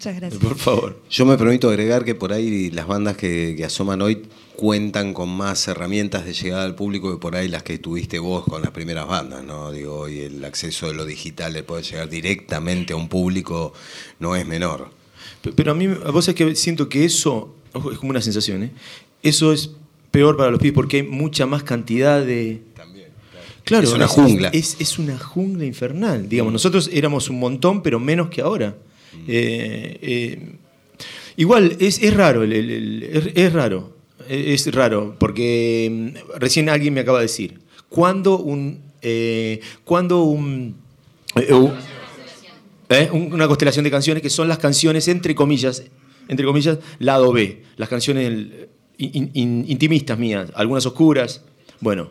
Muchas 0.01 0.15
gracias. 0.19 0.41
Por 0.41 0.57
favor. 0.57 0.99
Yo 1.11 1.25
me 1.27 1.37
permito 1.37 1.69
agregar 1.69 2.03
que 2.03 2.15
por 2.15 2.33
ahí 2.33 2.71
las 2.71 2.87
bandas 2.87 3.15
que, 3.17 3.53
que 3.55 3.63
asoman 3.65 4.01
hoy 4.01 4.23
cuentan 4.55 5.13
con 5.13 5.29
más 5.29 5.67
herramientas 5.67 6.25
de 6.25 6.33
llegada 6.33 6.63
al 6.63 6.73
público 6.73 7.11
que 7.11 7.17
por 7.19 7.35
ahí 7.35 7.47
las 7.47 7.61
que 7.61 7.77
tuviste 7.77 8.17
vos 8.17 8.43
con 8.45 8.63
las 8.63 8.71
primeras 8.71 9.07
bandas, 9.07 9.43
¿no? 9.43 9.71
Digo, 9.71 9.95
hoy 9.99 10.21
el 10.21 10.43
acceso 10.43 10.87
de 10.87 10.95
lo 10.95 11.05
digital 11.05 11.53
de 11.53 11.61
poder 11.61 11.85
llegar 11.85 12.09
directamente 12.09 12.93
a 12.93 12.95
un 12.95 13.09
público 13.09 13.73
no 14.19 14.35
es 14.35 14.45
menor. 14.47 14.89
Pe- 15.43 15.51
Pero 15.51 15.71
a 15.71 15.75
mí, 15.75 15.85
vos 15.87 16.27
es 16.27 16.33
que 16.33 16.55
siento 16.55 16.89
que 16.89 17.05
eso, 17.05 17.53
ojo, 17.73 17.91
es 17.91 17.99
como 17.99 18.09
una 18.09 18.21
sensación, 18.21 18.63
¿eh? 18.63 18.71
Eso 19.21 19.53
es 19.53 19.69
peor 20.09 20.35
para 20.35 20.49
los 20.49 20.59
pibes 20.59 20.73
porque 20.73 20.97
hay 20.97 21.03
mucha 21.03 21.45
más 21.45 21.61
cantidad 21.61 22.25
de... 22.25 22.61
Claro, 23.63 23.83
Es 23.87 23.93
una 23.93 24.07
jungla. 24.07 24.49
Es, 24.49 24.77
es 24.79 24.97
una 24.97 25.17
jungla 25.19 25.63
infernal. 25.65 26.27
Digamos, 26.27 26.51
nosotros 26.51 26.89
éramos 26.91 27.29
un 27.29 27.39
montón, 27.39 27.83
pero 27.83 27.99
menos 27.99 28.29
que 28.29 28.41
ahora. 28.41 28.75
Eh, 29.27 29.97
eh, 30.01 30.55
igual, 31.37 31.75
es, 31.79 32.01
es 32.01 32.13
raro, 32.13 32.43
es, 32.43 33.53
raro. 33.53 33.95
Es 34.27 34.73
raro, 34.73 35.15
porque 35.19 35.89
mm, 35.91 36.39
recién 36.39 36.69
alguien 36.69 36.93
me 36.93 37.01
acaba 37.01 37.19
de 37.19 37.25
decir, 37.25 37.59
¿cuándo 37.89 38.37
un... 38.39 38.81
eh, 39.01 39.59
¿Cuándo 39.83 40.23
un... 40.23 40.75
un-. 41.35 41.73
Un- 43.13 43.33
una 43.33 43.47
constelación 43.47 43.83
de 43.85 43.91
canciones 43.91 44.21
que 44.21 44.29
son 44.29 44.47
las 44.49 44.57
canciones, 44.57 45.07
entre 45.07 45.33
comillas, 45.33 45.83
entre 46.27 46.45
comillas, 46.45 46.77
lado 46.99 47.31
B, 47.31 47.63
las 47.77 47.87
canciones 47.87 48.47
intimistas 48.97 50.19
mías, 50.19 50.51
algunas 50.55 50.85
oscuras, 50.85 51.41
bueno. 51.79 52.09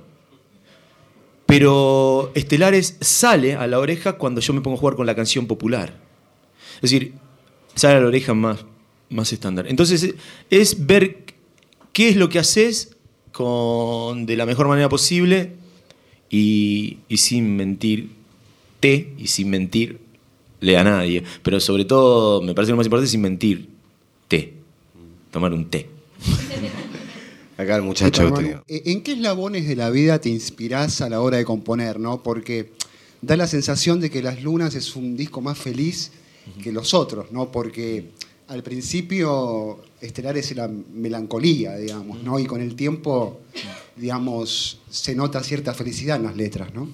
Pero 1.46 2.32
Estelares 2.34 2.96
sale 3.01 3.55
a 3.57 3.66
la 3.66 3.78
oreja 3.78 4.14
cuando 4.14 4.40
yo 4.40 4.53
me 4.55 4.61
pongo 4.62 4.76
a 4.76 4.80
jugar 4.80 4.96
con 4.96 5.05
la 5.07 5.14
canción 5.14 5.46
popular. 5.46 5.99
Es 6.83 6.91
decir, 6.91 7.12
sale 7.74 7.97
a 7.97 8.01
la 8.01 8.07
oreja 8.07 8.35
más, 8.35 8.64
más 9.11 9.33
estándar. 9.33 9.66
Entonces, 9.68 10.14
es 10.49 10.87
ver 10.87 11.24
qué 11.93 12.09
es 12.09 12.16
lo 12.16 12.28
que 12.28 12.39
haces 12.39 12.97
con, 13.33 14.26
de 14.26 14.37
la 14.37 14.47
mejor 14.47 14.68
manera 14.68 14.89
posible 14.89 15.53
y, 16.31 16.99
y 17.09 17.16
sin 17.18 17.57
mentirte 17.57 19.14
y 19.18 19.26
sin 19.26 19.51
mentirle 19.51 20.76
a 20.78 20.85
nadie. 20.85 21.22
Pero 21.43 21.61
sobre 21.61 21.85
todo, 21.85 22.41
me 22.43 22.55
parece 22.55 22.70
lo 22.70 22.76
más 22.76 22.87
importante, 22.87 23.11
sin 23.11 23.20
mentirte. 23.20 24.55
Tomar 25.31 25.53
un 25.53 25.68
té. 25.70 25.87
Acá 27.57 27.76
el 27.76 27.83
muchacho. 27.83 28.33
¿En 28.66 29.03
qué 29.03 29.12
eslabones 29.12 29.68
de 29.68 29.76
la 29.76 29.91
vida 29.91 30.18
te 30.18 30.31
inspirás 30.31 31.03
a 31.03 31.11
la 31.11 31.20
hora 31.20 31.37
de 31.37 31.45
componer? 31.45 32.01
¿no? 32.01 32.22
Porque 32.22 32.72
da 33.20 33.37
la 33.37 33.47
sensación 33.47 34.01
de 34.01 34.11
que 34.11 34.22
Las 34.22 34.43
Lunas 34.43 34.74
es 34.74 34.97
un 34.97 35.16
disco 35.16 35.41
más 35.43 35.59
feliz 35.59 36.11
que 36.62 36.72
los 36.72 36.94
otros, 36.94 37.30
¿no? 37.32 37.51
Porque 37.53 38.11
al 38.48 38.62
principio 38.62 39.78
Estelares 40.01 40.51
era 40.51 40.68
melancolía, 40.68 41.76
digamos, 41.76 42.22
¿no? 42.22 42.38
Y 42.38 42.46
con 42.46 42.61
el 42.61 42.74
tiempo, 42.74 43.40
digamos, 43.96 44.80
se 44.90 45.14
nota 45.14 45.42
cierta 45.42 45.74
felicidad 45.74 46.16
en 46.16 46.24
las 46.24 46.36
letras, 46.36 46.74
¿no? 46.74 46.88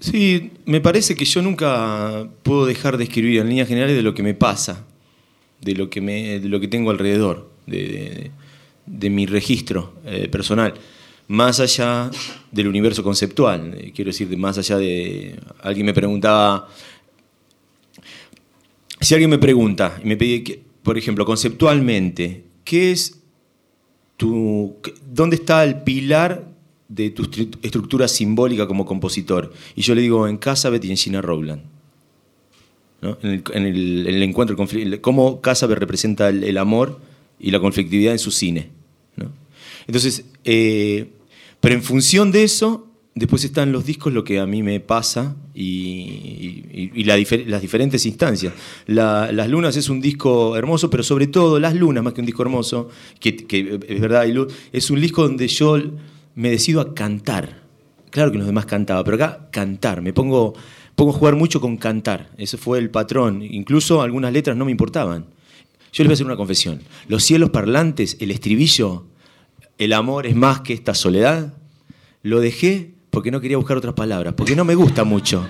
Sí, 0.00 0.50
me 0.64 0.80
parece 0.80 1.14
que 1.14 1.24
yo 1.24 1.42
nunca 1.42 2.26
puedo 2.42 2.64
dejar 2.66 2.96
de 2.96 3.04
escribir 3.04 3.40
en 3.40 3.48
líneas 3.48 3.68
generales 3.68 3.94
de 3.96 4.02
lo 4.02 4.14
que 4.14 4.22
me 4.22 4.34
pasa, 4.34 4.84
de 5.60 5.74
lo 5.74 5.90
que, 5.90 6.00
me, 6.00 6.40
de 6.40 6.48
lo 6.48 6.58
que 6.58 6.68
tengo 6.68 6.90
alrededor, 6.90 7.50
de, 7.66 7.76
de- 7.88 8.30
de 8.86 9.08
mi 9.10 9.24
registro 9.26 9.92
eh, 10.04 10.26
personal, 10.28 10.74
más 11.28 11.60
allá 11.60 12.10
del 12.50 12.66
universo 12.66 13.04
conceptual. 13.04 13.74
eh, 13.78 13.92
quiero 13.94 14.08
decir, 14.08 14.28
de 14.28 14.36
más 14.36 14.58
allá 14.58 14.78
de... 14.78 15.38
Alguien 15.62 15.86
me 15.86 15.94
preguntaba... 15.94 16.68
Si 19.00 19.14
alguien 19.14 19.30
me 19.30 19.38
pregunta 19.38 19.98
y 20.02 20.06
me 20.06 20.16
pide, 20.16 20.62
por 20.82 20.98
ejemplo, 20.98 21.24
conceptualmente, 21.24 22.44
¿qué 22.64 22.92
es 22.92 23.18
tu, 24.16 24.76
¿dónde 25.10 25.36
está 25.36 25.64
el 25.64 25.82
pilar 25.82 26.46
de 26.88 27.10
tu 27.10 27.24
estru- 27.24 27.56
estructura 27.62 28.08
simbólica 28.08 28.66
como 28.66 28.84
compositor? 28.84 29.52
Y 29.74 29.82
yo 29.82 29.94
le 29.94 30.02
digo, 30.02 30.28
en 30.28 30.36
Casavet 30.36 30.84
y 30.84 30.90
en 30.90 30.96
Gina 30.96 31.22
Rowland. 31.22 31.62
¿no? 33.00 33.16
En, 33.22 33.30
el, 33.30 33.42
en 33.54 33.64
el- 33.66 34.06
en 34.08 34.22
encuentro, 34.22 34.56
cómo 35.00 35.40
Casavet 35.40 35.78
representa 35.78 36.28
el, 36.28 36.44
el 36.44 36.58
amor 36.58 37.00
y 37.38 37.50
la 37.50 37.60
conflictividad 37.60 38.12
en 38.12 38.18
su 38.18 38.30
cine. 38.30 38.68
¿no? 39.16 39.32
Entonces, 39.86 40.26
eh, 40.44 41.10
pero 41.60 41.74
en 41.74 41.82
función 41.82 42.32
de 42.32 42.44
eso, 42.44 42.86
después 43.14 43.44
están 43.44 43.72
los 43.72 43.84
discos, 43.84 44.12
lo 44.12 44.24
que 44.24 44.38
a 44.38 44.46
mí 44.46 44.62
me 44.62 44.80
pasa 44.80 45.36
y, 45.54 47.02
las 47.04 47.60
diferentes 47.60 48.06
instancias. 48.06 48.52
La- 48.86 49.32
las 49.32 49.48
Lunas 49.48 49.76
es 49.76 49.88
un 49.88 50.00
disco 50.00 50.56
hermoso, 50.56 50.90
pero 50.90 51.02
sobre 51.02 51.26
todo 51.26 51.58
Las 51.58 51.74
Lunas, 51.74 52.02
más 52.04 52.12
que 52.12 52.20
un 52.20 52.26
disco 52.26 52.42
hermoso, 52.42 52.88
que, 53.18 53.80
es 53.88 54.00
verdad, 54.00 54.24
es 54.72 54.90
un 54.90 55.00
disco 55.00 55.22
donde 55.22 55.48
yo 55.48 55.78
me 56.34 56.50
decido 56.50 56.80
a 56.80 56.94
cantar. 56.94 57.60
Claro 58.10 58.32
que 58.32 58.38
los 58.38 58.46
demás 58.46 58.66
cantaba, 58.66 59.04
pero 59.04 59.16
acá 59.16 59.48
cantar. 59.52 60.02
Me 60.02 60.12
pongo, 60.12 60.54
pongo 60.94 61.10
a 61.10 61.14
jugar 61.14 61.36
mucho 61.36 61.60
con 61.60 61.76
cantar. 61.76 62.30
Ese 62.38 62.56
fue 62.56 62.78
el 62.78 62.90
patrón. 62.90 63.42
Incluso 63.42 64.02
algunas 64.02 64.32
letras 64.32 64.56
no 64.56 64.64
me 64.64 64.72
importaban. 64.72 65.26
Yo 65.92 66.02
les 66.04 66.08
voy 66.08 66.12
a 66.12 66.14
hacer 66.14 66.26
una 66.26 66.36
confesión. 66.36 66.80
Los 67.08 67.22
cielos 67.24 67.50
parlantes, 67.50 68.16
el 68.20 68.30
estribillo, 68.30 69.06
el 69.78 69.92
amor 69.92 70.26
es 70.26 70.34
más 70.36 70.60
que 70.60 70.72
esta 70.72 70.94
soledad, 70.94 71.54
lo 72.22 72.40
dejé 72.40 72.94
porque 73.10 73.30
no 73.30 73.40
quería 73.40 73.56
buscar 73.56 73.76
otras 73.76 73.94
palabras, 73.94 74.34
porque 74.36 74.56
no 74.56 74.64
me 74.64 74.74
gusta 74.74 75.04
mucho. 75.04 75.46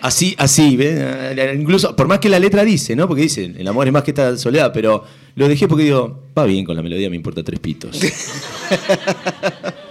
Así, 0.00 0.34
así, 0.38 0.76
¿ves? 0.76 1.56
incluso, 1.58 1.96
por 1.96 2.06
más 2.06 2.18
que 2.18 2.28
la 2.28 2.38
letra 2.38 2.64
dice, 2.64 2.94
¿no? 2.94 3.08
Porque 3.08 3.22
dice, 3.22 3.52
el 3.56 3.66
amor 3.66 3.86
es 3.86 3.92
más 3.92 4.02
que 4.02 4.10
esta 4.10 4.36
soledad, 4.36 4.70
pero 4.72 5.04
lo 5.34 5.48
dejé 5.48 5.66
porque 5.68 5.84
digo, 5.84 6.24
va 6.36 6.44
bien 6.44 6.64
con 6.64 6.76
la 6.76 6.82
melodía, 6.82 7.10
me 7.10 7.16
importa 7.16 7.42
tres 7.42 7.60
pitos. 7.60 7.98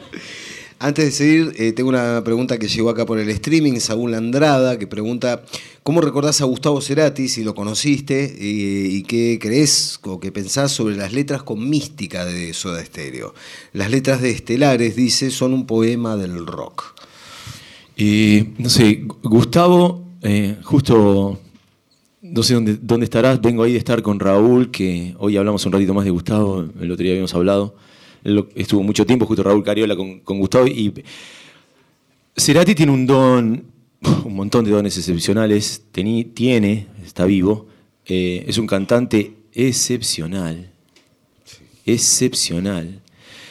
Antes 0.78 1.05
de 1.05 1.11
seguir, 1.11 1.53
eh, 1.57 1.71
tengo 1.71 1.88
una 1.88 2.21
pregunta 2.26 2.57
que 2.57 2.67
llegó 2.67 2.89
acá 2.89 3.05
por 3.05 3.17
el 3.17 3.30
streaming, 3.30 3.80
Saúl 3.80 4.13
Andrada, 4.13 4.78
que 4.78 4.88
pregunta, 4.88 5.41
¿cómo 5.84 6.01
recordás 6.01 6.41
a 6.41 6.45
Gustavo 6.45 6.82
Cerati, 6.82 7.30
si 7.30 7.45
lo 7.45 7.55
conociste, 7.55 8.36
y, 8.38 9.01
qué 9.03 9.39
crees 9.41 9.97
o 10.03 10.19
qué 10.19 10.34
pensás 10.34 10.73
sobre 10.73 10.97
las 10.97 11.13
letras 11.13 11.43
con 11.43 11.69
mística 11.69 12.26
de 12.26 12.53
Soda 12.53 12.84
Stereo? 12.84 13.34
Las 13.71 13.89
letras 13.89 14.21
de 14.21 14.32
Estelares, 14.32 14.97
dice, 14.97 15.32
son 15.32 15.53
un 15.53 15.65
poema 15.65 16.17
del 16.17 16.45
rock. 16.45 16.93
Y 17.95 18.49
no 18.57 18.69
sé, 18.69 19.05
Gustavo, 19.23 20.03
eh, 20.23 20.57
justo, 20.61 21.39
no 22.21 22.43
sé 22.43 22.53
dónde, 22.53 22.78
dónde 22.82 23.05
estarás, 23.05 23.39
vengo 23.39 23.63
ahí 23.63 23.71
de 23.71 23.78
estar 23.78 24.01
con 24.01 24.19
Raúl, 24.19 24.71
que 24.71 25.15
hoy 25.19 25.38
hablamos 25.38 25.65
un 25.65 25.71
ratito 25.71 25.93
más 25.93 26.03
de 26.03 26.11
Gustavo, 26.11 26.65
el 26.82 26.91
otro 26.91 27.01
día 27.01 27.13
habíamos 27.13 27.34
hablado, 27.34 27.76
Estuvo 28.55 28.82
mucho 28.84 29.05
tiempo, 29.05 29.26
justo 29.26 29.43
Raúl 29.43 29.63
Cariola 29.63 29.95
con, 29.95 30.19
con 30.21 30.39
Gustavo, 30.39 30.65
y 30.67 30.91
Cerati 32.36 32.73
tiene 32.76 32.91
un 32.91 33.05
don, 33.05 33.65
un 34.26 34.36
montón 34.36 34.65
de 34.65 34.71
dones 34.71 34.97
excepcionales, 34.97 35.84
tení- 35.93 36.34
tiene, 36.34 36.88
está 37.05 37.26
vivo, 37.26 37.67
eh, 38.05 38.43
es 38.47 38.57
un 38.57 38.67
cantante 38.67 39.34
excepcional, 39.53 40.71
excepcional. 41.86 43.01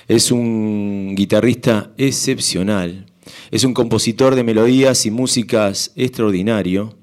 Es 0.06 0.30
un 0.30 1.14
guitarrista 1.16 1.92
excepcional. 1.96 3.06
Es 3.50 3.64
un 3.64 3.72
compositor 3.72 4.34
de 4.34 4.44
melodías 4.44 5.06
y 5.06 5.10
músicas 5.10 5.92
extraordinario. 5.96 6.94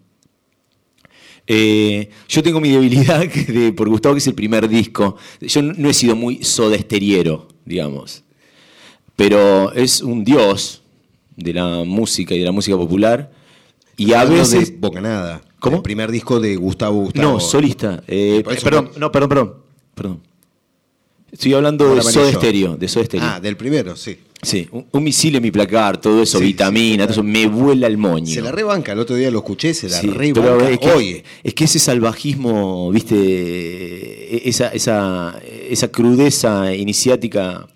Eh, 1.47 2.09
yo 2.30 2.43
tengo 2.43 2.61
mi 2.61 2.69
debilidad 2.69 3.26
de- 3.47 3.74
por 3.74 3.89
Gustavo, 3.89 4.13
que 4.15 4.19
es 4.19 4.28
el 4.28 4.36
primer 4.36 4.67
disco. 4.69 5.17
Yo 5.41 5.61
no 5.63 5.74
no 5.76 5.89
he 5.89 5.93
sido 5.93 6.15
muy 6.15 6.43
sodesteriero, 6.43 7.47
digamos. 7.66 8.24
Pero 9.16 9.72
es 9.74 10.01
un 10.01 10.24
dios 10.24 10.82
de 11.36 11.53
la 11.53 11.84
música 11.86 12.34
y 12.36 12.39
de 12.39 12.45
la 12.45 12.51
música 12.51 12.78
popular. 12.78 13.32
Y 13.97 14.14
a 14.14 14.24
veces. 14.26 14.72
de 14.72 14.78
Bocanada. 14.78 15.41
¿Cómo? 15.59 15.78
El 15.78 15.82
primer 15.84 16.12
disco 16.12 16.39
de 16.39 16.55
Gustavo 16.55 17.01
Gustavo. 17.01 17.34
No, 17.34 17.39
solista. 17.39 18.03
Eh, 18.07 18.43
eso 18.49 18.64
perdón, 18.64 18.89
no- 18.93 18.99
no, 18.99 19.12
perdón, 19.12 19.30
perdón, 19.30 19.53
perdón. 19.93 20.20
Estoy 21.32 21.53
hablando 21.53 21.95
de 21.95 22.01
Soda. 22.01 22.32
Stereo, 22.34 22.76
de 22.76 22.88
Soda 22.88 23.05
Stereo. 23.05 23.28
Ah, 23.28 23.39
del 23.39 23.55
primero, 23.55 23.95
sí. 23.95 24.18
Sí, 24.41 24.68
un, 24.72 24.88
un 24.91 25.03
misil 25.03 25.36
en 25.36 25.43
mi 25.43 25.51
placar, 25.51 26.01
todo 26.01 26.24
eso, 26.24 26.39
Sí, 26.39 26.45
vitamina, 26.45 27.03
sí, 27.03 27.09
todo 27.09 27.12
eso, 27.12 27.24
me 27.24 27.45
vuela 27.45 27.86
el 27.86 27.97
moño. 27.97 28.26
Se 28.34 28.41
la 28.41 28.51
rebanca, 28.51 28.91
el 28.93 28.99
otro 28.99 29.16
día 29.16 29.30
lo 29.30 29.38
escuché, 29.38 29.74
se 29.76 29.88
la 29.88 30.01
Sí, 30.01 30.07
rebanca. 30.07 30.68
es 30.72 30.80
que, 30.80 30.89
Oye, 30.91 31.24
es 31.43 31.53
que 31.53 31.66
ese 31.66 31.78
salvajismo, 31.78 32.89
viste, 32.91 33.16
e- 33.16 34.49
esa, 34.49 34.70
esa, 34.70 35.39
esa 35.70 35.89
crudeza 35.89 36.74
iniciática. 36.74 37.68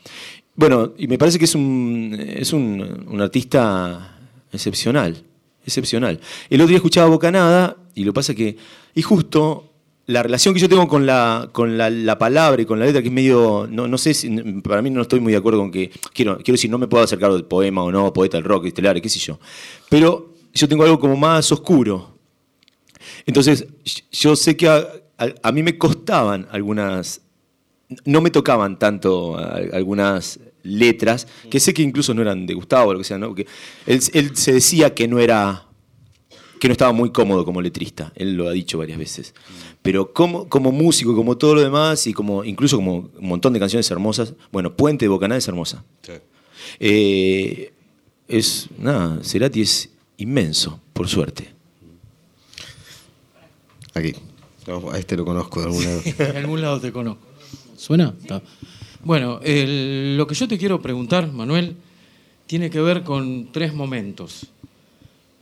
Bueno, 0.56 0.94
y 0.98 1.08
me 1.08 1.18
parece 1.18 1.38
que 1.38 1.46
es 1.46 1.56
un, 1.56 2.18
es 2.20 2.54
un, 2.54 3.06
un 3.08 3.22
artista 3.22 4.18
excepcional, 4.52 5.24
excepcional. 5.66 6.20
El 6.50 6.62
otro 6.62 6.70
día 6.70 6.78
escuchaba 6.78 7.10
Bocanada 7.10 7.78
y 7.94 8.04
lo 8.04 8.14
pasa 8.14 8.34
que, 8.34 8.58
y 8.94 9.02
justo 9.02 9.72
la 10.08 10.22
relación 10.22 10.54
que 10.54 10.60
yo 10.60 10.70
tengo 10.70 10.88
con 10.88 11.06
la, 11.06 11.50
con 11.52 11.78
la, 11.78 11.90
la 11.90 12.18
palabra 12.18 12.62
y 12.62 12.66
con 12.66 12.80
la 12.80 12.86
letra, 12.86 13.02
que 13.02 13.08
es 13.08 13.14
medio, 13.14 13.68
no, 13.70 13.88
no 13.88 13.98
sé, 13.98 14.14
si, 14.14 14.30
para 14.62 14.82
mí 14.82 14.90
no 14.90 15.02
estoy 15.02 15.20
muy 15.20 15.32
de 15.32 15.40
acuerdo 15.40 15.60
con 15.60 15.72
que, 15.72 15.92
quiero, 16.14 16.38
quiero 16.38 16.54
decir, 16.54 16.70
no 16.70 16.78
me 16.78 16.88
puedo 16.88 17.04
acercar 17.04 17.32
del 17.32 17.46
poema 17.46 17.84
o 17.84 17.92
no, 17.92 18.14
poeta 18.14 18.38
del 18.38 18.44
rock, 18.44 18.68
estelares, 18.68 19.02
qué 19.02 19.10
sé 19.10 19.20
yo. 19.20 19.40
Pero 19.90 20.34
yo 20.54 20.68
tengo 20.68 20.84
algo 20.84 21.00
como 21.00 21.16
más 21.16 21.52
oscuro. 21.52 22.18
Entonces, 23.26 23.68
yo 24.12 24.36
sé 24.36 24.56
que 24.56 24.68
a 24.68 25.52
mí 25.52 25.64
me 25.64 25.78
costaban 25.78 26.48
algunas, 26.52 27.22
no 28.06 28.22
me 28.22 28.32
tocaban 28.32 28.80
tanto 28.80 29.38
algunas 29.38 30.40
letras, 30.64 31.28
que 31.50 31.60
sé 31.60 31.74
que 31.74 31.84
incluso 31.84 32.14
no 32.14 32.22
eran 32.22 32.48
de 32.48 32.54
Gustavo 32.54 32.90
o 32.90 32.94
lo 32.94 33.00
que 33.00 33.06
sea, 33.06 33.18
¿no? 33.18 33.28
Porque 33.28 33.48
él, 33.86 34.02
él 34.14 34.36
se 34.36 34.54
decía 34.54 34.94
que 34.94 35.08
no 35.08 35.20
era 35.20 35.66
que 36.60 36.68
no 36.68 36.72
estaba 36.72 36.94
muy 36.94 37.12
cómodo 37.12 37.46
como 37.46 37.62
letrista, 37.62 38.12
él 38.16 38.36
lo 38.36 38.48
ha 38.48 38.52
dicho 38.52 38.78
varias 38.78 38.98
veces. 38.98 39.34
Pero 39.82 40.14
como, 40.14 40.48
como 40.50 40.72
músico, 40.72 41.16
como 41.16 41.38
todo 41.38 41.56
lo 41.56 41.62
demás, 41.62 42.08
y 42.08 42.14
como 42.14 42.44
incluso 42.44 42.78
como 42.78 43.10
un 43.20 43.28
montón 43.28 43.54
de 43.54 43.60
canciones 43.60 43.90
hermosas, 43.92 44.34
bueno, 44.52 44.76
Puente 44.76 45.06
de 45.06 45.10
Bocaná 45.10 45.38
es 45.38 45.48
hermosa. 45.48 45.84
Eh, 46.80 47.74
es, 48.28 48.68
nada, 48.78 49.20
Cerati 49.24 49.62
es 49.62 49.90
inmenso, 50.18 50.80
por 50.94 51.08
suerte. 51.08 51.54
aquí. 53.94 54.14
No, 54.66 54.90
a 54.90 54.98
este 54.98 55.16
lo 55.16 55.26
conozco 55.26 55.60
de 55.60 55.68
alguna 55.68 55.90
En 56.18 56.38
algún 56.38 56.62
lado 56.62 56.80
te 56.82 56.92
conozco. 56.92 57.35
¿Suena? 57.86 58.16
Bueno, 59.04 59.40
lo 59.44 60.26
que 60.26 60.34
yo 60.34 60.48
te 60.48 60.58
quiero 60.58 60.82
preguntar, 60.82 61.32
Manuel, 61.32 61.76
tiene 62.48 62.72
que 62.72 62.82
ver 62.82 63.04
con 63.04 63.52
tres 63.52 63.76
momentos. 63.76 64.48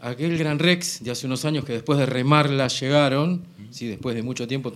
Aquel 0.02 0.38
Gran 0.38 0.60
Rex 0.60 1.02
de 1.02 1.12
hace 1.12 1.26
unos 1.26 1.46
años 1.46 1.64
que 1.64 1.72
después 1.72 1.98
de 1.98 2.06
remarla 2.06 2.68
llegaron, 2.68 3.44
sí, 3.72 3.88
después 3.88 4.14
de 4.14 4.24
mucho 4.24 4.46
tiempo 4.46 4.74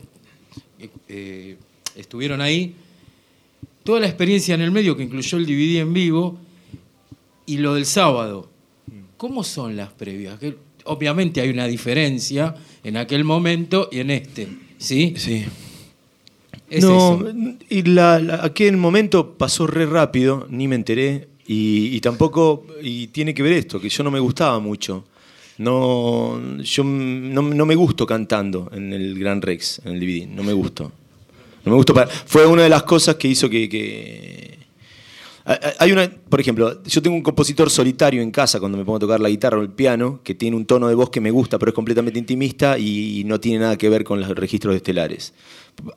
eh, 0.80 0.90
eh, 1.10 1.58
estuvieron 1.98 2.40
ahí. 2.40 2.74
Toda 3.84 4.00
la 4.00 4.08
experiencia 4.08 4.56
en 4.56 4.62
el 4.62 4.72
medio 4.72 4.96
que 4.96 5.04
incluyó 5.04 5.38
el 5.38 5.46
DVD 5.46 5.82
en 5.82 5.92
vivo 5.92 6.40
y 7.46 7.58
lo 7.58 7.74
del 7.74 7.86
sábado. 7.86 8.50
¿Cómo 9.18 9.44
son 9.44 9.76
las 9.76 9.92
previas? 9.92 10.40
Obviamente 10.86 11.42
hay 11.42 11.50
una 11.50 11.68
diferencia 11.68 12.56
en 12.82 12.96
aquel 12.96 13.26
momento 13.26 13.90
y 13.92 14.00
en 14.00 14.12
este, 14.12 14.48
¿sí? 14.78 15.16
Sí. 15.18 15.44
Es 16.70 16.84
no, 16.84 17.16
eso. 17.28 17.34
y 17.70 17.84
la, 17.84 18.20
la- 18.20 18.44
aquel 18.44 18.76
momento 18.78 19.34
pasó 19.38 19.68
re 19.68 19.86
rápido, 19.86 20.48
ni 20.50 20.68
me 20.68 20.76
enteré. 20.76 21.28
Y, 21.48 21.96
y 21.96 22.02
tampoco, 22.02 22.66
y 22.82 23.08
tiene 23.08 23.34
que 23.34 23.42
ver 23.42 23.54
esto, 23.54 23.80
que 23.80 23.88
yo 23.88 24.04
no 24.04 24.12
me 24.12 24.20
gustaba 24.20 24.60
mucho. 24.60 25.06
No, 25.60 26.40
yo 26.62 26.84
no, 26.84 27.42
no 27.42 27.66
me 27.66 27.74
gusto 27.76 28.06
cantando 28.06 28.70
en 28.74 28.94
el 28.94 29.18
Gran 29.18 29.42
Rex, 29.42 29.82
en 29.86 29.94
el 29.94 30.00
DVD, 30.00 30.28
no 30.28 30.44
me 30.44 30.54
gustó. 30.54 30.92
No 31.66 31.72
me 31.72 31.76
gustó 31.78 31.94
para- 31.94 32.08
fue 32.08 32.46
una 32.46 32.64
de 32.64 32.70
las 32.70 32.84
cosas 32.84 33.16
que 33.16 33.28
hizo 33.30 33.50
que, 33.50 33.68
Hay 35.80 35.94
una, 35.94 36.10
por 36.10 36.42
ejemplo, 36.42 36.84
yo 36.84 37.02
tengo 37.02 37.16
un 37.16 37.22
compositor 37.24 37.70
solitario 37.70 38.22
en 38.22 38.32
casa 38.32 38.60
cuando 38.60 38.78
me 38.78 38.84
pongo 38.84 38.98
a 38.98 39.00
tocar 39.00 39.22
la 39.22 39.30
guitarra 39.30 39.58
o 39.58 39.62
el 39.62 39.70
piano, 39.70 40.20
que 40.22 40.36
tiene 40.36 40.58
un 40.58 40.66
tono 40.66 40.90
de 40.90 40.96
voz 40.96 41.10
que 41.10 41.22
me 41.22 41.32
gusta, 41.32 41.58
pero 41.58 41.70
es 41.70 41.74
completamente 41.76 42.20
intimista 42.20 42.78
y 42.78 43.24
no 43.26 43.40
tiene 43.40 43.60
nada 43.60 43.78
que 43.78 43.88
ver 43.88 44.04
con 44.04 44.20
los 44.20 44.28
registros 44.30 44.76
estelares. 44.76 45.34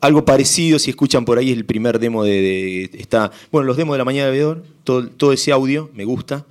Algo 0.01 0.25
parecido, 0.25 0.79
si 0.79 0.91
escuchan 0.91 1.25
por 1.25 1.37
ahí, 1.39 1.51
es 1.51 1.57
el 1.57 1.65
primer 1.65 1.99
demo 1.99 2.23
de, 2.23 2.41
de- 2.41 2.91
está, 3.01 3.33
bueno, 3.51 3.67
los 3.67 3.77
demos 3.77 3.95
de 3.95 3.99
la 3.99 4.05
mañana 4.05 4.27
de 4.27 4.33
Bebedor, 4.33 4.63
todo, 4.85 5.09
todo 5.09 5.33
ese 5.33 5.51
audio 5.51 5.91
me 5.95 6.05
gusta, 6.05 6.47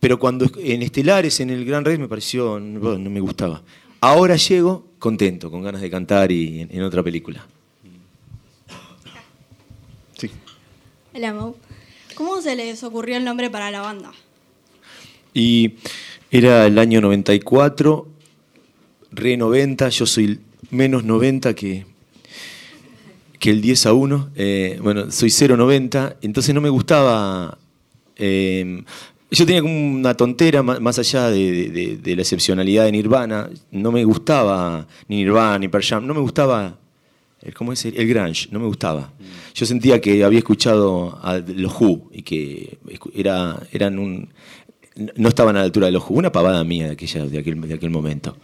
pero 0.00 0.18
cuando 0.18 0.50
en 0.58 0.80
estelares, 0.82 1.40
en 1.40 1.50
el 1.50 1.64
Gran 1.66 1.84
Rex, 1.84 1.98
me 1.98 2.08
pareció, 2.08 2.58
no, 2.58 2.96
no 2.96 3.10
me 3.10 3.20
gustaba. 3.20 3.62
Ahora 4.00 4.36
llego 4.36 4.86
contento, 4.98 5.50
con 5.50 5.62
ganas 5.62 5.82
de 5.82 5.90
cantar 5.90 6.32
y 6.32 6.60
en, 6.60 6.68
en 6.74 6.82
otra 6.84 7.02
película. 7.02 7.46
Sí. 10.16 10.30
Hola, 11.14 11.32
Mau. 11.34 11.56
¿Cómo 12.14 12.40
se 12.40 12.56
les 12.56 12.82
ocurrió 12.82 13.16
el 13.16 13.24
nombre 13.24 13.50
para 13.50 13.70
la 13.70 13.80
banda? 13.80 14.12
Y 15.32 15.74
era 16.30 16.66
el 16.66 16.78
año 16.78 17.00
94, 17.00 18.06
re 19.12 19.36
90, 19.36 19.88
yo 19.88 20.06
soy 20.06 20.40
menos 20.70 21.04
90 21.04 21.54
que, 21.54 21.86
que 23.38 23.50
el 23.50 23.60
10 23.60 23.86
a 23.86 23.92
1. 23.92 24.30
eh, 24.36 24.78
bueno, 24.82 25.10
soy 25.10 25.28
0,90, 25.28 26.16
entonces 26.22 26.54
no 26.54 26.60
me 26.60 26.68
gustaba... 26.68 27.58
eh, 28.16 28.82
yo 29.30 29.46
tenía 29.46 29.62
como 29.62 29.74
una 29.74 30.14
tontera, 30.14 30.62
más 30.62 30.98
allá 31.00 31.28
de 31.28 31.98
la 32.04 32.22
excepcionalidad 32.22 32.84
de 32.84 32.92
Nirvana, 32.92 33.50
no 33.72 33.90
me 33.90 34.04
gustaba 34.04 34.86
ni 35.08 35.16
Nirvana 35.16 35.58
ni 35.58 35.66
Pearl 35.66 35.84
Jam, 35.84 36.06
no 36.06 36.14
me 36.14 36.20
gustaba 36.20 36.78
el, 37.44 37.54
¿cómo 37.54 37.72
es? 37.72 37.84
El, 37.84 38.06
grunge, 38.08 38.48
no 38.50 38.60
me 38.60 38.66
gustaba. 38.66 39.12
Yo 39.54 39.66
sentía 39.66 40.00
que 40.00 40.24
había 40.24 40.38
escuchado 40.38 41.18
a 41.22 41.38
los 41.38 41.80
Who 41.80 42.10
y 42.12 42.22
que 42.22 42.78
eran 43.14 43.98
un, 43.98 44.28
no 45.16 45.28
estaban 45.28 45.56
a 45.56 45.60
la 45.60 45.64
altura 45.64 45.86
de 45.86 45.92
los 45.92 46.02
Who, 46.02 46.14
una 46.14 46.32
pavada 46.32 46.62
mía 46.64 46.86
de, 46.86 46.92
aquella, 46.92 47.26
de, 47.26 47.38
aquel, 47.38 47.60
de 47.60 47.74
aquel 47.74 47.90
momento. 47.90 48.36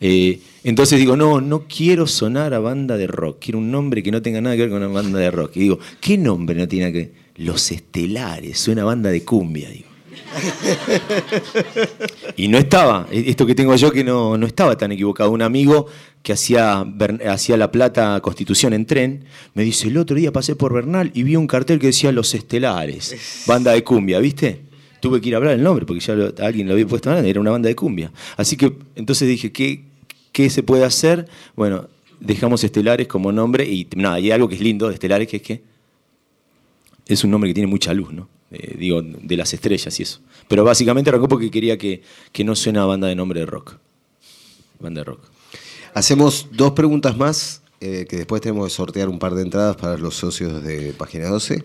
Eh, 0.00 0.40
entonces 0.64 0.98
digo, 0.98 1.16
no, 1.16 1.40
no 1.40 1.66
quiero 1.66 2.06
sonar 2.06 2.54
a 2.54 2.60
banda 2.60 2.96
de 2.96 3.06
rock, 3.06 3.38
quiero 3.40 3.58
un 3.58 3.70
nombre 3.70 4.02
que 4.02 4.10
no 4.10 4.22
tenga 4.22 4.40
nada 4.40 4.56
que 4.56 4.62
ver 4.62 4.70
con 4.70 4.82
una 4.82 4.92
banda 4.92 5.18
de 5.18 5.30
rock. 5.30 5.56
Y 5.56 5.60
digo, 5.60 5.78
¿qué 6.00 6.16
nombre 6.16 6.56
no 6.56 6.68
tiene 6.68 6.92
que 6.92 6.98
ver? 6.98 7.12
Los 7.36 7.70
Estelares, 7.70 8.58
suena 8.58 8.82
a 8.82 8.86
banda 8.86 9.10
de 9.10 9.24
cumbia, 9.24 9.70
digo. 9.70 9.87
Y 12.36 12.48
no 12.48 12.58
estaba, 12.58 13.06
esto 13.10 13.46
que 13.46 13.54
tengo 13.54 13.74
yo 13.74 13.90
que 13.90 14.04
no, 14.04 14.38
no 14.38 14.46
estaba 14.46 14.76
tan 14.76 14.92
equivocado. 14.92 15.30
Un 15.30 15.42
amigo 15.42 15.86
que 16.22 16.32
hacía, 16.32 16.86
hacía 17.28 17.56
La 17.56 17.72
Plata 17.72 18.20
Constitución 18.20 18.72
en 18.72 18.86
tren, 18.86 19.24
me 19.54 19.64
dice, 19.64 19.88
el 19.88 19.98
otro 19.98 20.16
día 20.16 20.32
pasé 20.32 20.54
por 20.54 20.72
Bernal 20.72 21.10
y 21.14 21.24
vi 21.24 21.36
un 21.36 21.46
cartel 21.46 21.78
que 21.78 21.88
decía 21.88 22.12
Los 22.12 22.34
Estelares, 22.34 23.44
banda 23.46 23.72
de 23.72 23.82
cumbia, 23.82 24.18
¿viste? 24.20 24.62
Tuve 25.00 25.20
que 25.20 25.28
ir 25.28 25.34
a 25.34 25.38
hablar 25.38 25.54
el 25.54 25.62
nombre 25.62 25.86
porque 25.86 26.00
ya 26.00 26.14
alguien 26.44 26.66
lo 26.66 26.74
había 26.74 26.86
puesto 26.86 27.12
era 27.12 27.40
una 27.40 27.50
banda 27.50 27.68
de 27.68 27.76
cumbia. 27.76 28.12
Así 28.36 28.56
que 28.56 28.72
entonces 28.94 29.28
dije, 29.28 29.52
¿qué, 29.52 29.84
qué 30.32 30.50
se 30.50 30.62
puede 30.62 30.84
hacer? 30.84 31.28
Bueno, 31.56 31.88
dejamos 32.20 32.62
Estelares 32.64 33.08
como 33.08 33.32
nombre 33.32 33.64
y 33.64 33.86
nada, 33.96 34.20
y 34.20 34.30
algo 34.30 34.48
que 34.48 34.56
es 34.56 34.60
lindo 34.60 34.88
de 34.88 34.94
Estelares, 34.94 35.28
que 35.28 35.38
es 35.38 35.42
que 35.42 35.62
es 37.06 37.24
un 37.24 37.30
nombre 37.30 37.50
que 37.50 37.54
tiene 37.54 37.68
mucha 37.68 37.94
luz, 37.94 38.12
¿no? 38.12 38.28
Eh, 38.50 38.76
digo, 38.78 39.02
de 39.02 39.36
las 39.36 39.52
estrellas 39.52 39.98
y 40.00 40.02
eso. 40.02 40.20
Pero 40.48 40.64
básicamente 40.64 41.10
arrancó 41.10 41.28
porque 41.28 41.50
quería 41.50 41.76
que, 41.76 42.02
que 42.32 42.44
no 42.44 42.54
suena 42.54 42.82
a 42.82 42.86
banda 42.86 43.06
de 43.08 43.14
nombre 43.14 43.40
de 43.40 43.46
rock. 43.46 43.76
Banda 44.80 45.02
de 45.02 45.04
rock. 45.04 45.20
Hacemos 45.94 46.48
dos 46.52 46.72
preguntas 46.72 47.16
más, 47.16 47.62
eh, 47.80 48.06
que 48.08 48.16
después 48.16 48.40
tenemos 48.40 48.66
que 48.66 48.74
sortear 48.74 49.08
un 49.08 49.18
par 49.18 49.34
de 49.34 49.42
entradas 49.42 49.76
para 49.76 49.98
los 49.98 50.14
socios 50.14 50.62
de 50.62 50.92
Página 50.92 51.28
12. 51.28 51.64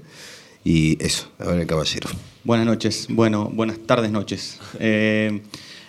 Y 0.66 1.04
eso, 1.04 1.30
a 1.40 1.48
ver 1.48 1.62
el 1.62 1.68
caballero. 1.68 2.10
Buenas 2.44 2.66
noches, 2.66 3.08
bueno, 3.10 3.50
buenas 3.54 3.80
tardes, 3.80 4.12
noches. 4.12 4.60
Eh, 4.80 5.42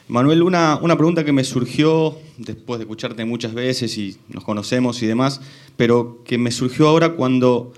Manuel, 0.09 0.43
una, 0.43 0.79
una 0.83 0.97
pregunta 0.97 1.25
que 1.25 1.33
me 1.33 1.45
surgió 1.45 2.19
después 2.39 2.79
de 2.79 2.85
escucharte 2.85 3.25
muchas 3.25 3.55
veces 3.55 3.97
y 3.97 4.19
nos 4.29 4.45
conocemos 4.45 5.03
y 5.03 5.07
demás, 5.07 5.41
pero 5.77 6.23
que 6.25 6.39
me 6.39 6.51
surgió 6.51 6.89
ahora 6.89 7.15
cuando 7.15 7.73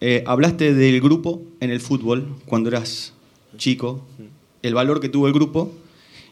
eh, 0.00 0.22
hablaste 0.26 0.74
del 0.74 1.00
grupo 1.00 1.42
en 1.60 1.70
el 1.70 1.80
fútbol, 1.80 2.26
cuando 2.46 2.68
eras 2.68 3.12
chico, 3.56 4.04
el 4.62 4.74
valor 4.74 5.00
que 5.00 5.08
tuvo 5.08 5.26
el 5.26 5.32
grupo, 5.32 5.72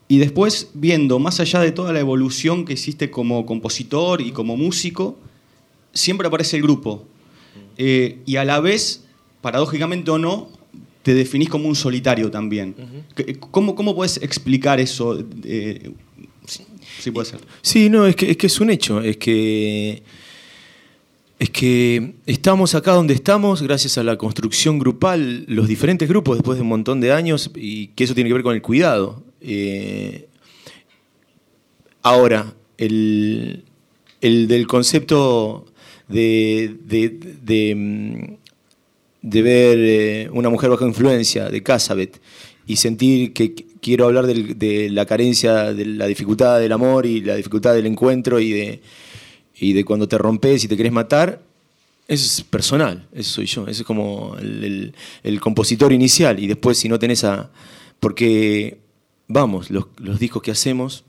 y 0.09 0.19
después 0.19 0.71
viendo, 0.75 1.19
más 1.19 1.39
allá 1.41 1.61
de 1.61 1.73
toda 1.73 1.93
la 1.93 2.01
evolución 2.01 2.65
que 2.65 2.73
hiciste 2.75 3.11
como 3.11 3.45
compositor 3.45 4.21
y 4.23 4.33
como 4.33 4.57
músico, 4.57 5.19
siempre 5.93 6.27
aparece 6.29 6.57
el 6.57 6.63
grupo. 6.63 7.07
Eh, 7.77 8.19
y 8.25 8.37
a 8.37 8.45
la 8.45 8.61
vez, 8.61 9.05
paradójicamente 9.43 10.11
o 10.11 10.19
no, 10.19 10.49
te 11.03 11.15
definís 11.15 11.49
como 11.49 11.69
un 11.69 11.77
solitario 11.77 12.31
también. 12.31 12.75
¿Qué- 13.15 13.37
¿Cómo, 13.39 13.75
¿Cómo 13.75 13.95
puedes 13.95 14.17
explicar 14.23 14.81
eso? 14.81 15.23
Eh, 15.45 15.91
sí, 16.47 16.65
sí 17.01 17.11
puede 17.11 17.27
ser. 17.27 17.41
Sí, 17.63 17.89
no, 17.91 18.07
es 18.07 18.17
que, 18.17 18.31
es 18.31 18.37
que 18.37 18.47
es 18.47 18.61
un 18.61 18.71
hecho. 18.71 19.01
Es 19.01 19.17
que, 19.19 20.03
que 21.59 22.15
estamos 22.27 22.77
acá 22.77 22.93
donde 22.93 23.15
estamos 23.15 23.63
gracias 23.63 23.99
a 23.99 24.05
la 24.05 24.17
construcción 24.17 24.79
grupal, 24.79 25.45
los 25.49 25.67
diferentes 25.67 26.09
grupos 26.09 26.37
después 26.39 26.57
de 26.57 26.63
un 26.63 26.69
montón 26.69 27.01
de 27.01 27.11
años, 27.11 27.51
y 27.57 27.89
que 27.89 28.05
eso 28.05 28.15
tiene 28.15 28.31
que 28.31 28.35
ver 28.35 28.45
con 28.45 28.55
el 28.55 28.63
cuidado. 28.63 29.25
Eh, 29.41 30.29
ahora, 32.03 32.55
el, 32.77 33.65
el 34.21 34.47
del 34.47 34.69
concepto 34.69 35.67
de, 36.07 36.77
de- 36.85 37.19
de, 37.43 37.75
mm, 37.75 38.35
ver 39.23 39.79
eh, 39.81 40.31
una 40.33 40.51
mujer 40.51 40.71
bajo 40.71 40.87
influencia 40.87 41.49
de 41.49 41.61
Casabet 41.65 42.21
y 42.69 42.77
sentir 42.77 43.33
que 43.33 43.53
qu- 43.57 43.67
quiero 43.83 44.07
hablar 44.07 44.29
del- 44.29 44.57
de 44.57 44.91
la 44.91 45.07
carencia, 45.07 45.75
de 45.75 45.87
la 45.87 46.07
dificultad 46.07 46.61
del 46.61 46.71
amor 46.71 47.05
y 47.05 47.21
la 47.21 47.35
dificultad 47.35 47.75
del 47.75 47.87
encuentro 47.87 48.39
y 48.39 48.53
de, 48.53 48.81
y 49.59 49.73
de 49.73 49.85
cuando 49.85 50.07
te 50.07 50.17
rompes 50.19 50.63
y 50.63 50.69
te 50.69 50.77
querés 50.77 50.93
matar, 50.93 51.48
eso 52.09 52.25
es 52.25 52.43
personal, 52.43 53.07
eso 53.13 53.35
soy 53.35 53.45
yo, 53.45 53.67
eso 53.67 53.83
es 53.83 53.87
como 53.87 54.35
el, 54.39 54.95
compositor 55.41 55.93
inicial 55.93 56.43
y 56.43 56.47
después 56.47 56.79
si 56.79 56.89
no 56.89 56.99
tenés 56.99 57.23
a... 57.25 57.51
Porque, 58.01 58.79
vamos, 59.27 59.71
los, 59.71 60.19
discos 60.19 60.43
que 60.43 60.51
hacemos, 60.51 61.05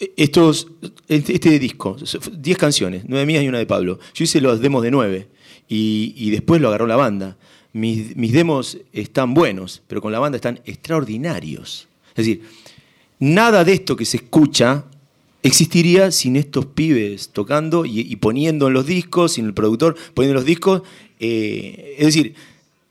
eh, 0.00 0.12
estos, 0.16 0.68
este, 1.08 1.34
este 1.34 1.58
disco, 1.58 1.96
10 2.32 2.58
canciones, 2.58 3.04
nueve 3.06 3.26
mías 3.26 3.44
y 3.44 3.48
una 3.48 3.58
de 3.58 3.66
Pablo. 3.66 3.98
Yo 4.14 4.24
hice 4.24 4.40
los 4.40 4.60
demos 4.60 4.82
de 4.82 4.90
nueve 4.90 5.28
y, 5.68 6.14
y 6.16 6.30
después 6.30 6.62
lo 6.62 6.68
agarró 6.68 6.86
la 6.86 6.96
banda. 6.96 7.36
Mis, 7.74 8.16
mis 8.16 8.32
demos 8.32 8.78
están 8.94 9.34
buenos, 9.34 9.82
pero 9.86 10.00
con 10.00 10.10
la 10.10 10.20
banda 10.20 10.36
están 10.36 10.60
extraordinarios. 10.64 11.86
Es 12.10 12.24
decir, 12.24 12.44
nada 13.18 13.62
de 13.62 13.74
esto 13.74 13.94
que 13.94 14.06
se 14.06 14.16
escucha 14.16 14.86
existiría 15.42 16.10
sin 16.10 16.36
estos 16.36 16.66
pibes 16.66 17.30
tocando 17.30 17.84
y, 17.84 18.14
poniendo 18.16 18.68
en 18.68 18.74
los 18.74 18.86
discos, 18.86 19.32
sin 19.32 19.46
el 19.46 19.54
productor 19.54 19.96
poniendo 20.14 20.32
en 20.32 20.42
los 20.42 20.44
discos. 20.44 20.82
Eh, 21.20 21.96
es 21.98 22.06
decir, 22.06 22.34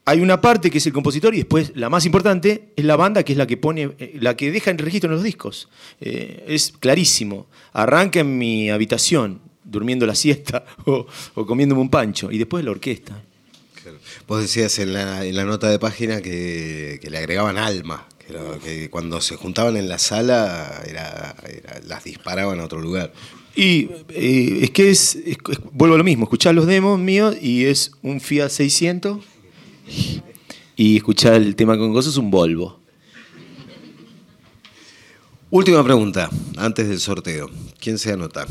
hay 0.04 0.20
una 0.20 0.40
parte 0.40 0.70
que 0.70 0.78
es 0.78 0.86
el 0.86 0.92
compositor 0.92 1.34
y 1.34 1.38
después 1.38 1.72
la 1.74 1.90
más 1.90 2.06
importante 2.06 2.70
es 2.76 2.84
la 2.84 2.96
banda 2.96 3.22
que 3.22 3.32
es 3.32 3.38
la 3.38 3.46
que 3.46 3.56
pone, 3.56 3.90
eh, 3.98 4.16
la 4.20 4.36
que 4.36 4.50
deja 4.50 4.70
en 4.70 4.78
registro 4.78 5.10
en 5.10 5.16
los 5.16 5.24
discos. 5.24 5.68
Eh, 6.00 6.44
es 6.48 6.72
clarísimo. 6.72 7.46
Arranca 7.72 8.20
en 8.20 8.38
mi 8.38 8.70
habitación 8.70 9.40
durmiendo 9.64 10.06
la 10.06 10.14
siesta 10.14 10.64
o, 10.86 11.06
comiéndome 11.34 11.82
un 11.82 11.90
pancho 11.90 12.32
y 12.32 12.38
después 12.38 12.64
la 12.64 12.70
orquesta. 12.70 13.22
Vos 14.26 14.42
decías 14.42 14.78
en 14.78 14.92
la, 14.92 15.24
en 15.24 15.34
la 15.34 15.44
nota 15.44 15.70
de 15.70 15.78
página 15.78 16.20
que 16.20 17.00
le 17.02 17.18
agregaban 17.18 17.56
alma, 17.56 18.06
que, 18.28 18.34
era- 18.34 18.58
que 18.58 18.90
cuando 18.90 19.20
se 19.20 19.34
juntaban 19.36 19.76
en 19.76 19.88
la 19.88 19.98
sala 19.98 20.82
era, 20.86 21.34
era- 21.48 21.80
las 21.86 22.04
disparaban 22.04 22.60
a 22.60 22.64
otro 22.64 22.80
lugar. 22.80 23.12
Y 23.56 23.88
eh, 24.10 24.60
es 24.62 24.70
que 24.70 24.90
es, 24.90 25.16
es- 25.16 25.38
es- 25.50 25.58
vuelvo 25.72 25.94
a 25.96 25.98
lo 25.98 26.04
mismo, 26.04 26.24
escuchar 26.26 26.54
los 26.54 26.66
demos 26.66 26.98
míos 27.00 27.34
y 27.40 27.64
es 27.64 27.90
un 28.02 28.20
Fiat 28.20 28.50
600 28.50 29.24
y 30.76 30.96
escuchar 30.96 31.34
el 31.34 31.56
tema 31.56 31.76
con 31.76 31.92
cosas 31.92 32.12
es 32.12 32.18
un 32.18 32.30
Volvo. 32.30 32.78
Última 35.50 35.82
pregunta, 35.82 36.28
antes 36.58 36.88
del 36.88 37.00
sorteo. 37.00 37.50
¿Quién 37.80 37.98
se 37.98 38.12
anota? 38.12 38.46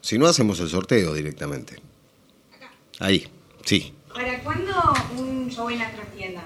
Si 0.00 0.16
no, 0.18 0.26
hacemos 0.26 0.58
el 0.60 0.68
sorteo 0.70 1.12
directamente. 1.12 1.76
Ahí, 2.98 3.26
sí. 3.64 3.92
¿Para 4.12 4.42
cuándo 4.42 4.72
un 5.18 5.50
show 5.50 5.68
en 5.68 5.78
la 5.80 5.92
trastienda? 5.92 6.44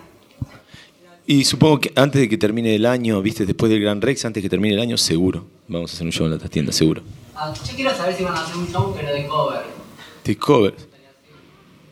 Y 1.31 1.45
supongo 1.45 1.79
que 1.79 1.93
antes 1.95 2.23
de 2.23 2.27
que 2.27 2.39
termine 2.39 2.75
el 2.75 2.87
año, 2.87 3.21
viste, 3.21 3.45
después 3.45 3.69
del 3.71 3.83
Gran 3.83 4.01
Rex, 4.01 4.25
antes 4.25 4.43
de 4.43 4.47
que 4.47 4.49
termine 4.49 4.73
el 4.73 4.81
año, 4.81 4.97
seguro. 4.97 5.45
Vamos 5.69 5.93
a 5.93 5.95
hacer 5.95 6.07
un 6.07 6.11
show 6.11 6.25
en 6.25 6.33
la 6.33 6.39
tienda, 6.39 6.73
seguro. 6.73 7.03
Ah, 7.37 7.53
yo 7.53 7.77
quiero 7.77 7.95
saber 7.95 8.17
si 8.17 8.25
van 8.25 8.35
a 8.35 8.41
hacer 8.41 8.57
un 8.57 8.67
show 8.67 8.95
pero 8.97 9.13
de 9.13 9.27
cover. 9.27 9.61
De 10.25 10.37
covers. 10.39 10.89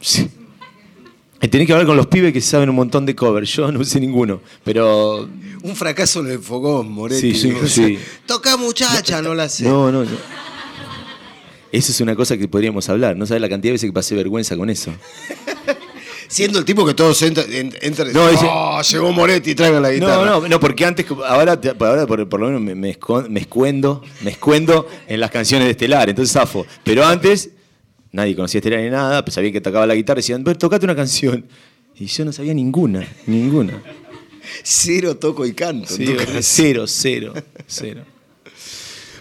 Sí. 0.01 0.31
Y 1.43 1.49
tenés 1.49 1.67
que 1.67 1.75
hablar 1.75 1.87
con 1.87 1.99
los 1.99 2.07
pibes 2.07 2.33
que 2.33 2.41
saben 2.41 2.71
un 2.71 2.77
montón 2.77 3.05
de 3.05 3.15
covers. 3.15 3.53
Yo 3.53 3.71
no 3.71 3.85
sé 3.85 4.01
ninguno. 4.01 4.41
Pero. 4.65 5.29
Un 5.63 5.77
fracaso 5.77 6.21
en 6.21 6.31
el 6.31 6.39
fogón, 6.39 6.91
Moretti. 6.91 7.35
Sí, 7.35 7.53
sí, 7.53 7.69
sí. 7.69 7.99
Toca 8.25 8.57
muchacha, 8.57 9.21
no 9.21 9.35
la 9.35 9.51
sé. 9.51 9.65
No, 9.65 9.93
no, 9.93 10.03
no. 10.03 10.17
Eso 11.71 11.93
es 11.93 12.01
una 12.01 12.17
cosa 12.17 12.39
que 12.39 12.49
podríamos 12.49 12.89
hablar. 12.89 13.19
No 13.19 13.27
sabes 13.27 13.43
la 13.43 13.51
cantidad 13.51 13.69
de 13.69 13.75
veces 13.75 13.91
que 13.91 13.93
pasé 13.93 14.15
vergüenza 14.15 14.57
con 14.57 14.71
eso. 14.71 14.95
Siendo 16.29 16.59
el 16.59 16.65
tipo 16.65 16.85
que 16.87 16.95
todos 16.95 17.21
entran. 17.23 17.53
en- 17.53 17.73
entran 17.83 18.13
No, 18.13 18.29
dice- 18.29 18.47
"Oh, 18.49 18.81
llegó 18.83 19.13
Moretti, 19.13 19.55
traigan 19.55 19.83
la 19.83 19.91
guitarra. 19.93 20.25
No, 20.25 20.41
no, 20.41 20.49
no, 20.49 20.61
porque 20.61 20.85
antes, 20.85 21.07
ahora, 21.27 21.59
ahora 21.81 22.07
por, 22.07 22.29
por 22.29 22.41
lo 22.41 22.47
menos 22.47 22.61
me, 22.63 22.75
me 22.75 22.99
escon- 22.99 23.29
me 23.29 23.41
escuendo, 23.41 24.03
me 24.23 24.31
escuendo 24.33 24.89
en 25.07 25.21
las 25.21 25.31
canciones 25.31 25.67
de 25.67 25.73
Estelar, 25.73 26.09
entonces 26.09 26.33
zafo. 26.33 26.67
Pero 26.85 27.05
antes, 27.05 27.51
nadie 28.13 28.35
conocía 28.35 28.59
Estelar 28.59 28.81
ni 28.81 28.91
nada, 28.91 29.25
pues 29.25 29.35
sabía 29.35 29.53
que 29.53 29.61
tocaba 29.61 29.87
la 29.87 29.95
guitarra 29.95 30.19
y 30.21 30.23
decían, 30.23 30.43
"Ver, 30.45 30.57
tocate 30.57 30.85
una 30.85 30.97
canción. 30.97 31.47
Y 31.99 32.07
yo 32.07 32.25
no 32.25 32.33
sabía 32.33 32.53
ninguna, 32.55 33.07
ninguna. 33.27 33.83
Cero 34.63 35.17
toco 35.17 35.45
y 35.47 35.53
canto. 35.55 35.89
Cero, 36.41 36.85
cero, 36.87 37.33
cero. 37.67 38.03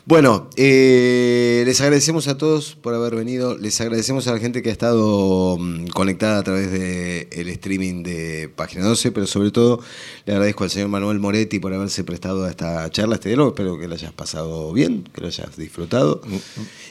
Bueno, 0.08 0.48
eh, 0.56 1.64
les 1.66 1.82
agradecemos 1.82 2.28
a 2.28 2.38
todos 2.38 2.76
por 2.76 2.94
haber 2.94 3.16
venido. 3.16 3.58
Les 3.58 3.82
agradecemos 3.82 4.28
a 4.28 4.34
la 4.34 4.40
gente 4.40 4.62
que 4.62 4.70
ha 4.70 4.72
estado 4.72 5.58
mm, 5.58 5.88
conectada 5.88 6.38
a 6.38 6.44
través 6.44 6.72
del 6.72 7.50
streaming 7.50 8.04
de 8.04 8.48
Página 8.56 8.86
12, 8.86 9.12
pero 9.12 9.26
sobre 9.26 9.50
todo 9.50 9.80
le 10.26 10.34
agradezco 10.34 10.64
al 10.64 10.70
señor 10.70 10.90
Manuel 10.90 11.18
Moretti 11.18 11.58
por 11.58 11.74
haberse 11.74 12.04
prestado 12.04 12.46
a 12.46 12.52
esta 12.52 12.88
charla, 12.92 13.16
este 13.16 13.30
diálogo. 13.30 13.50
Espero 13.50 13.80
que 13.80 13.88
lo 13.88 13.96
hayas 13.96 14.14
pasado 14.14 14.72
bien, 14.74 15.10
que 15.12 15.22
lo 15.22 15.28
hayas 15.28 15.58
disfrutado. 15.58 16.22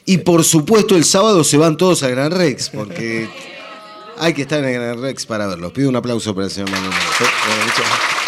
Y 0.05 0.19
por 0.19 0.43
supuesto, 0.43 0.97
el 0.97 1.05
sábado 1.05 1.45
se 1.45 1.57
van 1.57 1.77
todos 1.77 2.03
a 2.03 2.09
Gran 2.09 2.33
Rex, 2.33 2.71
porque 2.71 3.29
hay 4.19 4.35
que 4.35 4.43
estar 4.43 4.65
en 4.65 4.73
Gran 4.73 5.01
Rex 5.01 5.25
para 5.25 5.47
verlos. 5.47 5.71
Pido 5.71 5.89
un 5.89 5.95
aplauso 5.95 6.35
para 6.35 6.47
el 6.47 6.51
señor 6.51 6.69
Manuel 6.73 6.91
Moretti. 6.91 8.24